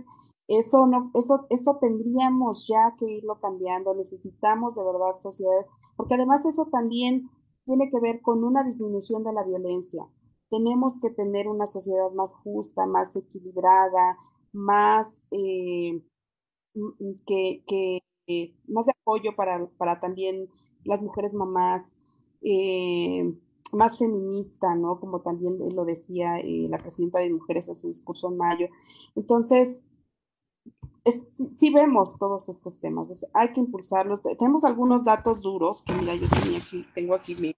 eso 0.46 0.86
no, 0.86 1.10
eso, 1.14 1.46
eso 1.48 1.78
tendríamos 1.80 2.66
ya 2.68 2.94
que 2.98 3.06
irlo 3.06 3.40
cambiando, 3.40 3.94
necesitamos 3.94 4.74
de 4.74 4.84
verdad 4.84 5.16
sociedad, 5.16 5.66
porque 5.96 6.14
además 6.14 6.44
eso 6.44 6.66
también 6.70 7.30
tiene 7.64 7.88
que 7.90 8.00
ver 8.00 8.20
con 8.20 8.44
una 8.44 8.62
disminución 8.62 9.24
de 9.24 9.32
la 9.32 9.42
violencia. 9.44 10.02
Tenemos 10.50 11.00
que 11.00 11.10
tener 11.10 11.48
una 11.48 11.66
sociedad 11.66 12.10
más 12.12 12.34
justa, 12.34 12.86
más 12.86 13.16
equilibrada, 13.16 14.18
más 14.52 15.24
eh, 15.30 16.02
que, 17.26 17.64
que 17.66 18.00
más 18.68 18.86
de 18.86 18.92
apoyo 18.92 19.34
para, 19.36 19.66
para 19.78 20.00
también 20.00 20.48
las 20.84 21.00
mujeres 21.02 21.34
mamás. 21.34 21.94
Eh, 22.42 23.34
más 23.74 23.98
feminista, 23.98 24.74
¿no? 24.74 25.00
Como 25.00 25.20
también 25.20 25.58
lo 25.74 25.84
decía 25.84 26.38
eh, 26.38 26.66
la 26.68 26.78
presidenta 26.78 27.18
de 27.18 27.30
Mujeres 27.30 27.68
en 27.68 27.76
su 27.76 27.88
discurso 27.88 28.28
en 28.30 28.36
mayo. 28.36 28.68
Entonces, 29.14 29.82
sí, 31.52 31.70
vemos 31.70 32.18
todos 32.18 32.48
estos 32.48 32.80
temas, 32.80 33.26
hay 33.34 33.52
que 33.52 33.60
impulsarlos. 33.60 34.22
Tenemos 34.22 34.64
algunos 34.64 35.04
datos 35.04 35.42
duros, 35.42 35.82
que 35.82 35.92
mira, 35.94 36.14
yo 36.14 36.28
tenía 36.28 36.58
aquí, 36.58 36.86
tengo 36.94 37.14
aquí 37.14 37.34
mi, 37.34 37.54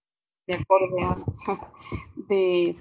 acorde 0.52 1.22
de, 2.28 2.76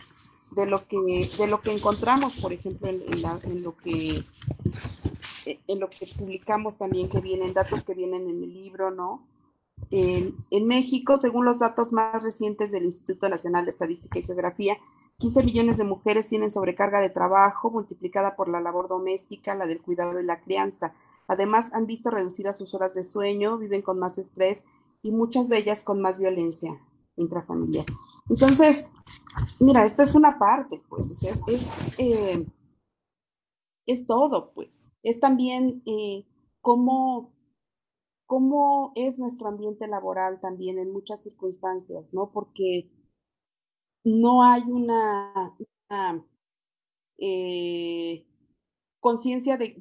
lo 0.65 0.87
que, 0.87 1.29
de 1.37 1.47
lo 1.47 1.61
que 1.61 1.71
encontramos, 1.71 2.35
por 2.37 2.53
ejemplo, 2.53 2.89
en, 2.89 3.03
en 3.11 3.63
lo 3.63 3.75
que 3.75 4.23
en 5.67 5.79
lo 5.79 5.89
que 5.89 6.07
publicamos 6.17 6.77
también, 6.77 7.09
que 7.09 7.19
vienen, 7.19 7.53
datos 7.53 7.83
que 7.83 7.93
vienen 7.93 8.29
en 8.29 8.43
el 8.43 8.53
libro, 8.53 8.91
¿no? 8.91 9.27
En, 9.91 10.67
México, 10.67 11.17
según 11.17 11.45
los 11.45 11.59
datos 11.59 11.93
más 11.93 12.23
recientes 12.23 12.71
del 12.71 12.85
Instituto 12.85 13.29
Nacional 13.29 13.65
de 13.65 13.71
Estadística 13.71 14.19
y 14.19 14.23
Geografía, 14.23 14.77
15 15.19 15.43
millones 15.43 15.77
de 15.77 15.85
mujeres 15.85 16.27
tienen 16.27 16.51
sobrecarga 16.51 16.99
de 16.99 17.09
trabajo 17.09 17.71
multiplicada 17.71 18.35
por 18.35 18.49
la 18.49 18.59
labor 18.59 18.88
doméstica, 18.88 19.55
la 19.55 19.67
del 19.67 19.81
cuidado 19.81 20.19
y 20.19 20.25
la 20.25 20.41
crianza. 20.41 20.93
Además, 21.27 21.73
han 21.73 21.85
visto 21.85 22.09
reducidas 22.09 22.57
sus 22.57 22.73
horas 22.73 22.93
de 22.93 23.03
sueño, 23.03 23.57
viven 23.57 23.81
con 23.81 23.99
más 23.99 24.17
estrés 24.17 24.65
y 25.01 25.11
muchas 25.11 25.49
de 25.49 25.57
ellas 25.57 25.83
con 25.83 26.01
más 26.01 26.19
violencia 26.19 26.79
intrafamiliar. 27.15 27.85
Entonces, 28.29 28.88
mira, 29.59 29.85
esto 29.85 30.03
es 30.03 30.15
una 30.15 30.38
parte, 30.38 30.81
pues, 30.89 31.09
o 31.11 31.13
sea, 31.13 31.31
es, 31.31 31.41
es, 31.47 31.61
eh, 31.97 32.45
todo, 34.05 34.51
pues. 34.53 34.83
Es 35.03 35.19
también 35.19 35.83
eh, 35.85 36.25
cómo 36.61 37.34
cómo 38.25 38.91
es 38.95 39.19
nuestro 39.19 39.47
ambiente 39.47 39.88
laboral 39.88 40.39
también 40.39 40.79
en 40.79 40.91
muchas 40.91 41.23
circunstancias, 41.23 42.13
¿no? 42.13 42.31
Porque 42.31 42.89
no 44.03 44.43
hay 44.43 44.63
una, 44.63 45.55
eh, 47.17 48.25
conciencia 48.99 49.57
de, 49.57 49.75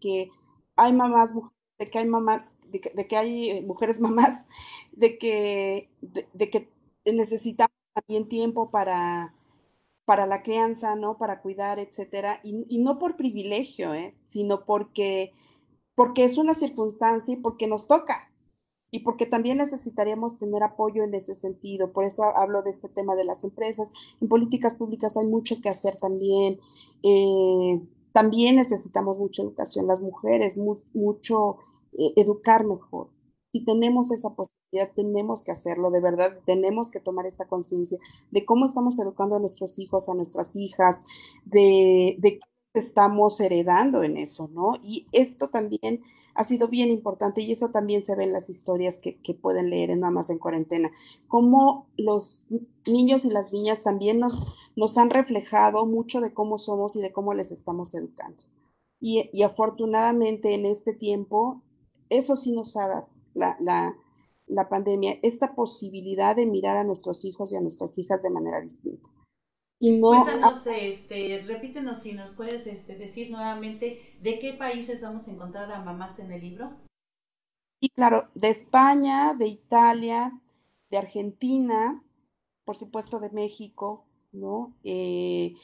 que 0.00 0.28
hay 0.76 0.92
mamás, 0.92 1.34
de 1.78 1.86
que 1.90 1.98
hay 1.98 2.06
mamás, 2.06 2.54
de 2.68 3.06
que, 3.06 3.16
hay 3.16 3.50
eh, 3.50 3.62
mujeres 3.62 4.00
mamás, 4.00 4.46
de 4.92 5.18
que, 5.18 5.90
de, 6.02 6.50
que 6.50 6.68
necesitamos 7.04 7.74
también 7.94 8.28
tiempo 8.28 8.70
para, 8.70 9.34
para 10.04 10.26
la 10.26 10.42
crianza, 10.42 10.94
¿no? 10.96 11.18
Para 11.18 11.40
cuidar, 11.42 11.78
etcétera, 11.78 12.40
y, 12.44 12.64
y 12.68 12.78
no 12.78 12.98
por 12.98 13.16
privilegio, 13.16 13.94
¿eh? 13.94 14.14
sino 14.28 14.64
porque 14.64 15.32
porque 16.00 16.24
es 16.24 16.38
una 16.38 16.54
circunstancia 16.54 17.34
y 17.34 17.36
porque 17.36 17.66
nos 17.66 17.86
toca, 17.86 18.32
y 18.90 19.00
porque 19.00 19.26
también 19.26 19.58
necesitaríamos 19.58 20.38
tener 20.38 20.62
apoyo 20.62 21.04
en 21.04 21.12
ese 21.12 21.34
sentido. 21.34 21.92
Por 21.92 22.06
eso 22.06 22.24
hablo 22.24 22.62
de 22.62 22.70
este 22.70 22.88
tema 22.88 23.16
de 23.16 23.24
las 23.24 23.44
empresas. 23.44 23.92
En 24.18 24.28
políticas 24.30 24.74
públicas 24.76 25.18
hay 25.18 25.28
mucho 25.28 25.60
que 25.60 25.68
hacer 25.68 25.96
también. 25.96 26.58
Eh, 27.02 27.82
también 28.14 28.56
necesitamos 28.56 29.18
mucha 29.18 29.42
educación, 29.42 29.86
las 29.88 30.00
mujeres, 30.00 30.56
mucho, 30.56 31.58
eh, 31.92 32.14
educar 32.16 32.64
mejor. 32.64 33.10
Si 33.52 33.62
tenemos 33.62 34.10
esa 34.10 34.34
posibilidad, 34.34 34.94
tenemos 34.94 35.44
que 35.44 35.52
hacerlo, 35.52 35.90
de 35.90 36.00
verdad, 36.00 36.38
tenemos 36.46 36.90
que 36.90 37.00
tomar 37.00 37.26
esta 37.26 37.46
conciencia 37.46 37.98
de 38.30 38.46
cómo 38.46 38.64
estamos 38.64 38.98
educando 38.98 39.36
a 39.36 39.38
nuestros 39.38 39.78
hijos, 39.78 40.08
a 40.08 40.14
nuestras 40.14 40.56
hijas, 40.56 41.02
de, 41.44 42.16
de 42.20 42.40
estamos 42.74 43.40
heredando 43.40 44.02
en 44.04 44.16
eso, 44.16 44.48
¿no? 44.48 44.76
Y 44.82 45.06
esto 45.12 45.48
también 45.48 46.02
ha 46.34 46.44
sido 46.44 46.68
bien 46.68 46.90
importante 46.90 47.40
y 47.40 47.50
eso 47.50 47.70
también 47.70 48.04
se 48.04 48.14
ve 48.14 48.24
en 48.24 48.32
las 48.32 48.48
historias 48.48 48.98
que, 48.98 49.18
pueden 49.34 49.70
leer 49.70 49.90
en 49.90 50.00
Mamás 50.00 50.30
en 50.30 50.38
Cuarentena, 50.38 50.90
cómo 51.26 51.86
los 51.96 52.46
niños 52.86 53.24
y 53.24 53.30
las 53.30 53.52
niñas 53.52 53.82
también 53.82 54.20
nos, 54.20 54.98
han 54.98 55.10
reflejado 55.10 55.86
mucho 55.86 56.20
de 56.20 56.32
cómo 56.32 56.58
somos 56.58 56.96
y 56.96 57.00
de 57.00 57.12
cómo 57.12 57.34
les 57.34 57.50
estamos 57.50 57.94
educando. 57.94 58.44
Y, 59.00 59.42
afortunadamente 59.42 60.54
en 60.54 60.66
este 60.66 60.92
tiempo, 60.94 61.62
eso 62.08 62.36
sí 62.36 62.52
nos 62.52 62.76
ha 62.76 62.86
dado 62.86 63.08
la, 63.34 63.56
la 64.46 64.68
pandemia, 64.68 65.18
esta 65.22 65.54
posibilidad 65.54 66.36
de 66.36 66.46
mirar 66.46 66.76
a 66.76 66.84
nuestros 66.84 67.24
hijos 67.24 67.52
y 67.52 67.56
a 67.56 67.60
nuestras 67.60 67.96
hijas 67.98 68.22
de 68.22 68.30
manera 68.30 68.60
distinta. 68.60 69.08
Y 69.82 69.98
no, 69.98 70.24
Cuéntanos, 70.24 70.66
este, 70.66 71.42
repítenos 71.46 72.00
si 72.00 72.12
nos 72.12 72.34
puedes 72.34 72.66
este, 72.66 72.96
decir 72.96 73.30
nuevamente 73.30 74.14
de 74.20 74.38
qué 74.38 74.52
países 74.52 75.00
vamos 75.00 75.26
a 75.26 75.30
encontrar 75.30 75.72
a 75.72 75.82
mamás 75.82 76.18
en 76.18 76.30
el 76.30 76.42
libro. 76.42 76.70
Y 77.80 77.88
claro, 77.88 78.28
de 78.34 78.50
España, 78.50 79.32
de 79.32 79.46
Italia, 79.46 80.38
de 80.90 80.98
Argentina, 80.98 82.04
por 82.66 82.76
supuesto 82.76 83.20
de 83.20 83.30
México, 83.30 84.04
¿no? 84.32 84.74
Eh, 84.84 85.54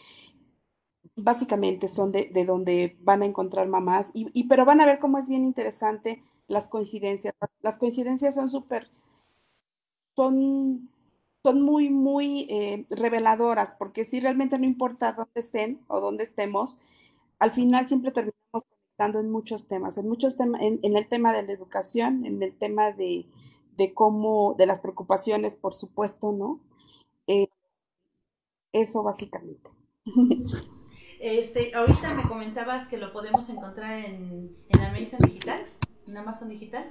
básicamente 1.15 1.87
son 1.89 2.11
de, 2.11 2.31
de, 2.33 2.47
donde 2.47 2.97
van 3.01 3.21
a 3.21 3.27
encontrar 3.27 3.69
mamás, 3.69 4.11
y, 4.15 4.31
y, 4.33 4.45
pero 4.45 4.65
van 4.65 4.81
a 4.81 4.87
ver 4.87 4.99
cómo 4.99 5.19
es 5.19 5.29
bien 5.29 5.45
interesante 5.45 6.23
las 6.49 6.69
coincidencias. 6.69 7.35
Las 7.61 7.77
coincidencias 7.77 8.35
son 8.35 8.49
súper, 8.49 8.91
son 10.15 10.89
son 11.47 11.63
muy, 11.63 11.91
muy 11.91 12.49
eh, 12.51 12.87
reveladoras, 12.91 13.73
porque 13.79 14.05
si 14.05 14.19
realmente 14.19 14.59
no 14.59 14.65
importa 14.65 15.13
dónde 15.13 15.39
estén 15.39 15.81
o 15.87 16.01
dónde 16.01 16.25
estemos, 16.25 16.81
al 17.39 17.53
final 17.53 17.87
siempre 17.87 18.11
terminamos 18.11 18.65
conectando 18.65 19.21
en 19.21 19.31
muchos 19.31 19.69
temas, 19.69 19.97
en 19.97 20.09
muchos 20.09 20.37
temas, 20.37 20.61
en, 20.61 20.81
el 20.83 21.07
tema 21.07 21.33
de 21.33 21.45
la 21.45 21.53
educación, 21.53 22.27
en 22.27 22.43
el 22.43 22.53
tema 22.59 22.91
de, 22.91 23.27
cómo, 23.95 24.57
de 24.59 24.67
las 24.67 24.81
preocupaciones, 24.81 25.55
por 25.55 25.73
supuesto, 25.73 26.33
¿no? 26.33 26.59
Eh, 27.29 27.47
eso 28.73 29.05
básicamente. 29.05 29.71
Este, 31.19 31.75
ahorita 31.75 32.13
me 32.15 32.29
comentabas 32.29 32.89
que 32.89 32.99
lo 32.99 33.11
podemos 33.11 33.49
encontrar 33.49 34.05
en, 34.05 34.55
en 34.69 34.93
mesa 34.93 35.17
digital, 35.17 35.65
en 36.07 36.15
Amazon 36.15 36.51
digital. 36.51 36.87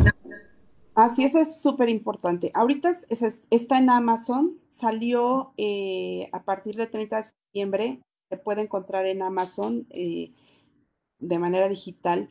Así, 0.96 1.26
eso 1.26 1.42
es 1.42 1.62
súper 1.62 1.90
importante. 1.90 2.52
Ahorita 2.54 2.98
está 3.50 3.78
en 3.78 3.90
Amazon, 3.90 4.58
salió 4.70 5.52
eh, 5.58 6.30
a 6.32 6.44
partir 6.44 6.78
del 6.78 6.90
30 6.90 7.18
de 7.18 7.24
septiembre, 7.24 8.00
se 8.30 8.38
puede 8.38 8.62
encontrar 8.62 9.06
en 9.06 9.22
Amazon 9.22 9.86
eh, 9.90 10.32
de 11.20 11.38
manera 11.38 11.68
digital, 11.68 12.30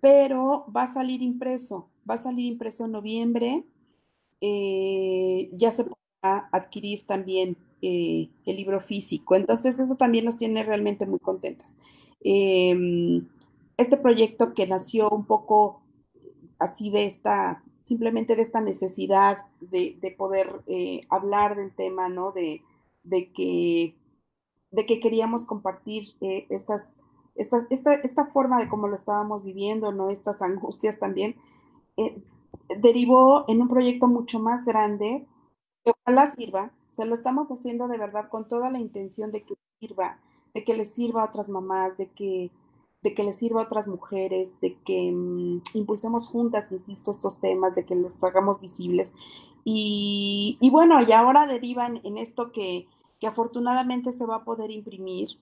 pero 0.00 0.64
va 0.74 0.84
a 0.84 0.86
salir 0.86 1.22
impreso, 1.22 1.88
va 2.08 2.14
a 2.14 2.18
salir 2.18 2.46
impreso 2.46 2.84
en 2.84 2.92
noviembre, 2.92 3.64
eh, 4.40 5.50
ya 5.52 5.72
se 5.72 5.82
podrá 5.82 6.48
adquirir 6.52 7.06
también 7.06 7.56
el 7.82 8.30
libro 8.46 8.80
físico, 8.80 9.34
entonces 9.36 9.78
eso 9.78 9.96
también 9.96 10.24
nos 10.24 10.38
tiene 10.38 10.62
realmente 10.62 11.04
muy 11.04 11.18
contentas. 11.18 11.76
Em, 12.20 13.28
este 13.76 13.98
proyecto 13.98 14.54
que 14.54 14.66
nació 14.66 15.10
un 15.10 15.26
poco 15.26 15.82
así 16.58 16.88
de 16.88 17.04
esta 17.04 17.62
simplemente 17.84 18.34
de 18.34 18.42
esta 18.42 18.60
necesidad 18.60 19.38
de, 19.60 20.14
poder 20.16 20.62
eh, 20.66 21.02
hablar 21.10 21.56
del 21.56 21.74
tema, 21.74 22.08
¿no? 22.08 22.32
De, 22.32 22.62
que, 23.32 23.94
de 24.70 24.86
que 24.86 25.00
queríamos 25.00 25.44
compartir 25.44 26.16
eh, 26.20 26.46
estas, 26.50 26.98
esta, 27.34 27.94
esta 27.94 28.26
forma 28.26 28.58
de 28.58 28.68
cómo 28.68 28.88
lo 28.88 28.96
estábamos 28.96 29.44
viviendo, 29.44 29.92
¿no? 29.92 30.10
Estas 30.10 30.42
angustias 30.42 30.98
también, 30.98 31.36
eh, 31.96 32.22
derivó 32.80 33.44
en 33.48 33.60
un 33.60 33.68
proyecto 33.68 34.06
mucho 34.06 34.38
más 34.40 34.64
grande 34.64 35.26
que 35.84 35.92
ojalá 35.92 36.26
sirva, 36.26 36.72
se 36.88 37.04
lo 37.04 37.14
estamos 37.14 37.48
haciendo 37.50 37.88
de 37.88 37.98
verdad 37.98 38.28
con 38.28 38.48
toda 38.48 38.70
la 38.70 38.78
intención 38.78 39.30
de 39.32 39.42
que 39.42 39.54
sirva, 39.80 40.18
de 40.54 40.64
que 40.64 40.74
le 40.74 40.86
sirva 40.86 41.22
a 41.22 41.26
otras 41.26 41.48
mamás, 41.48 41.98
de 41.98 42.08
que 42.10 42.50
de 43.04 43.12
que 43.14 43.22
les 43.22 43.36
sirva 43.36 43.60
a 43.60 43.64
otras 43.64 43.86
mujeres, 43.86 44.60
de 44.62 44.78
que 44.78 45.12
mm, 45.12 45.60
impulsemos 45.74 46.26
juntas, 46.26 46.72
insisto, 46.72 47.10
estos 47.10 47.38
temas, 47.38 47.74
de 47.74 47.84
que 47.84 47.94
los 47.94 48.24
hagamos 48.24 48.62
visibles. 48.62 49.14
Y, 49.62 50.58
bueno, 50.72 51.00
y 51.02 51.12
ahora 51.12 51.46
derivan 51.46 52.00
en 52.02 52.18
esto 52.18 52.50
que, 52.50 52.88
afortunadamente 53.26 54.12
se 54.12 54.26
va 54.26 54.36
a 54.36 54.44
poder 54.44 54.70
imprimir. 54.70 55.38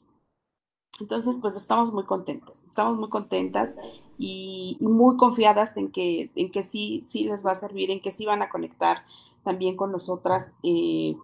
Entonces, 1.01 1.37
pues 1.40 1.57
estamos 1.57 1.92
muy 1.92 2.05
contentas, 2.05 2.64
estamos 2.64 2.96
muy 2.96 3.09
contentas 3.09 3.75
y, 4.18 4.77
muy 4.81 5.16
confiadas 5.16 5.77
en 5.77 5.90
que, 5.90 6.31
en 6.37 6.53
que 6.53 6.62
sí, 6.62 7.03
sí 7.05 7.25
les 7.25 7.44
va 7.44 7.53
a 7.53 7.57
servir, 7.57 7.90
en 7.90 8.01
que 8.01 8.12
sí 8.12 8.25
van 8.25 8.42
a 8.42 8.51
conectar 8.51 9.05
también 9.42 9.77
con 9.77 9.90
nosotras, 9.90 10.57
eh, 10.62 11.16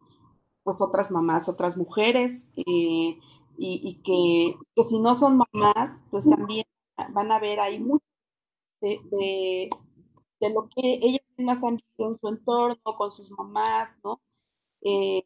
pues 0.64 0.80
otras 0.80 1.10
mamás, 1.12 1.48
otras 1.48 1.76
mujeres. 1.76 2.50
Eh, 2.56 3.18
y, 3.60 4.00
que, 4.04 4.82
si 4.84 5.00
no 5.00 5.14
son 5.14 5.38
mamás, 5.38 6.00
pues 6.10 6.28
también 6.28 6.64
van 7.10 7.32
a 7.32 7.40
ver 7.40 7.58
ahí 7.58 7.80
mucho 7.80 8.04
de, 8.80 9.68
lo 10.40 10.68
que 10.68 11.00
ellas 11.02 11.22
mismas 11.36 11.64
han 11.64 11.76
vivido 11.76 12.08
en 12.08 12.14
su 12.14 12.28
entorno, 12.28 12.96
con 12.96 13.10
sus 13.10 13.30
mamás, 13.32 13.98
¿no? 14.04 14.20
Eh, 14.82 15.24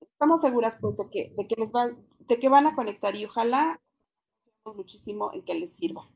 estamos 0.00 0.40
seguras 0.40 0.76
pues 0.80 0.96
de 0.96 1.08
que, 1.08 1.32
de 1.36 1.46
que 1.46 1.54
les 1.56 1.72
va, 1.72 1.90
de 2.18 2.38
que 2.40 2.48
van 2.48 2.66
a 2.66 2.74
conectar 2.74 3.14
y 3.14 3.24
ojalá 3.24 3.80
muchísimo 4.74 5.30
en 5.32 5.42
que 5.42 5.54
les 5.54 5.72
sirva. 5.72 6.08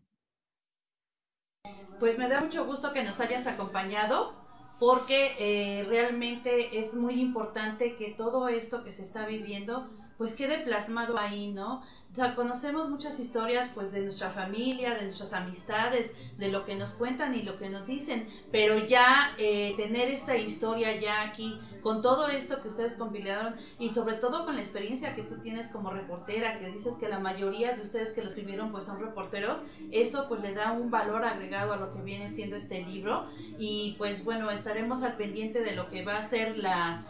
Pues 2.01 2.19
me 2.19 2.29
da 2.29 2.41
mucho 2.41 2.67
gusto 2.67 2.93
que 2.93 3.05
nos 3.05 3.21
hayas 3.21 3.47
acompañado 3.47 4.35
porque 4.81 5.31
eh, 5.39 5.85
realmente 5.85 6.81
es 6.81 6.95
muy 6.95 7.21
importante 7.21 7.97
que 7.97 8.11
todo 8.11 8.49
esto 8.49 8.83
que 8.83 8.91
se 8.91 9.03
está 9.03 9.27
viviendo 9.27 9.89
pues 10.19 10.35
quede 10.35 10.59
plasmado 10.59 11.19
ahí, 11.19 11.53
¿no? 11.53 11.83
O 12.15 12.17
sea, 12.17 12.37
conocemos 12.37 12.89
muchas 12.89 13.19
historias 13.19 13.71
pues 13.75 13.91
de 13.91 14.01
nuestra 14.03 14.31
familia, 14.31 14.95
de 14.95 15.03
nuestras 15.03 15.33
amistades, 15.33 16.13
de 16.39 16.49
lo 16.49 16.65
que 16.65 16.77
nos 16.77 16.93
cuentan 16.93 17.35
y 17.35 17.43
lo 17.43 17.59
que 17.59 17.69
nos 17.69 17.89
dicen, 17.89 18.29
pero 18.53 18.79
ya 18.87 19.35
eh, 19.37 19.75
tener 19.77 20.13
esta 20.13 20.37
historia 20.37 20.95
ya 21.01 21.23
aquí, 21.23 21.59
con 21.83 22.03
todo 22.03 22.29
esto 22.29 22.63
que 22.63 22.69
ustedes 22.69 22.95
compilaron 22.95 23.57
y 23.81 23.91
sobre 23.91 24.15
todo 24.15 24.45
con 24.45 24.55
la 24.55 24.61
experiencia 24.61 25.17
que 25.17 25.25
tú 25.25 25.39
tienes 25.43 25.67
como 25.67 25.91
reportera, 25.91 26.61
que 26.61 26.71
dices 26.71 26.95
que 26.99 27.09
la 27.09 27.19
mayoría 27.19 27.75
de 27.75 27.83
ustedes 27.83 28.13
que 28.13 28.21
lo 28.21 28.29
escribieron 28.29 28.71
pues 28.71 28.85
son 28.85 29.01
reporteros, 29.01 29.59
eso 29.91 30.27
pues 30.29 30.41
le 30.41 30.55
da 30.55 30.71
un 30.71 30.93
valor 30.93 31.25
agregado 31.25 31.73
a 31.73 31.79
lo 31.79 31.93
que 31.93 32.01
viene 32.01 32.31
siendo 32.31 32.55
este 32.55 32.81
libro 32.85 33.27
y 33.59 33.97
pues 33.99 34.25
bueno, 34.25 34.53
estaremos 34.53 35.03
al 35.03 35.17
pendiente 35.17 35.63
de 35.63 35.73
lo 35.73 35.91
que 35.91 36.05
va 36.05 36.19
a 36.19 36.23
ser 36.23 36.59
la 36.59 37.05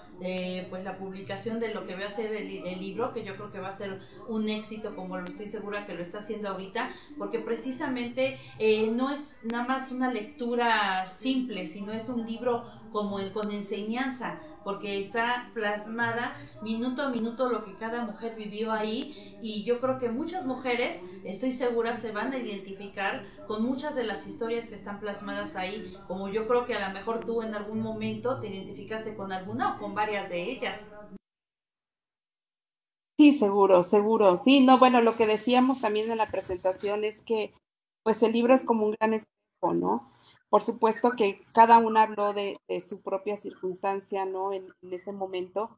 pues 0.70 0.84
la 0.84 0.96
publicación 0.96 1.60
de 1.60 1.74
lo 1.74 1.86
que 1.86 1.96
va 1.96 2.06
a 2.06 2.10
ser 2.10 2.34
el, 2.34 2.48
libro, 2.80 3.12
que 3.12 3.24
yo 3.24 3.34
creo 3.34 3.50
que 3.50 3.58
va 3.58 3.68
a 3.68 3.72
ser 3.72 4.00
un 4.28 4.48
éxito, 4.48 4.94
como 4.94 5.18
lo 5.18 5.24
estoy 5.24 5.48
segura 5.48 5.86
que 5.86 5.94
lo 5.94 6.02
está 6.02 6.18
haciendo 6.18 6.48
ahorita, 6.48 6.90
porque 7.18 7.38
precisamente 7.38 8.38
eh, 8.58 8.90
no 8.90 9.10
es 9.10 9.40
nada 9.44 9.64
más 9.64 9.92
una 9.92 10.12
lectura 10.12 11.06
simple, 11.08 11.66
sino 11.66 11.92
es 11.92 12.08
un 12.08 12.26
libro 12.26 12.64
como 12.94 13.18
con 13.32 13.50
enseñanza 13.52 14.40
porque 14.62 15.00
está 15.00 15.50
plasmada 15.52 16.36
minuto 16.60 17.02
a 17.02 17.10
minuto 17.10 17.50
lo 17.50 17.64
que 17.64 17.76
cada 17.76 18.04
mujer 18.04 18.34
vivió 18.36 18.72
ahí 18.72 19.14
y 19.40 19.64
yo 19.64 19.80
creo 19.80 19.98
que 19.98 20.08
muchas 20.10 20.46
mujeres, 20.46 21.04
estoy 21.24 21.52
segura, 21.52 21.96
se 21.96 22.12
van 22.12 22.32
a 22.32 22.38
identificar 22.38 23.26
con 23.46 23.62
muchas 23.64 23.94
de 23.94 24.04
las 24.04 24.26
historias 24.26 24.66
que 24.66 24.76
están 24.76 25.00
plasmadas 25.00 25.56
ahí, 25.56 25.84
como 26.06 26.28
yo 26.28 26.46
creo 26.48 26.64
que 26.66 26.74
a 26.74 26.88
lo 26.88 26.94
mejor 26.94 27.24
tú 27.24 27.42
en 27.42 27.54
algún 27.54 27.80
momento 27.82 28.40
te 28.40 28.48
identificaste 28.48 29.14
con 29.16 29.32
alguna 29.32 29.74
o 29.74 29.78
con 29.78 29.94
varias 29.94 30.28
de 30.30 30.50
ellas. 30.52 30.94
Sí, 33.18 33.32
seguro, 33.32 33.84
seguro. 33.84 34.36
Sí, 34.38 34.60
no, 34.64 34.78
bueno, 34.78 35.00
lo 35.00 35.16
que 35.16 35.26
decíamos 35.26 35.80
también 35.80 36.10
en 36.10 36.18
la 36.18 36.30
presentación 36.30 37.04
es 37.04 37.22
que 37.22 37.54
pues 38.02 38.22
el 38.22 38.32
libro 38.32 38.54
es 38.54 38.62
como 38.64 38.86
un 38.86 38.92
gran 38.92 39.14
espejo, 39.14 39.74
¿no? 39.74 40.10
Por 40.54 40.62
supuesto 40.62 41.16
que 41.16 41.40
cada 41.52 41.78
una 41.78 42.02
habló 42.02 42.32
de, 42.32 42.56
su 42.88 43.00
propia 43.02 43.36
circunstancia, 43.36 44.24
¿no? 44.24 44.52
En, 44.52 44.72
ese 44.92 45.10
momento. 45.10 45.68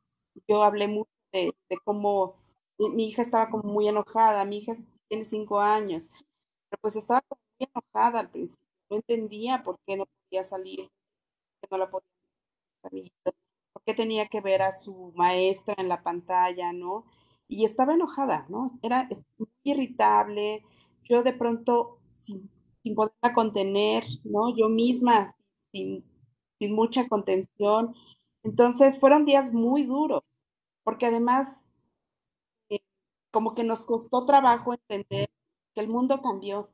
Yo 0.47 0.63
hablé 0.65 0.87
mucho 0.87 1.09
de, 1.33 1.55
cómo 1.83 2.35
mi 2.79 3.09
hija 3.09 3.23
estaba 3.23 3.49
como 3.49 3.73
muy 3.73 3.89
enojada, 3.89 4.45
mi 4.45 4.59
hija 4.59 4.75
tiene 5.09 5.25
cinco 5.25 5.61
años, 5.61 6.11
pero 6.69 6.79
pues 6.83 6.95
estaba 6.95 7.23
muy 7.31 7.69
enojada 7.73 8.21
al 8.21 8.29
principio, 8.29 8.69
no 8.91 8.97
entendía 8.97 9.63
por 9.63 9.79
qué 9.87 9.97
no 9.97 10.05
podía 10.05 10.45
salir 10.45 10.91
no 11.71 11.79
la 11.79 11.91
podía 11.91 13.11
¿Por 13.73 13.83
qué 13.83 13.95
tenía 13.95 14.29
que 14.29 14.43
ver 14.43 14.61
a 14.61 14.73
su 14.73 15.11
maestra 15.17 15.75
en 15.79 15.89
la 15.89 16.03
pantalla, 16.03 16.75
no? 16.75 17.07
Y 17.49 17.65
estaba 17.65 17.95
enojada, 17.95 18.45
¿no? 18.51 18.71
Era 18.83 19.09
irritable. 19.63 20.67
Yo 21.03 21.23
de 21.23 21.33
pronto, 21.33 21.99
sin, 22.07 22.51
sin 22.87 22.95
poderla 22.95 23.35
contener, 23.35 24.05
¿no? 24.23 24.57
Yo 24.57 24.69
misma, 24.69 25.35
sin, 25.73 26.05
mucha 26.61 27.09
contención. 27.09 27.97
Entonces 28.45 29.01
fueron 29.01 29.25
días 29.25 29.53
muy 29.53 29.83
duros, 29.83 30.23
porque 30.85 31.07
además, 31.07 31.67
eh, 32.71 32.79
como 33.33 33.55
que 33.55 33.65
nos 33.65 33.85
costó 33.85 34.25
trabajo 34.25 34.73
entender 34.75 35.29
que 35.75 35.81
el 35.81 35.89
mundo 35.89 36.23
cambió, 36.23 36.71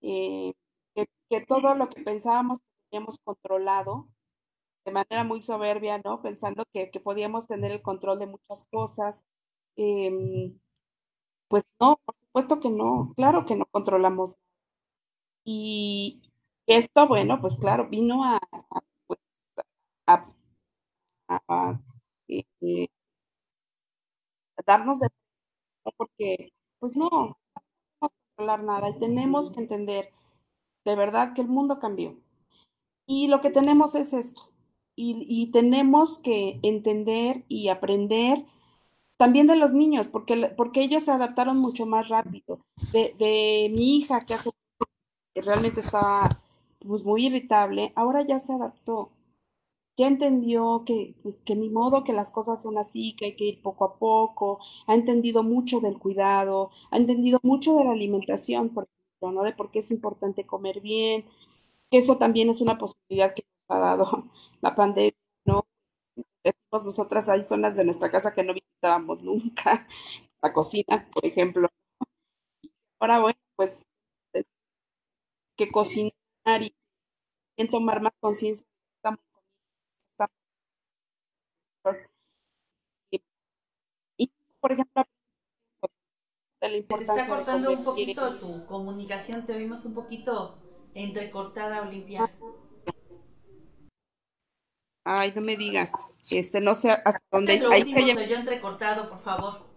eh, 0.00 0.54
que, 0.94 1.40
todo 1.48 1.74
lo 1.74 1.88
que 1.88 2.02
pensábamos 2.04 2.60
que 2.60 2.66
teníamos 2.90 3.18
controlado, 3.18 4.06
de 4.84 4.92
manera 4.92 5.24
muy 5.24 5.42
soberbia, 5.42 6.00
¿no? 6.04 6.22
Pensando 6.22 6.64
que, 6.72 6.88
podíamos 7.02 7.48
tener 7.48 7.72
el 7.72 7.82
control 7.82 8.20
de 8.20 8.26
muchas 8.28 8.64
cosas. 8.70 9.24
Eh, 9.76 10.54
pues 11.48 11.64
no, 11.80 11.98
por 12.04 12.14
supuesto 12.16 12.60
que 12.60 12.70
no, 12.70 13.12
claro 13.16 13.44
que 13.44 13.56
no 13.56 13.66
controlamos. 13.66 14.36
Y 15.44 16.22
esto, 16.66 17.06
bueno, 17.08 17.40
pues 17.40 17.56
claro, 17.56 17.88
vino 17.88 18.24
a, 18.24 18.38
pues, 19.06 19.20
eh, 22.28 22.44
eh, 22.60 22.88
darnos 24.66 25.00
de 25.00 25.08
porque 25.96 26.50
pues 26.80 26.96
no, 26.96 27.08
no 27.10 27.36
podemos 28.00 28.12
controlar 28.36 28.64
nada 28.64 28.90
y 28.90 28.98
tenemos 28.98 29.50
que 29.52 29.60
entender 29.60 30.10
de 30.84 30.96
verdad 30.96 31.34
que 31.34 31.42
el 31.42 31.48
mundo 31.48 31.78
cambió. 31.80 32.16
Y 33.06 33.28
lo 33.28 33.40
que 33.40 33.50
tenemos 33.50 33.94
es 33.94 34.12
esto, 34.14 34.50
y, 34.96 35.50
tenemos 35.52 36.18
que 36.18 36.60
entender 36.62 37.44
y 37.48 37.68
aprender 37.68 38.44
también 39.18 39.46
de 39.48 39.56
los 39.56 39.72
niños, 39.74 40.08
porque, 40.08 40.52
porque 40.56 40.82
ellos 40.82 41.04
se 41.04 41.12
adaptaron 41.12 41.58
mucho 41.58 41.86
más 41.86 42.08
rápido. 42.08 42.60
De, 42.92 43.14
de 43.18 43.70
mi 43.74 43.96
hija, 43.98 44.22
que 44.26 44.34
hace, 44.34 44.50
realmente 45.42 45.80
estaba 45.80 46.40
pues, 46.80 47.04
muy 47.04 47.26
irritable, 47.26 47.92
ahora 47.96 48.22
ya 48.22 48.40
se 48.40 48.52
adaptó. 48.54 49.10
Ya 49.96 50.08
entendió 50.08 50.84
que, 50.86 51.14
pues, 51.22 51.36
que 51.44 51.54
ni 51.56 51.70
modo 51.70 52.04
que 52.04 52.12
las 52.12 52.30
cosas 52.32 52.62
son 52.62 52.78
así, 52.78 53.14
que 53.16 53.26
hay 53.26 53.36
que 53.36 53.44
ir 53.46 53.62
poco 53.62 53.84
a 53.84 53.96
poco, 53.98 54.58
ha 54.88 54.94
entendido 54.94 55.42
mucho 55.44 55.80
del 55.80 55.98
cuidado, 55.98 56.70
ha 56.90 56.96
entendido 56.96 57.38
mucho 57.44 57.76
de 57.76 57.84
la 57.84 57.92
alimentación, 57.92 58.70
por 58.70 58.84
ejemplo, 58.84 59.32
¿no? 59.32 59.44
De 59.44 59.52
por 59.52 59.70
qué 59.70 59.80
es 59.80 59.90
importante 59.92 60.46
comer 60.46 60.80
bien, 60.80 61.24
que 61.90 61.98
eso 61.98 62.18
también 62.18 62.50
es 62.50 62.60
una 62.60 62.78
posibilidad 62.78 63.34
que 63.34 63.44
ha 63.68 63.78
dado 63.78 64.24
la 64.62 64.74
pandemia, 64.74 65.14
¿no? 65.46 65.66
Nosotras, 66.72 67.28
hay 67.28 67.42
zonas 67.44 67.76
de 67.76 67.84
nuestra 67.84 68.10
casa 68.10 68.34
que 68.34 68.42
no 68.42 68.52
visitábamos 68.54 69.22
nunca, 69.22 69.86
la 70.42 70.52
cocina, 70.52 71.08
por 71.12 71.24
ejemplo. 71.24 71.68
Ahora, 73.00 73.20
bueno, 73.20 73.38
pues 73.56 73.84
que 75.56 75.70
cocinar 75.70 76.62
y 76.62 76.74
tomar 77.70 78.00
más 78.02 78.12
conciencia 78.20 78.66
y, 84.16 84.30
por 84.60 84.72
ejemplo, 84.72 85.04
de 86.60 86.68
la 86.68 86.76
importancia. 86.76 87.14
Te 87.14 87.22
está 87.22 87.36
cortando 87.36 87.70
un 87.70 87.84
poquito 87.84 88.34
tu 88.38 88.66
comunicación, 88.66 89.46
te 89.46 89.56
vimos 89.56 89.84
un 89.84 89.94
poquito 89.94 90.56
entrecortada, 90.94 91.82
Olimpia. 91.82 92.30
Ay, 95.04 95.32
no 95.36 95.42
me 95.42 95.56
digas. 95.56 95.92
Este, 96.30 96.60
no 96.60 96.74
sé 96.74 96.90
hasta 96.90 97.20
dónde. 97.30 97.60
Lo 97.60 97.68
último 97.70 98.06
que 98.06 98.14
soy 98.14 98.28
yo 98.28 98.36
entrecortado, 98.36 99.10
por 99.10 99.22
favor. 99.22 99.74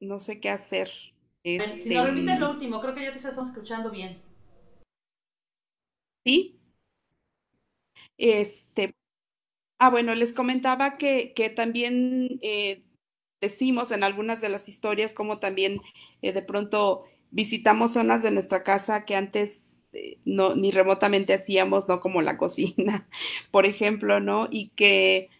No 0.00 0.18
sé 0.18 0.40
qué 0.40 0.48
hacer. 0.48 0.90
Este... 1.44 1.82
Si 1.82 1.94
no 1.94 2.06
repites 2.06 2.38
lo 2.40 2.50
último, 2.50 2.80
creo 2.80 2.94
que 2.94 3.02
ya 3.02 3.12
te 3.12 3.18
estamos 3.18 3.48
escuchando 3.48 3.90
bien. 3.90 4.22
¿Sí? 6.24 6.60
Este. 8.18 8.94
Ah, 9.78 9.90
bueno, 9.90 10.14
les 10.14 10.34
comentaba 10.34 10.98
que, 10.98 11.32
que 11.34 11.48
también 11.48 12.38
eh, 12.42 12.84
decimos 13.40 13.90
en 13.92 14.04
algunas 14.04 14.40
de 14.42 14.50
las 14.50 14.68
historias 14.68 15.14
como 15.14 15.38
también 15.38 15.80
eh, 16.20 16.32
de 16.32 16.42
pronto 16.42 17.04
visitamos 17.30 17.94
zonas 17.94 18.22
de 18.22 18.30
nuestra 18.30 18.62
casa 18.62 19.06
que 19.06 19.16
antes 19.16 19.70
este, 19.92 20.20
no, 20.24 20.54
ni 20.54 20.70
remotamente 20.70 21.34
hacíamos, 21.34 21.88
¿no? 21.88 22.00
Como 22.00 22.22
la 22.22 22.36
cocina, 22.38 23.08
por 23.50 23.66
ejemplo, 23.66 24.20
¿no? 24.20 24.48
Y 24.50 24.70
que, 24.70 25.30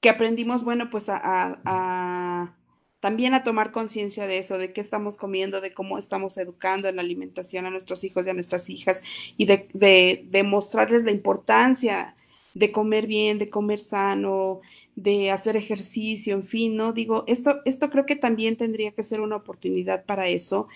que 0.00 0.10
aprendimos, 0.10 0.64
bueno, 0.64 0.90
pues 0.90 1.08
a, 1.08 1.20
a, 1.64 2.57
también 3.00 3.34
a 3.34 3.44
tomar 3.44 3.72
conciencia 3.72 4.26
de 4.26 4.38
eso, 4.38 4.58
de 4.58 4.72
qué 4.72 4.80
estamos 4.80 5.16
comiendo, 5.16 5.60
de 5.60 5.72
cómo 5.72 5.98
estamos 5.98 6.36
educando 6.38 6.88
en 6.88 6.96
la 6.96 7.02
alimentación 7.02 7.66
a 7.66 7.70
nuestros 7.70 8.02
hijos 8.04 8.26
y 8.26 8.30
a 8.30 8.34
nuestras 8.34 8.68
hijas, 8.70 9.02
y 9.36 9.46
de, 9.46 9.68
de, 9.72 10.26
de 10.30 10.42
mostrarles 10.42 11.04
la 11.04 11.12
importancia 11.12 12.16
de 12.54 12.72
comer 12.72 13.06
bien, 13.06 13.38
de 13.38 13.50
comer 13.50 13.78
sano, 13.78 14.60
de 14.96 15.30
hacer 15.30 15.56
ejercicio, 15.56 16.34
en 16.34 16.42
fin, 16.44 16.76
¿no? 16.76 16.92
Digo, 16.92 17.24
esto, 17.28 17.60
esto 17.64 17.90
creo 17.90 18.04
que 18.06 18.16
también 18.16 18.56
tendría 18.56 18.92
que 18.92 19.02
ser 19.04 19.20
una 19.20 19.36
oportunidad 19.36 20.04
para 20.04 20.28
eso. 20.28 20.66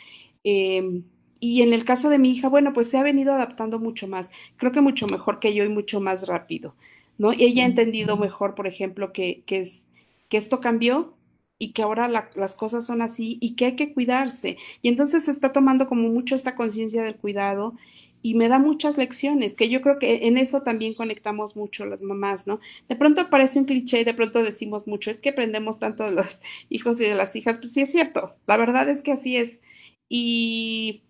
Eh, 0.44 1.02
y 1.40 1.62
en 1.62 1.72
el 1.72 1.84
caso 1.84 2.08
de 2.08 2.18
mi 2.18 2.30
hija, 2.30 2.48
bueno, 2.48 2.72
pues 2.72 2.88
se 2.88 2.98
ha 2.98 3.02
venido 3.02 3.32
adaptando 3.34 3.80
mucho 3.80 4.06
más, 4.06 4.30
creo 4.56 4.70
que 4.72 4.80
mucho 4.80 5.06
mejor 5.08 5.40
que 5.40 5.54
yo 5.54 5.64
y 5.64 5.68
mucho 5.68 6.00
más 6.00 6.28
rápido, 6.28 6.76
¿no? 7.18 7.32
Y 7.32 7.42
ella 7.44 7.64
ha 7.64 7.66
entendido 7.66 8.16
mejor, 8.16 8.54
por 8.54 8.66
ejemplo, 8.68 9.12
que, 9.12 9.42
que, 9.46 9.60
es, 9.60 9.82
que 10.28 10.36
esto 10.36 10.60
cambió 10.60 11.14
y 11.62 11.70
que 11.70 11.82
ahora 11.82 12.08
las 12.08 12.56
cosas 12.56 12.84
son 12.84 13.02
así 13.02 13.38
y 13.40 13.54
que 13.54 13.66
hay 13.66 13.76
que 13.76 13.92
cuidarse. 13.94 14.56
Y 14.82 14.88
entonces 14.88 15.26
se 15.26 15.30
está 15.30 15.52
tomando 15.52 15.86
como 15.86 16.08
mucho 16.08 16.34
esta 16.34 16.56
conciencia 16.56 17.04
del 17.04 17.14
cuidado 17.14 17.74
y 18.20 18.34
me 18.34 18.48
da 18.48 18.58
muchas 18.58 18.98
lecciones, 18.98 19.54
que 19.54 19.68
yo 19.68 19.80
creo 19.80 20.00
que 20.00 20.26
en 20.26 20.38
eso 20.38 20.62
también 20.62 20.94
conectamos 20.94 21.54
mucho 21.54 21.86
las 21.86 22.02
mamás, 22.02 22.48
¿no? 22.48 22.58
De 22.88 22.96
pronto 22.96 23.30
parece 23.30 23.60
un 23.60 23.66
cliché 23.66 24.04
de 24.04 24.12
pronto 24.12 24.42
decimos 24.42 24.88
mucho, 24.88 25.12
es 25.12 25.20
que 25.20 25.28
aprendemos 25.28 25.78
tanto 25.78 26.02
de 26.02 26.10
los 26.10 26.40
hijos 26.68 27.00
y 27.00 27.04
de 27.04 27.14
las 27.14 27.36
hijas, 27.36 27.58
pues 27.58 27.72
sí 27.72 27.82
es 27.82 27.92
cierto, 27.92 28.34
la 28.48 28.56
verdad 28.56 28.88
es 28.88 29.02
que 29.02 29.12
así 29.12 29.36
es. 29.36 29.60
Y 30.08 31.02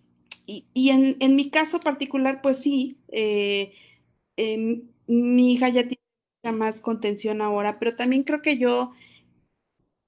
y, 0.45 0.89
en, 0.89 1.17
en, 1.19 1.35
mi 1.35 1.49
caso 1.49 1.79
particular, 1.79 2.41
pues 2.41 2.57
sí, 2.57 2.97
eh, 3.09 3.73
em, 4.35 4.83
mi 5.07 5.53
hija 5.53 5.69
ya 5.69 5.87
tiene 5.87 6.57
más 6.57 6.81
contención 6.81 7.41
ahora, 7.41 7.79
pero 7.79 7.95
también 7.95 8.23
creo 8.23 8.41
que 8.41 8.57
yo 8.57 8.91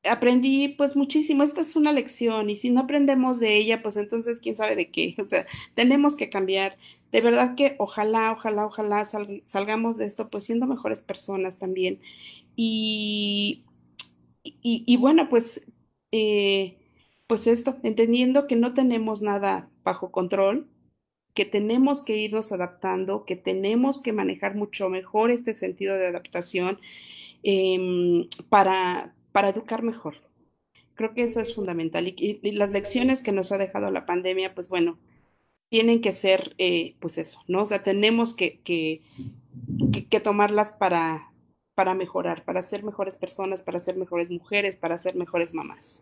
aprendí 0.09 0.69
pues 0.69 0.95
muchísimo. 0.95 1.43
Esta 1.43 1.61
es 1.61 1.75
una 1.75 1.91
lección 1.93 2.49
y 2.49 2.55
si 2.55 2.69
no 2.69 2.81
aprendemos 2.81 3.39
de 3.39 3.57
ella, 3.57 3.81
pues 3.81 3.97
entonces 3.97 4.39
quién 4.39 4.55
sabe 4.55 4.75
de 4.75 4.91
qué. 4.91 5.15
O 5.21 5.25
sea, 5.25 5.45
tenemos 5.73 6.15
que 6.15 6.29
cambiar. 6.29 6.77
De 7.11 7.21
verdad 7.21 7.55
que 7.55 7.75
ojalá, 7.79 8.31
ojalá, 8.33 8.65
ojalá 8.65 9.03
salgamos 9.45 9.97
de 9.97 10.05
esto 10.05 10.29
pues 10.29 10.45
siendo 10.45 10.67
mejores 10.67 11.01
personas 11.01 11.59
también. 11.59 11.99
Y, 12.55 13.63
y, 14.43 14.97
bueno, 14.97 15.29
pues... 15.29 15.61
Eh, 16.11 16.77
pues 17.27 17.47
esto, 17.47 17.75
entendiendo 17.83 18.47
que 18.47 18.55
no 18.55 18.73
tenemos 18.73 19.21
nada 19.21 19.69
bajo 19.83 20.11
control, 20.11 20.67
que 21.33 21.45
tenemos 21.45 22.03
que 22.03 22.17
irnos 22.17 22.51
adaptando, 22.51 23.25
que 23.25 23.35
tenemos 23.35 24.01
que 24.01 24.13
manejar 24.13 24.55
mucho 24.55 24.89
mejor 24.89 25.31
este 25.31 25.53
sentido 25.53 25.95
de 25.97 26.07
adaptación 26.07 26.79
eh, 27.43 28.27
para, 28.49 29.14
para 29.35 29.49
educar 29.49 29.83
mejor. 29.83 30.15
Creo 30.93 31.13
que 31.13 31.23
eso 31.23 31.41
es 31.41 31.53
fundamental. 31.53 32.07
Y, 32.07 32.39
las 32.53 32.71
lecciones 32.71 33.21
que 33.21 33.33
nos 33.33 33.51
ha 33.51 33.57
dejado 33.57 33.91
la 33.91 34.05
pandemia, 34.05 34.55
pues 34.55 34.69
bueno, 34.69 34.97
tienen 35.67 35.99
que 35.99 36.13
ser, 36.13 36.55
eh, 36.57 36.95
pues 37.01 37.17
eso, 37.17 37.41
¿no? 37.49 37.63
O 37.63 37.65
sea, 37.65 37.83
tenemos 37.83 38.33
que 38.33 38.61
tomarlas 40.23 40.71
para, 40.71 41.33
para 41.75 41.95
mejorar, 41.95 42.45
para 42.45 42.61
ser 42.61 42.85
mejores 42.85 43.17
personas, 43.17 43.61
para 43.61 43.79
ser 43.79 43.97
mejores 43.97 44.31
mujeres, 44.31 44.77
para 44.77 44.97
ser 44.97 45.15
mejores 45.15 45.53
mamás. 45.53 46.01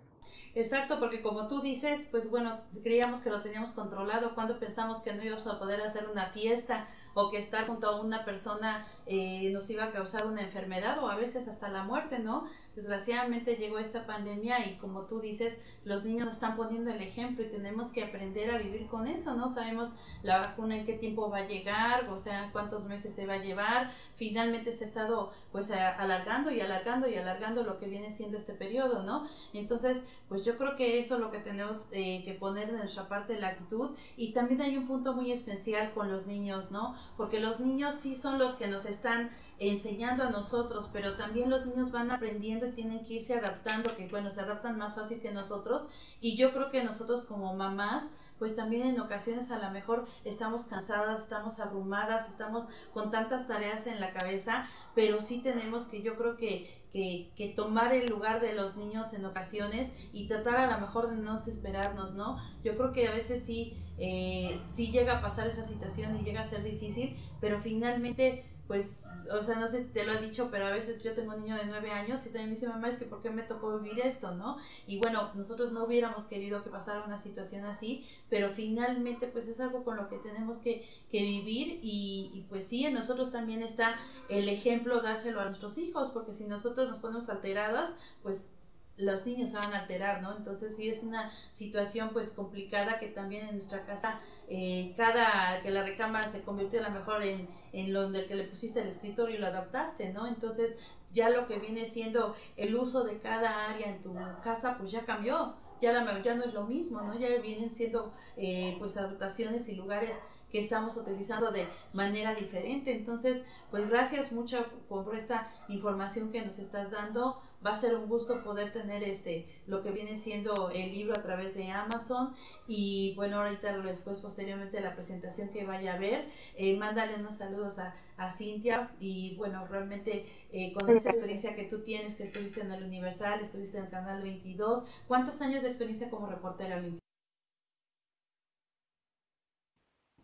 Exacto, 0.56 1.00
porque 1.00 1.24
como 1.24 1.48
tú 1.48 1.62
dices, 1.62 2.10
pues 2.12 2.30
bueno, 2.30 2.62
creíamos 2.84 3.22
que 3.22 3.32
lo 3.32 3.42
teníamos 3.42 3.72
controlado 3.72 4.36
cuando 4.36 4.60
pensamos 4.60 5.00
que 5.00 5.14
no 5.14 5.24
íbamos 5.24 5.48
a 5.48 5.58
poder 5.58 5.82
hacer 5.82 6.08
una 6.08 6.28
fiesta 6.28 6.88
o 7.16 7.32
que 7.32 7.38
estar 7.38 7.66
junto 7.66 7.88
a 7.88 8.00
una 8.00 8.24
persona 8.24 8.86
eh, 9.08 9.50
nos 9.52 9.68
iba 9.72 9.86
a 9.86 9.92
causar 9.92 10.28
una 10.28 10.44
enfermedad 10.44 11.04
o 11.04 11.10
a 11.10 11.16
veces 11.16 11.48
hasta 11.48 11.70
la 11.70 11.84
muerte, 11.84 12.20
¿no? 12.20 12.48
Desgraciadamente 12.76 13.56
llegó 13.56 13.78
esta 13.78 14.06
pandemia 14.06 14.66
y 14.68 14.78
como 14.78 15.02
tú 15.04 15.20
dices, 15.20 15.60
los 15.86 16.06
niños 16.06 16.26
nos 16.26 16.36
están 16.36 16.56
poniendo 16.56 16.92
el 16.92 17.02
ejemplo 17.02 17.44
y 17.46 17.50
tenemos 17.50 17.92
que 17.92 18.04
aprender 18.04 18.52
a 18.52 18.58
vivir 18.58 18.88
con 18.88 19.08
eso, 19.08 19.36
¿no? 19.36 19.52
Sabemos 19.52 19.92
la 20.24 20.40
vacuna 20.40 20.78
en 20.78 20.86
qué 20.86 20.94
tiempo 20.94 21.30
va 21.30 21.40
a 21.40 21.48
llegar, 21.48 22.10
o 22.10 22.18
sea, 22.18 22.50
cuántos 22.52 22.88
meses 22.88 23.14
se 23.14 23.26
va 23.26 23.34
a 23.34 23.44
llevar. 23.44 23.92
Finalmente 24.16 24.72
se 24.72 24.86
ha 24.86 24.88
estado 24.88 25.32
pues 25.52 25.72
alargando 25.72 26.52
y 26.52 26.62
alargando 26.62 27.08
y 27.08 27.16
alargando 27.16 27.64
lo 27.64 27.80
que 27.80 27.88
viene 27.88 28.12
siendo 28.12 28.38
este 28.38 28.54
periodo, 28.54 29.04
¿no? 29.04 29.28
Entonces, 29.54 30.04
pues 30.28 30.46
yo 30.46 30.58
creo 30.58 30.76
que 30.76 31.00
eso 31.00 31.16
es 31.16 31.22
lo 31.22 31.32
que 31.32 31.40
tenemos 31.40 31.90
eh, 31.92 32.24
que 32.26 32.34
poner 32.34 32.70
en 32.70 32.78
nuestra 32.78 33.08
parte 33.08 33.34
de 33.34 33.40
la 33.40 33.50
actitud 33.50 33.92
y 34.18 34.34
también 34.34 34.62
hay 34.62 34.78
un 34.78 34.88
punto 34.88 35.14
muy 35.14 35.32
especial 35.32 35.94
con 35.94 36.12
los 36.12 36.26
niños, 36.26 36.72
¿no? 36.72 36.96
Porque 37.18 37.40
los 37.40 37.60
niños 37.60 37.96
sí 37.96 38.16
son 38.16 38.40
los 38.40 38.56
que 38.56 38.68
nos 38.68 38.86
están 38.86 39.30
enseñando 39.60 40.24
a 40.24 40.30
nosotros, 40.30 40.90
pero 40.92 41.16
también 41.16 41.50
los 41.50 41.66
niños 41.66 41.92
van 41.92 42.12
aprendiendo 42.12 42.68
y 42.68 42.72
tienen 42.72 43.06
que 43.06 43.16
irse 43.16 43.36
adaptando, 43.36 43.96
que 43.96 44.08
bueno, 44.08 44.30
se 44.30 44.42
adaptan 44.42 44.78
más 44.78 44.96
fácil 44.96 45.22
que 45.22 45.32
nosotros 45.32 45.88
y 46.20 46.38
yo 46.38 46.54
creo 46.54 46.70
que 46.70 46.84
nosotros 46.84 47.26
como 47.26 47.54
mamás 47.54 48.12
pues 48.40 48.56
también 48.56 48.88
en 48.88 49.00
ocasiones 49.00 49.52
a 49.52 49.60
lo 49.60 49.72
mejor 49.72 50.06
estamos 50.26 50.66
cansadas, 50.66 51.22
estamos 51.22 51.62
abrumadas, 51.62 52.30
estamos 52.30 52.66
con 52.94 53.12
tantas 53.12 53.48
tareas 53.48 53.88
en 53.88 54.02
la 54.02 54.12
cabeza, 54.12 54.68
pero 54.96 55.22
sí 55.22 55.42
tenemos 55.42 55.86
que 55.86 56.02
yo 56.02 56.18
creo 56.18 56.36
que, 56.36 56.84
que, 56.92 57.54
tomar 57.56 57.94
el 57.94 58.08
lugar 58.08 58.42
de 58.42 58.54
los 58.54 58.76
niños 58.76 59.14
en 59.14 59.26
ocasiones 59.26 59.94
y 60.12 60.28
tratar 60.28 60.58
a 60.58 60.72
lo 60.72 60.86
mejor 60.86 61.10
de 61.10 61.18
no 61.18 61.36
desesperarnos, 61.36 62.16
¿no? 62.16 62.38
Yo 62.64 62.76
creo 62.76 62.92
que 62.92 63.08
a 63.08 63.12
veces 63.12 63.44
sí, 63.44 63.78
eh, 63.98 64.62
sí 64.66 64.92
llega 64.92 65.20
a 65.20 65.22
pasar 65.22 65.48
esa 65.48 65.64
situación 65.64 66.20
y 66.20 66.24
llega 66.24 66.42
a 66.42 66.46
ser 66.46 66.64
difícil, 66.64 67.16
pero 67.40 67.62
finalmente 67.62 68.53
pues, 68.74 69.08
o 69.32 69.44
sea, 69.44 69.60
no 69.60 69.68
sé 69.68 69.84
si 69.84 69.90
te 69.90 70.04
lo 70.04 70.14
he 70.14 70.18
dicho, 70.18 70.50
pero 70.50 70.66
a 70.66 70.72
veces 70.72 71.04
yo 71.04 71.14
tengo 71.14 71.36
un 71.36 71.42
niño 71.42 71.56
de 71.56 71.66
nueve 71.66 71.92
años 71.92 72.26
y 72.26 72.30
también 72.30 72.50
me 72.50 72.56
dice, 72.56 72.68
mamá, 72.68 72.90
es 72.90 72.96
que 72.96 73.06
¿por 73.06 73.22
qué 73.22 73.30
me 73.30 73.44
tocó 73.44 73.78
vivir 73.78 74.00
esto, 74.04 74.34
no? 74.34 74.58
Y 74.88 74.98
bueno, 74.98 75.30
nosotros 75.36 75.72
no 75.72 75.84
hubiéramos 75.84 76.24
querido 76.24 76.64
que 76.64 76.72
pasara 76.72 77.04
una 77.04 77.20
situación 77.20 77.66
así, 77.66 78.04
pero 78.32 78.50
finalmente, 78.56 79.28
pues 79.28 79.48
es 79.48 79.62
algo 79.62 79.84
con 79.84 79.98
lo 79.98 80.10
que 80.10 80.18
tenemos 80.18 80.58
que, 80.58 80.90
que 81.12 81.22
vivir 81.22 81.82
y, 81.84 82.32
y, 82.34 82.48
pues 82.50 82.68
sí, 82.68 82.84
en 82.88 82.96
nosotros 82.96 83.32
también 83.32 83.62
está 83.62 84.00
el 84.28 84.50
ejemplo 84.50 85.02
dárselo 85.02 85.42
a 85.42 85.46
nuestros 85.46 85.78
hijos, 85.78 86.10
porque 86.10 86.34
si 86.34 86.46
nosotros 86.46 86.90
nos 86.90 86.98
ponemos 86.98 87.30
alteradas, 87.30 87.94
pues 88.24 88.50
los 88.98 89.26
niños 89.26 89.50
se 89.50 89.58
van 89.58 89.74
a 89.74 89.80
alterar, 89.80 90.22
¿no? 90.22 90.36
Entonces 90.38 90.76
sí 90.76 90.88
es 90.88 91.04
una 91.04 91.32
situación 91.52 92.10
pues 92.14 92.32
complicada 92.34 93.00
que 93.00 93.08
también 93.08 93.48
en 93.48 93.54
nuestra 93.54 93.86
casa 93.86 94.20
eh, 94.48 94.94
cada 94.98 95.62
que 95.62 95.72
la 95.72 95.84
recámara 95.84 96.28
se 96.28 96.44
convirtió 96.44 96.80
a 96.80 96.90
lo 96.90 96.92
mejor 96.92 97.24
en, 97.24 97.48
en 97.72 97.94
donde 97.94 98.26
que 98.26 98.36
le 98.36 98.44
pusiste 98.44 98.82
el 98.82 98.88
escritorio 98.88 99.38
y 99.38 99.40
lo 99.40 99.48
adaptaste, 99.48 100.12
¿no? 100.14 100.28
Entonces 100.28 100.78
ya 101.14 101.30
lo 101.30 101.48
que 101.48 101.60
viene 101.60 101.86
siendo 101.86 102.36
el 102.58 102.76
uso 102.76 103.04
de 103.04 103.20
cada 103.20 103.70
área 103.70 103.88
en 103.88 104.02
tu 104.02 104.16
casa 104.44 104.78
pues 104.78 104.92
ya 104.92 105.06
cambió, 105.06 105.56
ya, 105.82 105.92
la, 105.92 106.22
ya 106.22 106.36
no 106.36 106.44
es 106.44 106.54
lo 106.54 106.66
mismo, 106.66 107.02
¿no? 107.02 107.18
Ya 107.18 107.30
vienen 107.42 107.72
siendo 107.72 108.14
eh, 108.38 108.76
pues 108.80 108.98
adaptaciones 108.98 109.70
y 109.70 109.76
lugares 109.76 110.20
que 110.52 110.60
estamos 110.60 110.98
utilizando 110.98 111.52
de 111.52 111.68
manera 111.94 112.36
diferente. 112.36 112.96
Entonces, 112.96 113.44
pues 113.72 113.90
gracias 113.90 114.32
mucho 114.32 114.64
por 114.88 115.16
esta 115.16 115.52
información 115.68 116.32
que 116.32 116.46
nos 116.46 116.60
estás 116.60 116.92
dando 116.92 117.42
va 117.66 117.72
a 117.72 117.76
ser 117.76 117.96
un 117.96 118.08
gusto 118.08 118.44
poder 118.44 118.74
tener 118.74 119.04
este 119.04 119.48
lo 119.68 119.82
que 119.82 119.92
viene 119.92 120.16
siendo 120.16 120.70
el 120.70 120.92
libro 120.92 121.16
a 121.16 121.22
través 121.22 121.56
de 121.56 121.70
Amazon. 121.72 122.34
Y 122.68 123.14
bueno 123.16 123.40
ahorita 123.42 123.78
después 123.80 124.20
posteriormente 124.20 124.82
la 124.82 124.96
presentación 124.96 125.50
que 125.50 125.66
vaya 125.66 125.94
a 125.94 125.98
ver 126.00 126.30
eh, 126.56 126.78
mándale 126.78 127.16
unos 127.16 127.38
saludos 127.38 127.80
a, 127.80 127.96
a 128.18 128.30
Cintia. 128.30 128.92
Y 129.00 129.36
bueno 129.38 129.66
realmente 129.68 130.26
eh, 130.52 130.74
con 130.74 130.90
esa 130.90 131.10
experiencia 131.10 131.56
que 131.56 131.64
tú 131.64 131.84
tienes 131.84 132.16
que 132.16 132.24
estuviste 132.24 132.62
en 132.62 132.72
el 132.72 132.84
Universal 132.84 133.40
estuviste 133.42 133.78
en 133.78 133.86
el 133.86 133.90
canal 133.90 134.22
22 134.22 134.86
¿cuántos 135.08 135.42
años 135.42 135.64
de 135.64 135.70
experiencia 135.70 136.10
como 136.10 136.28
reportera 136.28 136.78
olímpica? 136.78 137.04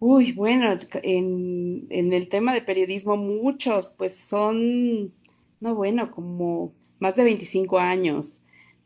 Uy, 0.02 0.32
bueno, 0.32 0.78
en, 1.04 1.88
en 1.90 2.14
el 2.14 2.30
tema 2.30 2.54
de 2.54 2.62
periodismo 2.62 3.18
muchos, 3.18 3.94
pues 3.98 4.16
son, 4.16 5.14
no 5.60 5.76
bueno, 5.76 6.10
como 6.12 6.74
más 7.00 7.16
de 7.16 7.24
25 7.24 7.80
años, 7.80 8.42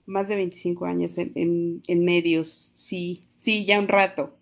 más 0.05 0.27
de 0.27 0.35
25 0.35 0.85
años 0.85 1.17
en, 1.17 1.81
en, 1.87 2.05
medios, 2.05 2.71
sí, 2.75 3.27
sí, 3.37 3.65
ya 3.65 3.79
un 3.79 3.87
rato 3.87 4.33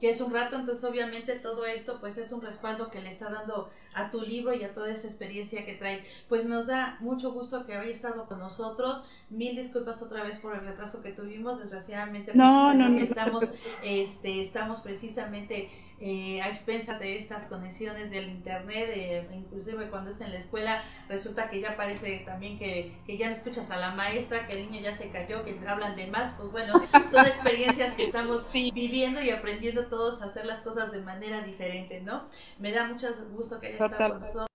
que 0.00 0.10
es 0.10 0.20
un 0.20 0.32
rato, 0.32 0.56
entonces 0.56 0.84
obviamente 0.84 1.36
todo 1.36 1.64
esto 1.64 1.98
pues 2.00 2.18
es 2.18 2.30
un 2.32 2.42
respaldo 2.42 2.90
que 2.90 3.00
le 3.00 3.10
está 3.10 3.30
dando 3.30 3.70
a 3.94 4.10
tu 4.10 4.20
libro 4.20 4.54
y 4.54 4.62
a 4.62 4.74
toda 4.74 4.90
esa 4.90 5.08
experiencia 5.08 5.64
que 5.64 5.74
trae. 5.74 6.04
Pues 6.28 6.44
nos 6.44 6.66
da 6.66 6.98
mucho 7.00 7.32
gusto 7.32 7.64
que 7.64 7.74
haya 7.74 7.90
estado 7.90 8.26
con 8.26 8.38
nosotros. 8.38 9.02
Mil 9.30 9.56
disculpas 9.56 10.02
otra 10.02 10.22
vez 10.22 10.38
por 10.38 10.54
el 10.54 10.60
retraso 10.60 11.02
que 11.02 11.12
tuvimos, 11.12 11.58
desgraciadamente 11.58 12.32
pues, 12.32 12.36
no, 12.36 12.74
no, 12.74 12.90
no, 12.90 13.00
estamos 13.00 13.44
este 13.82 14.42
estamos 14.42 14.80
precisamente 14.80 15.70
eh, 15.98 16.42
a 16.42 16.48
expensas 16.48 17.00
de 17.00 17.16
estas 17.16 17.44
conexiones 17.44 18.10
del 18.10 18.28
internet, 18.28 18.90
eh, 18.94 19.28
inclusive 19.32 19.88
cuando 19.88 20.10
es 20.10 20.20
en 20.20 20.30
la 20.30 20.36
escuela 20.36 20.82
resulta 21.08 21.48
que 21.48 21.60
ya 21.60 21.74
parece 21.74 22.18
también 22.18 22.58
que, 22.58 22.92
que, 23.06 23.16
ya 23.16 23.28
no 23.28 23.34
escuchas 23.34 23.70
a 23.70 23.78
la 23.78 23.92
maestra, 23.92 24.46
que 24.46 24.54
el 24.54 24.70
niño 24.70 24.82
ya 24.82 24.94
se 24.94 25.08
cayó, 25.08 25.42
que 25.44 25.58
hablan 25.66 25.96
de 25.96 26.06
más, 26.08 26.34
pues 26.34 26.52
bueno, 26.52 26.74
son 27.10 27.26
experiencias 27.26 27.94
que 27.94 28.04
estamos 28.04 28.46
viviendo 28.52 29.22
y 29.22 29.30
aprendiendo 29.30 29.86
todos 29.86 30.20
a 30.20 30.26
hacer 30.26 30.44
las 30.44 30.60
cosas 30.60 30.92
de 30.92 31.00
manera 31.00 31.40
diferente, 31.40 32.00
¿no? 32.02 32.28
Me 32.58 32.72
da 32.72 32.86
mucho 32.86 33.08
gusto 33.32 33.58
que 33.58 33.68
hayas 33.68 33.80
estado 33.80 34.10
con 34.10 34.20
nosotros. 34.20 34.45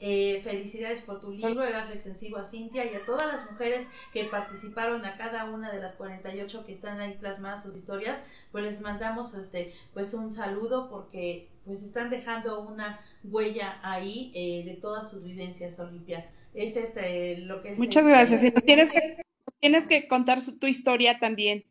Eh, 0.00 0.40
felicidades 0.44 1.02
por 1.02 1.20
tu 1.20 1.32
libro, 1.32 1.64
Eras 1.64 1.90
extensivo 1.92 2.38
a 2.38 2.44
Cintia 2.44 2.90
y 2.90 2.94
a 2.94 3.04
todas 3.04 3.26
las 3.26 3.50
mujeres 3.50 3.88
que 4.12 4.24
participaron, 4.24 5.04
a 5.04 5.16
cada 5.16 5.46
una 5.46 5.72
de 5.72 5.80
las 5.80 5.96
48 5.96 6.64
que 6.64 6.72
están 6.72 7.00
ahí 7.00 7.16
plasmadas 7.18 7.64
sus 7.64 7.74
historias, 7.74 8.22
pues 8.52 8.64
les 8.64 8.80
mandamos 8.80 9.34
este, 9.34 9.74
pues 9.92 10.14
un 10.14 10.32
saludo 10.32 10.88
porque 10.88 11.48
pues 11.64 11.82
están 11.82 12.10
dejando 12.10 12.60
una 12.60 13.00
huella 13.24 13.80
ahí 13.82 14.30
eh, 14.34 14.64
de 14.64 14.74
todas 14.74 15.10
sus 15.10 15.24
vivencias, 15.24 15.78
Olimpia. 15.80 16.30
Este, 16.54 16.82
este, 16.82 17.38
lo 17.38 17.60
que 17.62 17.74
Muchas 17.74 18.06
gracias. 18.06 18.42
Y 18.44 18.50
nos 18.50 18.62
tienes 18.62 18.90
que, 18.90 19.22
tienes 19.60 19.86
que 19.86 20.08
contar 20.08 20.38
tu 20.42 20.66
historia 20.66 21.18
también. 21.18 21.64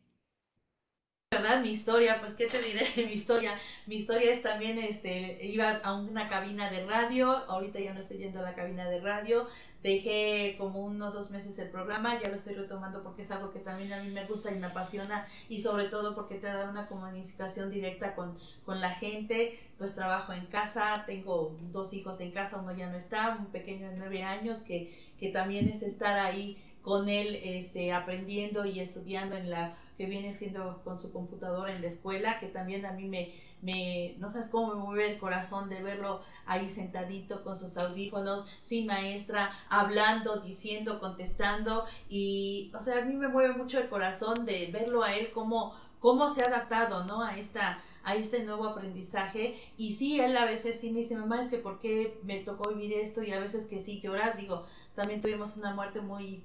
¿Verdad? 1.30 1.60
Mi 1.62 1.70
historia, 1.70 2.20
pues, 2.20 2.34
¿qué 2.34 2.46
te 2.46 2.58
diré? 2.62 2.86
Mi 3.06 3.12
historia, 3.12 3.52
mi 3.86 3.96
historia 3.96 4.32
es 4.32 4.42
también, 4.42 4.78
este, 4.78 5.44
iba 5.44 5.72
a 5.84 5.94
una 5.94 6.26
cabina 6.28 6.70
de 6.70 6.86
radio, 6.86 7.30
ahorita 7.48 7.78
ya 7.80 7.92
no 7.92 8.00
estoy 8.00 8.18
yendo 8.18 8.38
a 8.38 8.42
la 8.42 8.54
cabina 8.54 8.88
de 8.88 8.98
radio, 9.00 9.46
dejé 9.82 10.56
como 10.56 10.84
uno 10.84 11.08
o 11.08 11.10
dos 11.10 11.30
meses 11.30 11.58
el 11.58 11.68
programa, 11.68 12.18
ya 12.20 12.30
lo 12.30 12.36
estoy 12.36 12.54
retomando 12.54 13.02
porque 13.02 13.22
es 13.22 13.30
algo 13.30 13.52
que 13.52 13.58
también 13.58 13.92
a 13.92 14.02
mí 14.02 14.10
me 14.10 14.24
gusta 14.24 14.54
y 14.54 14.58
me 14.58 14.66
apasiona 14.66 15.28
y 15.50 15.60
sobre 15.60 15.84
todo 15.84 16.14
porque 16.14 16.36
te 16.36 16.46
da 16.46 16.70
una 16.70 16.86
comunicación 16.86 17.70
directa 17.70 18.14
con, 18.14 18.38
con 18.64 18.80
la 18.80 18.94
gente, 18.94 19.60
pues 19.76 19.94
trabajo 19.94 20.32
en 20.32 20.46
casa, 20.46 21.04
tengo 21.06 21.54
dos 21.70 21.92
hijos 21.92 22.20
en 22.20 22.32
casa, 22.32 22.56
uno 22.56 22.74
ya 22.74 22.88
no 22.88 22.96
está, 22.96 23.36
un 23.38 23.46
pequeño 23.46 23.90
de 23.90 23.98
nueve 23.98 24.22
años 24.22 24.62
que, 24.62 25.12
que 25.20 25.28
también 25.28 25.68
es 25.68 25.82
estar 25.82 26.18
ahí 26.18 26.56
con 26.80 27.10
él 27.10 27.38
este, 27.44 27.92
aprendiendo 27.92 28.64
y 28.64 28.80
estudiando 28.80 29.36
en 29.36 29.50
la 29.50 29.76
que 29.98 30.06
viene 30.06 30.32
siendo 30.32 30.80
con 30.84 30.96
su 30.98 31.12
computadora 31.12 31.74
en 31.74 31.82
la 31.82 31.88
escuela, 31.88 32.38
que 32.38 32.46
también 32.46 32.86
a 32.86 32.92
mí 32.92 33.08
me, 33.08 33.34
me, 33.60 34.14
no 34.18 34.28
sabes 34.28 34.48
cómo 34.48 34.74
me 34.74 34.80
mueve 34.80 35.12
el 35.12 35.18
corazón 35.18 35.68
de 35.68 35.82
verlo 35.82 36.22
ahí 36.46 36.68
sentadito 36.68 37.42
con 37.42 37.56
sus 37.56 37.76
audífonos, 37.76 38.48
sin 38.62 38.86
maestra, 38.86 39.50
hablando, 39.68 40.38
diciendo, 40.40 41.00
contestando, 41.00 41.84
y, 42.08 42.70
o 42.74 42.78
sea, 42.78 43.02
a 43.02 43.04
mí 43.04 43.14
me 43.14 43.26
mueve 43.26 43.54
mucho 43.54 43.80
el 43.80 43.88
corazón 43.88 44.46
de 44.46 44.70
verlo 44.72 45.02
a 45.02 45.16
él 45.16 45.32
cómo, 45.32 45.74
cómo 45.98 46.28
se 46.28 46.42
ha 46.42 46.46
adaptado, 46.46 47.04
¿no? 47.04 47.20
A 47.20 47.36
esta, 47.36 47.82
a 48.04 48.14
este 48.14 48.44
nuevo 48.44 48.66
aprendizaje. 48.66 49.60
Y 49.76 49.94
sí, 49.94 50.20
él 50.20 50.36
a 50.36 50.44
veces 50.44 50.80
sí 50.80 50.92
me 50.92 51.00
dice, 51.00 51.16
mamá, 51.16 51.42
es 51.42 51.50
que 51.50 51.58
por 51.58 51.80
qué 51.80 52.20
me 52.22 52.38
tocó 52.44 52.68
vivir 52.68 52.92
esto 52.92 53.24
y 53.24 53.32
a 53.32 53.40
veces 53.40 53.66
que 53.66 53.80
sí 53.80 54.00
llorar, 54.00 54.36
digo, 54.36 54.64
también 54.94 55.20
tuvimos 55.20 55.56
una 55.56 55.74
muerte 55.74 56.00
muy 56.00 56.44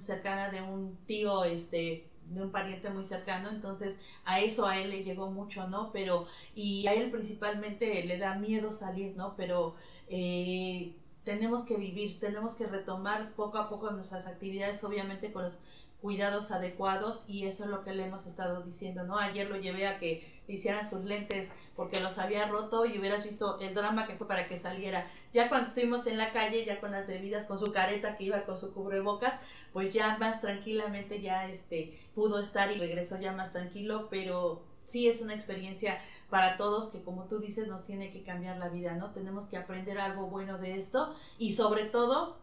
cercana 0.00 0.50
de 0.50 0.60
un 0.60 0.98
tío, 1.06 1.44
este, 1.44 2.09
de 2.30 2.42
un 2.42 2.50
pariente 2.50 2.90
muy 2.90 3.04
cercano, 3.04 3.50
entonces 3.50 4.00
a 4.24 4.40
eso 4.40 4.66
a 4.66 4.78
él 4.78 4.90
le 4.90 5.04
llegó 5.04 5.30
mucho, 5.30 5.68
¿no? 5.68 5.90
Pero, 5.92 6.26
y 6.54 6.86
a 6.86 6.94
él 6.94 7.10
principalmente 7.10 8.02
le 8.04 8.18
da 8.18 8.36
miedo 8.36 8.72
salir, 8.72 9.16
¿no? 9.16 9.34
Pero 9.36 9.74
eh, 10.08 10.94
tenemos 11.24 11.64
que 11.64 11.76
vivir, 11.76 12.18
tenemos 12.18 12.54
que 12.54 12.66
retomar 12.66 13.32
poco 13.32 13.58
a 13.58 13.68
poco 13.68 13.90
nuestras 13.90 14.26
actividades, 14.26 14.82
obviamente 14.84 15.32
con 15.32 15.44
los 15.44 15.60
cuidados 16.00 16.50
adecuados 16.50 17.28
y 17.28 17.46
eso 17.46 17.64
es 17.64 17.70
lo 17.70 17.84
que 17.84 17.92
le 17.92 18.06
hemos 18.06 18.26
estado 18.26 18.62
diciendo, 18.62 19.04
¿no? 19.04 19.18
Ayer 19.18 19.50
lo 19.50 19.56
llevé 19.56 19.86
a 19.86 19.98
que 19.98 20.39
hicieran 20.52 20.88
sus 20.88 21.04
lentes 21.04 21.52
porque 21.76 22.00
los 22.00 22.18
había 22.18 22.46
roto 22.46 22.84
y 22.84 22.98
hubieras 22.98 23.24
visto 23.24 23.58
el 23.60 23.74
drama 23.74 24.06
que 24.06 24.16
fue 24.16 24.28
para 24.28 24.48
que 24.48 24.58
saliera. 24.58 25.10
Ya 25.32 25.48
cuando 25.48 25.68
estuvimos 25.68 26.06
en 26.06 26.18
la 26.18 26.32
calle, 26.32 26.64
ya 26.64 26.80
con 26.80 26.92
las 26.92 27.06
bebidas, 27.06 27.46
con 27.46 27.58
su 27.58 27.72
careta 27.72 28.16
que 28.16 28.24
iba 28.24 28.44
con 28.44 28.58
su 28.58 28.72
cubrebocas, 28.72 29.34
pues 29.72 29.92
ya 29.92 30.18
más 30.18 30.40
tranquilamente 30.40 31.22
ya 31.22 31.48
este 31.48 31.98
pudo 32.14 32.40
estar 32.40 32.70
y 32.72 32.78
regresó 32.78 33.18
ya 33.18 33.32
más 33.32 33.52
tranquilo, 33.52 34.08
pero 34.10 34.62
sí 34.84 35.08
es 35.08 35.22
una 35.22 35.34
experiencia 35.34 36.00
para 36.28 36.56
todos 36.56 36.90
que 36.90 37.02
como 37.02 37.24
tú 37.24 37.40
dices 37.40 37.68
nos 37.68 37.84
tiene 37.84 38.12
que 38.12 38.22
cambiar 38.22 38.56
la 38.58 38.68
vida, 38.68 38.94
¿no? 38.94 39.10
Tenemos 39.12 39.46
que 39.46 39.56
aprender 39.56 39.98
algo 39.98 40.26
bueno 40.26 40.58
de 40.58 40.76
esto 40.76 41.14
y 41.38 41.52
sobre 41.52 41.84
todo 41.84 42.39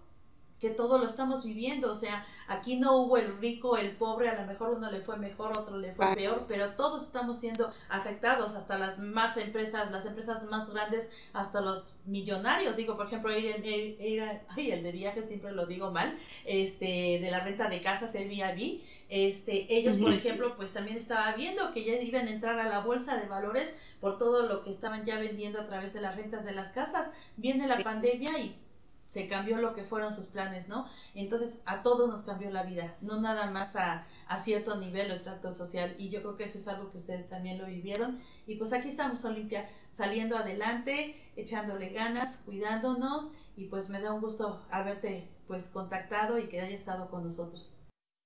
que 0.59 0.69
todo 0.69 0.97
lo 0.97 1.05
estamos 1.05 1.45
viviendo, 1.45 1.91
o 1.91 1.95
sea, 1.95 2.25
aquí 2.47 2.77
no 2.77 2.97
hubo 2.97 3.17
el 3.17 3.37
rico, 3.37 3.77
el 3.77 3.91
pobre, 3.91 4.29
a 4.29 4.41
lo 4.41 4.47
mejor 4.47 4.71
uno 4.71 4.89
le 4.89 5.01
fue 5.01 5.17
mejor, 5.17 5.55
otro 5.57 5.77
le 5.77 5.93
fue 5.93 6.15
peor, 6.15 6.45
pero 6.47 6.71
todos 6.73 7.03
estamos 7.03 7.39
siendo 7.39 7.71
afectados, 7.89 8.55
hasta 8.55 8.77
las 8.77 8.97
más 8.97 9.37
empresas, 9.37 9.91
las 9.91 10.05
empresas 10.05 10.43
más 10.45 10.71
grandes, 10.71 11.11
hasta 11.33 11.61
los 11.61 11.97
millonarios, 12.05 12.75
digo, 12.75 12.97
por 12.97 13.05
ejemplo, 13.05 13.37
ir, 13.37 14.23
ay, 14.49 14.71
el 14.71 14.83
de 14.83 14.91
viaje 14.91 15.23
siempre 15.23 15.51
lo 15.51 15.67
digo 15.67 15.91
mal, 15.91 16.17
este, 16.45 17.19
de 17.21 17.29
la 17.29 17.43
renta 17.43 17.69
de 17.69 17.81
casas, 17.81 18.15
Airbnb, 18.15 18.81
este, 19.09 19.67
ellos, 19.69 19.97
por 19.97 20.11
ejemplo, 20.11 20.55
pues 20.57 20.73
también 20.73 20.97
estaba 20.97 21.33
viendo 21.33 21.71
que 21.71 21.85
ya 21.85 21.93
iban 21.93 22.27
a 22.27 22.31
entrar 22.31 22.59
a 22.59 22.67
la 22.67 22.79
bolsa 22.79 23.15
de 23.17 23.27
valores 23.27 23.73
por 24.01 24.17
todo 24.17 24.47
lo 24.47 24.63
que 24.63 24.71
estaban 24.71 25.05
ya 25.05 25.17
vendiendo 25.19 25.61
a 25.61 25.67
través 25.67 25.93
de 25.93 26.01
las 26.01 26.15
rentas 26.15 26.43
de 26.43 26.51
las 26.51 26.71
casas, 26.71 27.11
viene 27.37 27.67
la 27.67 27.77
pandemia 27.83 28.37
y 28.39 28.59
se 29.07 29.27
cambió 29.27 29.57
lo 29.57 29.73
que 29.73 29.83
fueron 29.83 30.13
sus 30.13 30.27
planes, 30.27 30.69
¿no? 30.69 30.87
Entonces 31.15 31.61
a 31.65 31.81
todos 31.81 32.09
nos 32.09 32.23
cambió 32.23 32.51
la 32.51 32.63
vida, 32.63 32.95
no 33.01 33.19
nada 33.19 33.49
más 33.49 33.75
a, 33.75 34.05
a, 34.27 34.37
cierto 34.37 34.75
nivel 34.75 35.09
o 35.11 35.13
estrato 35.13 35.53
social. 35.53 35.95
Y 35.97 36.09
yo 36.09 36.21
creo 36.21 36.37
que 36.37 36.43
eso 36.43 36.57
es 36.57 36.67
algo 36.67 36.91
que 36.91 36.97
ustedes 36.97 37.29
también 37.29 37.57
lo 37.57 37.65
vivieron. 37.65 38.19
Y 38.45 38.55
pues 38.55 38.73
aquí 38.73 38.89
estamos, 38.89 39.23
Olimpia, 39.25 39.69
saliendo 39.91 40.37
adelante, 40.37 41.15
echándole 41.35 41.89
ganas, 41.89 42.41
cuidándonos. 42.45 43.31
Y 43.55 43.65
pues 43.65 43.89
me 43.89 44.01
da 44.01 44.13
un 44.13 44.21
gusto 44.21 44.65
haberte 44.69 45.31
pues 45.47 45.69
contactado 45.69 46.37
y 46.37 46.47
que 46.47 46.61
haya 46.61 46.75
estado 46.75 47.09
con 47.09 47.23
nosotros. 47.23 47.73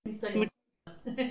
Historia. 0.05 0.49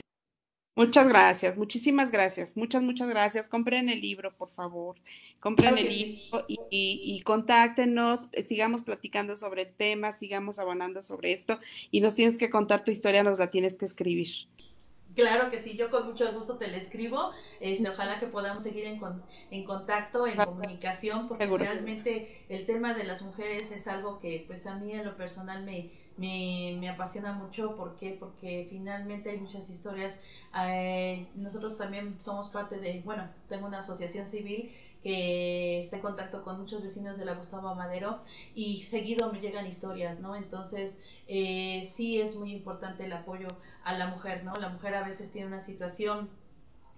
Muchas 0.80 1.08
gracias, 1.08 1.58
muchísimas 1.58 2.10
gracias, 2.10 2.56
muchas, 2.56 2.82
muchas 2.82 3.06
gracias. 3.06 3.48
Compren 3.48 3.90
el 3.90 4.00
libro, 4.00 4.32
por 4.32 4.48
favor. 4.48 4.96
Compren 5.38 5.76
el 5.76 5.86
libro 5.86 6.46
y, 6.48 6.58
y, 6.70 7.20
contáctenos, 7.20 8.28
eh, 8.32 8.40
sigamos 8.40 8.80
platicando 8.80 9.36
sobre 9.36 9.60
el 9.60 9.74
tema, 9.74 10.10
sigamos 10.12 10.58
abonando 10.58 11.02
sobre 11.02 11.34
esto 11.34 11.58
y 11.90 12.00
nos 12.00 12.14
tienes 12.14 12.38
que 12.38 12.48
contar 12.48 12.82
tu 12.82 12.92
historia, 12.92 13.22
nos 13.22 13.38
la 13.38 13.50
tienes 13.50 13.76
que 13.76 13.84
escribir. 13.84 14.28
Claro 15.14 15.50
que 15.50 15.58
sí, 15.58 15.76
yo 15.76 15.90
con 15.90 16.06
mucho 16.06 16.32
gusto 16.32 16.56
te 16.56 16.68
la 16.68 16.78
escribo. 16.78 17.32
Este, 17.60 17.86
ojalá 17.86 18.18
que 18.18 18.26
podamos 18.26 18.62
seguir 18.62 18.86
en, 18.86 19.02
en 19.50 19.64
contacto, 19.64 20.26
en 20.26 20.36
comunicación, 20.36 21.28
porque 21.28 21.46
realmente 21.46 22.46
el 22.48 22.64
tema 22.64 22.94
de 22.94 23.04
las 23.04 23.20
mujeres 23.20 23.70
es 23.70 23.86
algo 23.86 24.18
que 24.18 24.44
pues 24.46 24.66
a 24.66 24.76
mí 24.76 24.92
en 24.92 25.04
lo 25.04 25.14
personal 25.18 25.62
me, 25.62 25.90
me, 26.20 26.76
me 26.78 26.90
apasiona 26.90 27.32
mucho. 27.32 27.76
¿Por 27.76 27.96
qué? 27.96 28.14
Porque 28.20 28.66
finalmente 28.68 29.30
hay 29.30 29.38
muchas 29.38 29.70
historias. 29.70 30.20
Eh, 30.66 31.26
nosotros 31.34 31.78
también 31.78 32.20
somos 32.20 32.50
parte 32.50 32.78
de, 32.78 33.00
bueno, 33.06 33.26
tengo 33.48 33.66
una 33.66 33.78
asociación 33.78 34.26
civil 34.26 34.70
que 35.02 35.80
está 35.80 35.96
en 35.96 36.02
contacto 36.02 36.44
con 36.44 36.60
muchos 36.60 36.82
vecinos 36.82 37.16
de 37.16 37.24
la 37.24 37.32
Gustavo 37.32 37.74
Madero 37.74 38.18
y 38.54 38.82
seguido 38.82 39.32
me 39.32 39.40
llegan 39.40 39.66
historias, 39.66 40.20
¿no? 40.20 40.36
Entonces, 40.36 40.98
eh, 41.26 41.88
sí 41.90 42.20
es 42.20 42.36
muy 42.36 42.52
importante 42.52 43.06
el 43.06 43.12
apoyo 43.14 43.48
a 43.82 43.94
la 43.94 44.08
mujer, 44.08 44.44
¿no? 44.44 44.52
La 44.56 44.68
mujer 44.68 44.94
a 44.96 45.02
veces 45.02 45.32
tiene 45.32 45.46
una 45.46 45.60
situación 45.60 46.28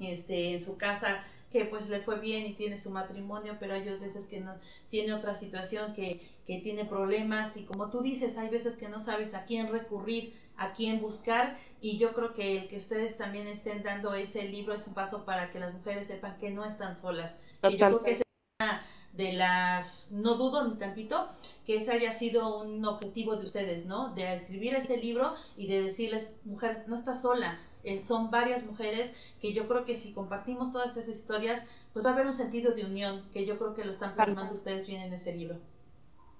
este, 0.00 0.54
en 0.54 0.60
su 0.60 0.76
casa 0.76 1.22
que 1.52 1.66
pues 1.66 1.88
le 1.88 2.00
fue 2.00 2.18
bien 2.18 2.46
y 2.46 2.54
tiene 2.54 2.78
su 2.78 2.90
matrimonio, 2.90 3.56
pero 3.60 3.74
hay 3.74 3.84
veces 3.84 4.26
que 4.26 4.40
no 4.40 4.54
tiene 4.90 5.12
otra 5.12 5.34
situación 5.34 5.94
que, 5.94 6.20
que 6.46 6.58
tiene 6.58 6.84
problemas 6.84 7.56
y 7.56 7.64
como 7.64 7.90
tú 7.90 8.00
dices, 8.00 8.38
hay 8.38 8.48
veces 8.48 8.76
que 8.76 8.88
no 8.88 8.98
sabes 8.98 9.34
a 9.34 9.44
quién 9.44 9.70
recurrir, 9.70 10.34
a 10.56 10.72
quién 10.72 11.00
buscar 11.00 11.58
y 11.80 11.98
yo 11.98 12.14
creo 12.14 12.34
que 12.34 12.58
el 12.58 12.68
que 12.68 12.78
ustedes 12.78 13.18
también 13.18 13.46
estén 13.46 13.82
dando 13.82 14.14
ese 14.14 14.44
libro 14.48 14.74
es 14.74 14.86
un 14.86 14.94
paso 14.94 15.24
para 15.24 15.50
que 15.50 15.60
las 15.60 15.74
mujeres 15.74 16.06
sepan 16.06 16.38
que 16.38 16.50
no 16.50 16.64
están 16.64 16.96
solas. 16.96 17.38
Y 17.68 17.76
yo 17.76 17.86
creo 17.86 18.02
que 18.02 18.10
es 18.12 18.22
una 18.60 18.86
de 19.12 19.32
las, 19.32 20.10
no 20.10 20.34
dudo 20.34 20.68
ni 20.68 20.76
tantito, 20.76 21.28
que 21.66 21.76
ese 21.76 21.92
haya 21.92 22.12
sido 22.12 22.62
un 22.62 22.84
objetivo 22.84 23.36
de 23.36 23.46
ustedes, 23.46 23.86
¿no? 23.86 24.14
De 24.14 24.34
escribir 24.34 24.74
ese 24.74 24.96
libro 24.96 25.34
y 25.56 25.66
de 25.66 25.82
decirles, 25.82 26.40
mujer, 26.44 26.84
no 26.86 26.96
estás 26.96 27.22
sola, 27.22 27.60
son 28.04 28.30
varias 28.30 28.64
mujeres 28.64 29.10
que 29.40 29.52
yo 29.52 29.68
creo 29.68 29.84
que 29.84 29.96
si 29.96 30.12
compartimos 30.12 30.72
todas 30.72 30.96
esas 30.96 31.08
historias, 31.08 31.66
pues 31.92 32.04
va 32.04 32.10
a 32.10 32.12
haber 32.14 32.26
un 32.26 32.32
sentido 32.32 32.74
de 32.74 32.84
unión, 32.84 33.22
que 33.32 33.44
yo 33.44 33.58
creo 33.58 33.74
que 33.74 33.84
lo 33.84 33.90
están 33.90 34.14
plasmando 34.14 34.54
ustedes 34.54 34.86
bien 34.86 35.02
en 35.02 35.12
ese 35.12 35.34
libro. 35.34 35.58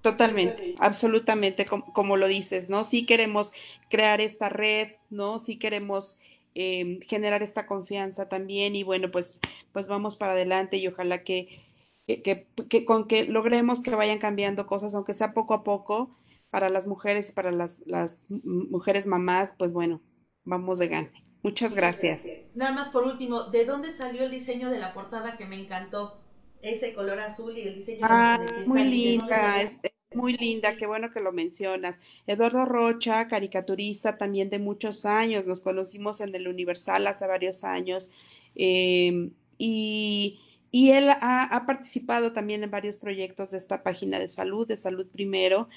Totalmente, 0.01 0.75
absolutamente, 0.79 1.65
como, 1.65 2.17
lo 2.17 2.27
dices, 2.27 2.69
¿no? 2.69 2.83
Sí 2.83 3.07
queremos 3.07 3.53
crear 3.89 4.21
esta 4.21 4.49
red, 4.49 4.89
¿no? 5.11 5.39
Sí 5.39 5.59
queremos 5.61 6.19
em, 6.55 7.01
generar 7.03 7.43
esta 7.43 7.67
confianza 7.67 8.29
también 8.29 8.75
y 8.75 8.83
bueno, 8.83 9.13
pues, 9.13 9.39
pues 9.73 9.87
vamos 9.87 10.17
para 10.17 10.33
adelante 10.33 10.77
y 10.79 10.89
ojalá 10.89 11.23
que, 11.23 11.63
que, 12.07 12.49
que, 12.69 12.85
con 12.85 13.07
que 13.07 13.25
logremos 13.27 13.81
que 13.81 13.95
vayan 13.95 14.19
cambiando 14.19 14.67
cosas, 14.67 14.95
aunque 14.97 15.15
sea 15.15 15.35
poco 15.35 15.55
a 15.55 15.63
poco, 15.63 16.17
para 16.51 16.69
las 16.69 16.89
mujeres 16.89 17.31
y 17.31 17.33
para 17.33 17.53
las, 17.53 17.87
las 17.87 18.27
mujeres 18.29 19.07
mamás, 19.07 19.55
pues 19.57 19.73
bueno, 19.73 20.03
vamos 20.45 20.79
de 20.79 20.89
gane. 20.89 21.32
Muchas 21.43 21.75
gracias. 21.75 22.23
Nada 22.55 22.73
más 22.73 22.89
por 22.89 23.05
último, 23.05 23.45
¿de 23.45 23.65
dónde 23.65 23.91
salió 23.91 24.23
el 24.23 24.31
diseño 24.31 24.71
de 24.71 24.79
la 24.79 24.93
portada 24.93 25.37
que 25.37 25.47
me 25.47 25.61
encantó? 25.61 26.23
ese 26.63 26.95
color 26.95 27.19
azul 27.19 27.59
y 27.59 27.63
el 27.63 27.75
diseño 27.75 27.99
ah, 28.03 28.39
muy 28.67 28.85
linda, 28.85 29.61
es, 29.61 29.79
muy 30.15 30.35
linda, 30.35 30.77
qué 30.77 30.87
bueno 30.87 31.11
que 31.11 31.21
lo 31.21 31.33
mencionas. 31.33 31.99
Eduardo 32.27 32.65
Rocha, 32.65 33.29
caricaturista 33.29 34.17
también 34.17 34.49
de 34.49 34.59
muchos 34.59 35.05
años, 35.05 35.47
nos 35.47 35.61
conocimos 35.61 36.21
en 36.21 36.35
el 36.35 36.47
Universal 36.47 37.07
hace 37.07 37.27
varios 37.27 37.65
años 37.65 38.13
em, 38.55 39.33
y, 39.59 40.39
y, 40.71 40.91
él 40.91 41.09
ha, 41.11 41.65
participado 41.67 42.33
también 42.33 42.63
en 42.63 42.71
varios 42.71 42.97
proyectos 42.97 43.51
de 43.51 43.59
esta 43.59 43.83
página 43.83 44.19
de 44.19 44.29
salud, 44.29 44.67
de 44.67 44.77
salud 44.77 45.07
primero. 45.11 45.69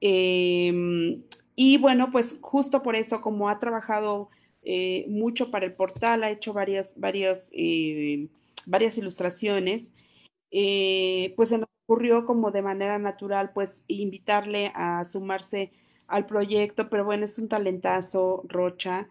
Em, 0.00 1.22
y 1.54 1.78
bueno, 1.78 2.10
pues 2.12 2.36
justo 2.42 2.82
por 2.82 2.96
eso, 2.96 3.22
como 3.22 3.48
ha 3.48 3.58
trabajado 3.58 4.28
eh, 4.66 5.06
mucho 5.08 5.50
para 5.50 5.64
el 5.64 5.72
portal, 5.74 6.24
ha 6.24 6.30
hecho 6.30 6.52
varias, 6.52 7.00
varias, 7.00 7.50
eh, 7.54 8.28
varias 8.66 8.98
ilustraciones 8.98 9.94
eh, 10.50 11.34
pues 11.36 11.50
se 11.50 11.58
nos 11.58 11.68
ocurrió 11.84 12.24
como 12.26 12.50
de 12.50 12.62
manera 12.62 12.98
natural, 12.98 13.52
pues 13.52 13.84
invitarle 13.88 14.72
a 14.74 15.04
sumarse 15.04 15.72
al 16.06 16.26
proyecto, 16.26 16.88
pero 16.88 17.04
bueno, 17.04 17.24
es 17.24 17.38
un 17.38 17.48
talentazo, 17.48 18.42
Rocha, 18.48 19.08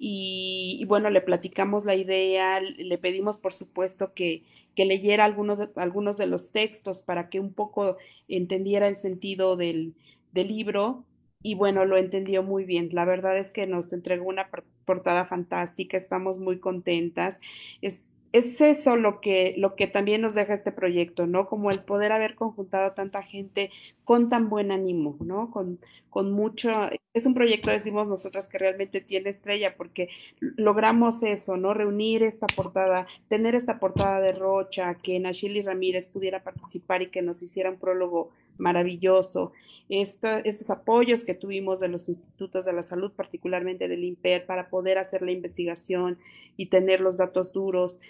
y, 0.00 0.84
bueno, 0.88 1.10
le 1.10 1.20
platicamos 1.20 1.84
la 1.84 1.96
idea, 1.96 2.60
le 2.60 2.98
pedimos 2.98 3.38
por 3.38 3.52
supuesto 3.52 4.14
que, 4.14 4.44
que 4.76 4.84
leyera 4.84 5.24
algunos 5.24 5.58
de, 5.58 5.68
algunos 5.76 6.18
de 6.18 6.26
los 6.26 6.52
textos 6.52 7.00
para 7.00 7.28
que 7.30 7.40
un 7.40 7.52
poco 7.52 7.96
entendiera 8.28 8.88
el 8.88 8.96
sentido 8.96 9.56
del, 9.56 9.94
del 10.32 10.48
libro, 10.48 11.04
y 11.42 11.54
bueno, 11.54 11.84
lo 11.84 11.96
entendió 11.96 12.42
muy 12.42 12.64
bien. 12.64 12.88
La 12.92 13.04
verdad 13.04 13.38
es 13.38 13.50
que 13.50 13.66
nos 13.66 13.92
entregó 13.92 14.26
una 14.28 14.50
portada 14.88 15.26
fantástica, 15.26 15.98
estamos 15.98 16.38
muy 16.38 16.60
contentas. 16.60 17.42
Es, 17.82 18.14
es 18.32 18.58
eso 18.62 18.96
lo 18.96 19.20
que, 19.20 19.54
lo 19.58 19.74
que 19.76 19.86
también 19.86 20.22
nos 20.22 20.34
deja 20.34 20.54
este 20.54 20.72
proyecto, 20.72 21.26
¿no? 21.26 21.46
Como 21.46 21.70
el 21.70 21.80
poder 21.80 22.10
haber 22.12 22.34
conjuntado 22.36 22.86
a 22.86 22.94
tanta 22.94 23.22
gente 23.22 23.70
con 24.04 24.30
tan 24.30 24.48
buen 24.48 24.72
ánimo, 24.72 25.18
¿no? 25.20 25.50
Con, 25.50 25.76
con 26.08 26.32
mucho, 26.32 26.70
es 27.12 27.26
un 27.26 27.34
proyecto, 27.34 27.70
decimos 27.70 28.08
nosotros, 28.08 28.48
que 28.48 28.56
realmente 28.56 29.02
tiene 29.02 29.28
estrella, 29.28 29.76
porque 29.76 30.08
logramos 30.40 31.22
eso, 31.22 31.58
¿no? 31.58 31.74
Reunir 31.74 32.22
esta 32.22 32.46
portada, 32.46 33.06
tener 33.28 33.54
esta 33.54 33.78
portada 33.78 34.22
de 34.22 34.32
Rocha, 34.32 34.94
que 35.02 35.20
Nachili 35.20 35.60
Ramírez 35.60 36.08
pudiera 36.08 36.42
participar 36.42 37.02
y 37.02 37.10
que 37.10 37.20
nos 37.20 37.42
hiciera 37.42 37.68
un 37.68 37.78
prólogo 37.78 38.30
maravilloso. 38.58 39.52
estos 39.88 40.70
apoyos 40.70 41.24
que 41.24 41.34
tuvimos 41.34 41.80
de 41.80 41.88
los 41.88 42.08
institutos 42.08 42.64
de 42.64 42.72
la 42.72 42.82
salud, 42.82 43.12
particularmente 43.12 43.88
del 43.88 44.04
IMPER, 44.04 44.46
para 44.46 44.68
poder 44.68 44.98
hacer 44.98 45.22
la 45.22 45.32
investigación 45.32 46.18
y 46.56 46.66
tener 46.66 47.00
los 47.00 47.16
datos 47.16 47.52
duros. 47.52 48.00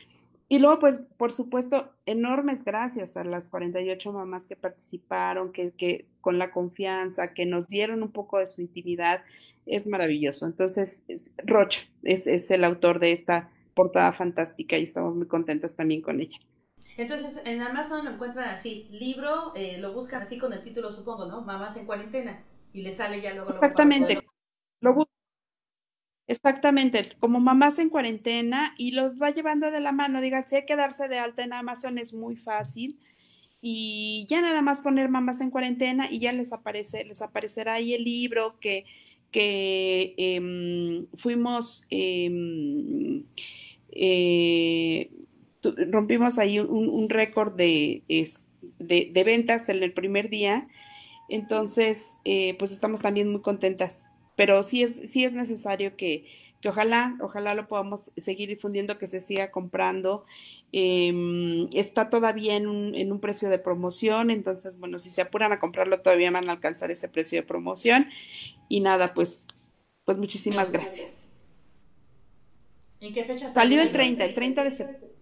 Y 0.49 0.61
luego, 0.61 0.79
pues, 0.79 1.07
por 1.19 1.31
supuesto, 1.31 1.91
enormes 2.07 2.65
gracias 2.65 3.17
a 3.19 3.25
las 3.25 3.51
48 3.51 4.13
mamás 4.13 4.47
que 4.47 4.57
participaron, 4.57 5.53
que, 5.53 5.73
que 5.73 6.07
con 6.23 6.39
la 6.39 6.51
confianza, 6.51 7.35
que 7.35 7.45
nos 7.45 7.69
dieron 7.69 8.03
un 8.03 8.13
poco 8.13 8.39
de 8.39 8.47
su 8.47 8.63
intimidad, 8.63 9.23
es 9.67 9.87
maravilloso. 9.87 10.47
Entonces, 10.47 11.05
Rocha 11.45 11.81
es, 12.03 12.27
es 12.27 12.51
el 12.51 12.65
autor 12.65 12.99
de 12.99 13.13
esta 13.13 13.51
portada 13.75 14.13
fantástica 14.13 14.79
y 14.79 14.85
estamos 14.85 15.15
muy 15.15 15.27
contentas 15.27 15.77
también 15.77 16.01
con 16.01 16.21
ella. 16.21 16.39
Entonces, 16.97 17.43
en 17.45 17.63
Amazon 17.63 18.05
lo 18.05 18.13
encuentran 18.13 18.49
así, 18.49 18.89
libro, 18.91 19.53
eh, 19.55 19.79
lo 19.79 19.93
buscan 19.93 20.23
así 20.23 20.39
con 20.39 20.53
el 20.53 20.63
título, 20.63 20.91
supongo, 20.91 21.27
¿no? 21.27 21.43
Mamás 21.43 21.77
en 21.77 21.87
cuarentena. 21.87 22.43
Y 22.73 22.83
le 22.83 22.93
sale 22.93 23.21
ya 23.21 23.35
luego. 23.35 23.51
Exactamente. 23.51 24.21
Lo 24.81 24.95
Exactamente, 26.29 27.17
como 27.21 27.41
mamás 27.41 27.79
en 27.79 27.89
cuarentena 27.89 28.75
y 28.77 28.91
los 28.91 29.21
va 29.21 29.31
llevando 29.31 29.71
de 29.71 29.81
la 29.81 29.93
mano. 29.93 30.21
Digan, 30.21 30.47
si 30.47 30.57
hay 30.57 30.67
que 30.67 30.77
darse 30.77 31.09
de 31.09 31.19
alta 31.19 31.43
en 31.43 31.55
Amazon 31.55 31.97
es 31.97 32.13
muy 32.13 32.37
fácil 32.37 32.99
y 33.63 34.27
ya 34.29 34.43
nada 34.43 34.61
más 34.61 34.83
poner 34.83 35.09
mamás 35.09 35.41
en 35.41 35.51
cuarentena 35.51 36.11
y 36.11 36.19
ya 36.21 36.33
les 36.35 36.53
aparece, 36.53 37.05
les 37.05 37.23
aparecerá 37.23 37.75
ahí 37.75 37.95
el 37.95 38.05
libro 38.05 38.61
que, 38.61 38.85
que 39.31 40.15
em, 40.19 41.07
fuimos 41.15 41.87
eh, 41.91 43.25
eh, 43.93 45.11
rompimos 45.91 46.39
ahí 46.39 46.59
un, 46.59 47.09
récord 47.09 47.55
de, 47.55 48.03
de, 48.79 49.25
ventas 49.25 49.69
en 49.69 49.83
el 49.83 49.93
primer 49.93 50.31
día 50.31 50.69
Entonces, 51.29 52.17
eh, 52.25 52.57
pues 52.59 52.71
estamos 52.71 53.01
también 53.01 53.31
muy 53.31 53.41
contentas. 53.41 54.07
Pero 54.37 54.63
sí 54.63 54.83
es, 54.83 55.11
sí 55.11 55.25
es 55.25 55.33
necesario 55.33 55.97
que, 55.97 56.27
que 56.61 56.69
ojalá, 56.69 57.17
ojalá 57.21 57.55
lo 57.55 57.69
podamos 57.69 58.13
seguir 58.17 58.49
difundiendo, 58.49 58.99
que 58.99 59.07
se 59.07 59.21
siga 59.21 59.51
comprando. 59.51 60.25
Em, 60.73 61.69
está 61.73 62.09
todavía 62.09 62.57
en 62.57 62.69
un, 62.69 62.95
en 62.95 63.11
un, 63.13 63.21
precio 63.21 63.49
de 63.49 63.59
promoción, 63.59 64.31
entonces, 64.31 64.79
bueno, 64.79 64.99
si 64.99 65.11
se 65.11 65.23
apuran 65.23 65.53
a 65.53 65.61
comprarlo, 65.61 66.01
todavía 66.03 66.31
van 66.31 66.49
a 66.49 66.53
alcanzar 66.53 66.91
ese 66.91 67.09
precio 67.09 67.41
de 67.41 67.47
promoción. 67.47 68.07
Y 68.69 68.81
nada, 68.81 69.15
pues, 69.15 69.47
pues 70.05 70.19
muchísimas 70.19 70.71
gracias. 70.73 71.27
¿En 73.01 73.15
qué 73.15 73.25
fecha 73.25 73.49
salió? 73.49 73.81
el 73.81 73.93
30, 73.93 74.25
el 74.25 74.35
30 74.35 74.65
de 74.65 74.71
septiembre. 74.71 75.18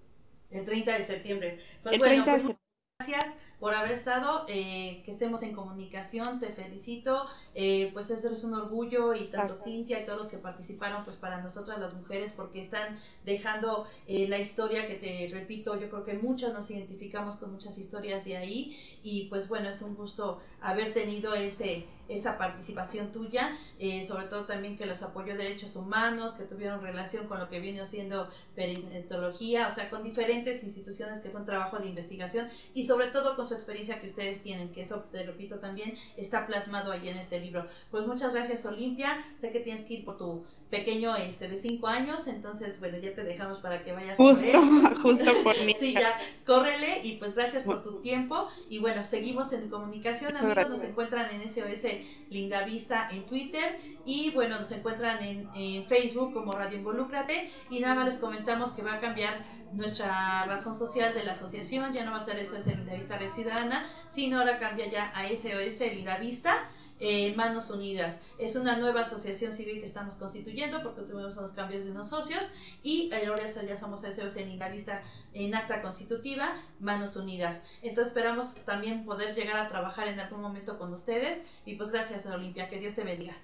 El 0.50 0.64
30 0.64 0.98
de 0.98 1.02
septiembre. 1.02 1.60
Pues 1.82 1.94
el 1.94 2.00
30 2.00 2.24
de 2.24 2.30
pues 2.30 2.42
septiembre. 2.42 2.62
Gracias 2.98 3.36
por 3.58 3.74
haber 3.74 3.92
estado, 3.92 4.44
eh, 4.48 5.02
que 5.04 5.12
estemos 5.12 5.42
en 5.42 5.54
comunicación, 5.54 6.40
te 6.40 6.48
felicito, 6.48 7.26
eh, 7.54 7.90
pues 7.92 8.10
eso 8.10 8.30
es 8.30 8.44
un 8.44 8.54
orgullo 8.54 9.14
y 9.14 9.28
tanto 9.28 9.54
Cintia 9.54 10.00
y 10.00 10.04
todos 10.04 10.18
los 10.18 10.28
que 10.28 10.36
participaron, 10.36 11.04
pues 11.04 11.16
para 11.16 11.42
nosotras 11.42 11.78
las 11.78 11.94
mujeres, 11.94 12.32
porque 12.36 12.60
están 12.60 12.98
dejando 13.24 13.86
eh, 14.06 14.28
la 14.28 14.38
historia 14.38 14.86
que 14.86 14.94
te 14.96 15.28
repito, 15.32 15.80
yo 15.80 15.88
creo 15.88 16.04
que 16.04 16.14
muchas 16.14 16.52
nos 16.52 16.70
identificamos 16.70 17.36
con 17.36 17.52
muchas 17.52 17.78
historias 17.78 18.24
de 18.26 18.36
ahí 18.36 18.78
y 19.02 19.24
pues 19.28 19.48
bueno, 19.48 19.70
es 19.70 19.80
un 19.80 19.94
gusto 19.94 20.40
haber 20.60 20.92
tenido 20.92 21.34
ese 21.34 21.86
esa 22.08 22.38
participación 22.38 23.12
tuya, 23.12 23.56
eh, 23.78 24.04
sobre 24.04 24.26
todo 24.26 24.44
también 24.44 24.76
que 24.76 24.86
los 24.86 25.02
apoyó 25.02 25.36
derechos 25.36 25.76
humanos, 25.76 26.32
que 26.32 26.44
tuvieron 26.44 26.82
relación 26.82 27.26
con 27.26 27.38
lo 27.38 27.48
que 27.48 27.60
viene 27.60 27.84
siendo 27.84 28.30
perinatología, 28.54 29.68
o 29.68 29.74
sea, 29.74 29.90
con 29.90 30.02
diferentes 30.02 30.62
instituciones 30.62 31.20
que 31.20 31.30
fue 31.30 31.40
un 31.40 31.46
trabajo 31.46 31.78
de 31.78 31.86
investigación 31.86 32.48
y 32.74 32.86
sobre 32.86 33.08
todo 33.08 33.36
con 33.36 33.46
su 33.46 33.54
experiencia 33.54 34.00
que 34.00 34.06
ustedes 34.06 34.42
tienen, 34.42 34.72
que 34.72 34.82
eso, 34.82 35.04
te 35.10 35.24
repito, 35.24 35.58
también 35.58 35.96
está 36.16 36.46
plasmado 36.46 36.92
ahí 36.92 37.08
en 37.08 37.18
ese 37.18 37.40
libro. 37.40 37.66
Pues 37.90 38.06
muchas 38.06 38.32
gracias, 38.32 38.64
Olimpia. 38.66 39.24
Sé 39.38 39.50
que 39.50 39.60
tienes 39.60 39.84
que 39.84 39.94
ir 39.94 40.04
por 40.04 40.16
tu 40.16 40.44
pequeño 40.70 41.14
este 41.14 41.48
de 41.48 41.56
cinco 41.56 41.86
años, 41.86 42.26
entonces 42.26 42.80
bueno, 42.80 42.98
ya 42.98 43.14
te 43.14 43.22
dejamos 43.22 43.58
para 43.58 43.84
que 43.84 43.92
vayas 43.92 44.16
justo, 44.16 44.60
justo 45.02 45.32
por 45.44 45.60
mí. 45.64 45.74
sí, 45.78 45.94
ya, 45.94 46.12
córrele 46.44 47.00
y 47.04 47.16
pues 47.16 47.34
gracias 47.34 47.62
por 47.62 47.82
tu 47.84 48.00
tiempo. 48.00 48.48
Y 48.68 48.80
bueno, 48.80 49.04
seguimos 49.04 49.52
en 49.52 49.68
comunicación, 49.68 50.36
amigos, 50.36 50.68
nos 50.68 50.82
encuentran 50.82 51.30
en 51.30 51.48
SOS 51.48 51.86
Linda 52.30 52.64
Vista 52.64 53.08
en 53.10 53.26
Twitter. 53.26 53.78
Y 54.04 54.30
bueno, 54.32 54.58
nos 54.58 54.72
encuentran 54.72 55.22
en, 55.22 55.48
en 55.54 55.86
Facebook 55.86 56.32
como 56.32 56.52
Radio 56.52 56.78
Involúcrate. 56.78 57.50
Y 57.70 57.80
nada 57.80 57.94
más 57.94 58.06
les 58.06 58.18
comentamos 58.18 58.72
que 58.72 58.82
va 58.82 58.94
a 58.94 59.00
cambiar 59.00 59.44
nuestra 59.72 60.44
razón 60.46 60.74
social 60.74 61.14
de 61.14 61.24
la 61.24 61.32
asociación, 61.32 61.92
ya 61.92 62.04
no 62.04 62.12
va 62.12 62.18
a 62.18 62.24
ser 62.24 62.44
SOS 62.44 62.66
Linda 62.66 62.94
Vista 62.94 63.18
Red 63.18 63.30
Ciudadana, 63.30 63.86
sino 64.08 64.38
ahora 64.38 64.58
cambia 64.58 64.88
ya 64.88 65.12
a 65.14 65.28
SOS 65.28 65.80
Linda 65.92 66.18
Vista 66.18 66.70
eh, 67.00 67.34
Manos 67.36 67.70
Unidas. 67.70 68.20
Es 68.38 68.56
una 68.56 68.76
nueva 68.76 69.02
asociación 69.02 69.52
civil 69.52 69.80
que 69.80 69.86
estamos 69.86 70.14
constituyendo 70.14 70.82
porque 70.82 71.02
tuvimos 71.02 71.36
unos 71.36 71.52
cambios 71.52 71.84
de 71.84 71.90
unos 71.90 72.08
socios 72.08 72.44
y 72.82 73.10
ahora 73.12 73.44
ya 73.48 73.76
somos 73.76 74.02
SOS 74.02 74.36
en 74.36 74.58
lista 74.70 75.02
en 75.34 75.54
acta 75.54 75.82
constitutiva 75.82 76.56
Manos 76.80 77.16
Unidas. 77.16 77.62
Entonces 77.82 78.08
esperamos 78.08 78.54
también 78.64 79.04
poder 79.04 79.34
llegar 79.34 79.58
a 79.58 79.68
trabajar 79.68 80.08
en 80.08 80.20
algún 80.20 80.40
momento 80.40 80.78
con 80.78 80.92
ustedes 80.92 81.42
y 81.64 81.74
pues 81.74 81.92
gracias 81.92 82.26
a 82.26 82.34
Olimpia, 82.34 82.68
que 82.68 82.78
Dios 82.78 82.94
te 82.94 83.04
bendiga. 83.04 83.36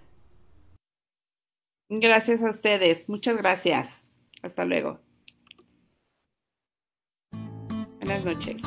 Gracias 1.88 2.42
a 2.42 2.48
ustedes, 2.48 3.08
muchas 3.08 3.36
gracias. 3.36 4.08
Hasta 4.42 4.64
luego. 4.64 4.98
Buenas 7.98 8.24
noches. 8.24 8.62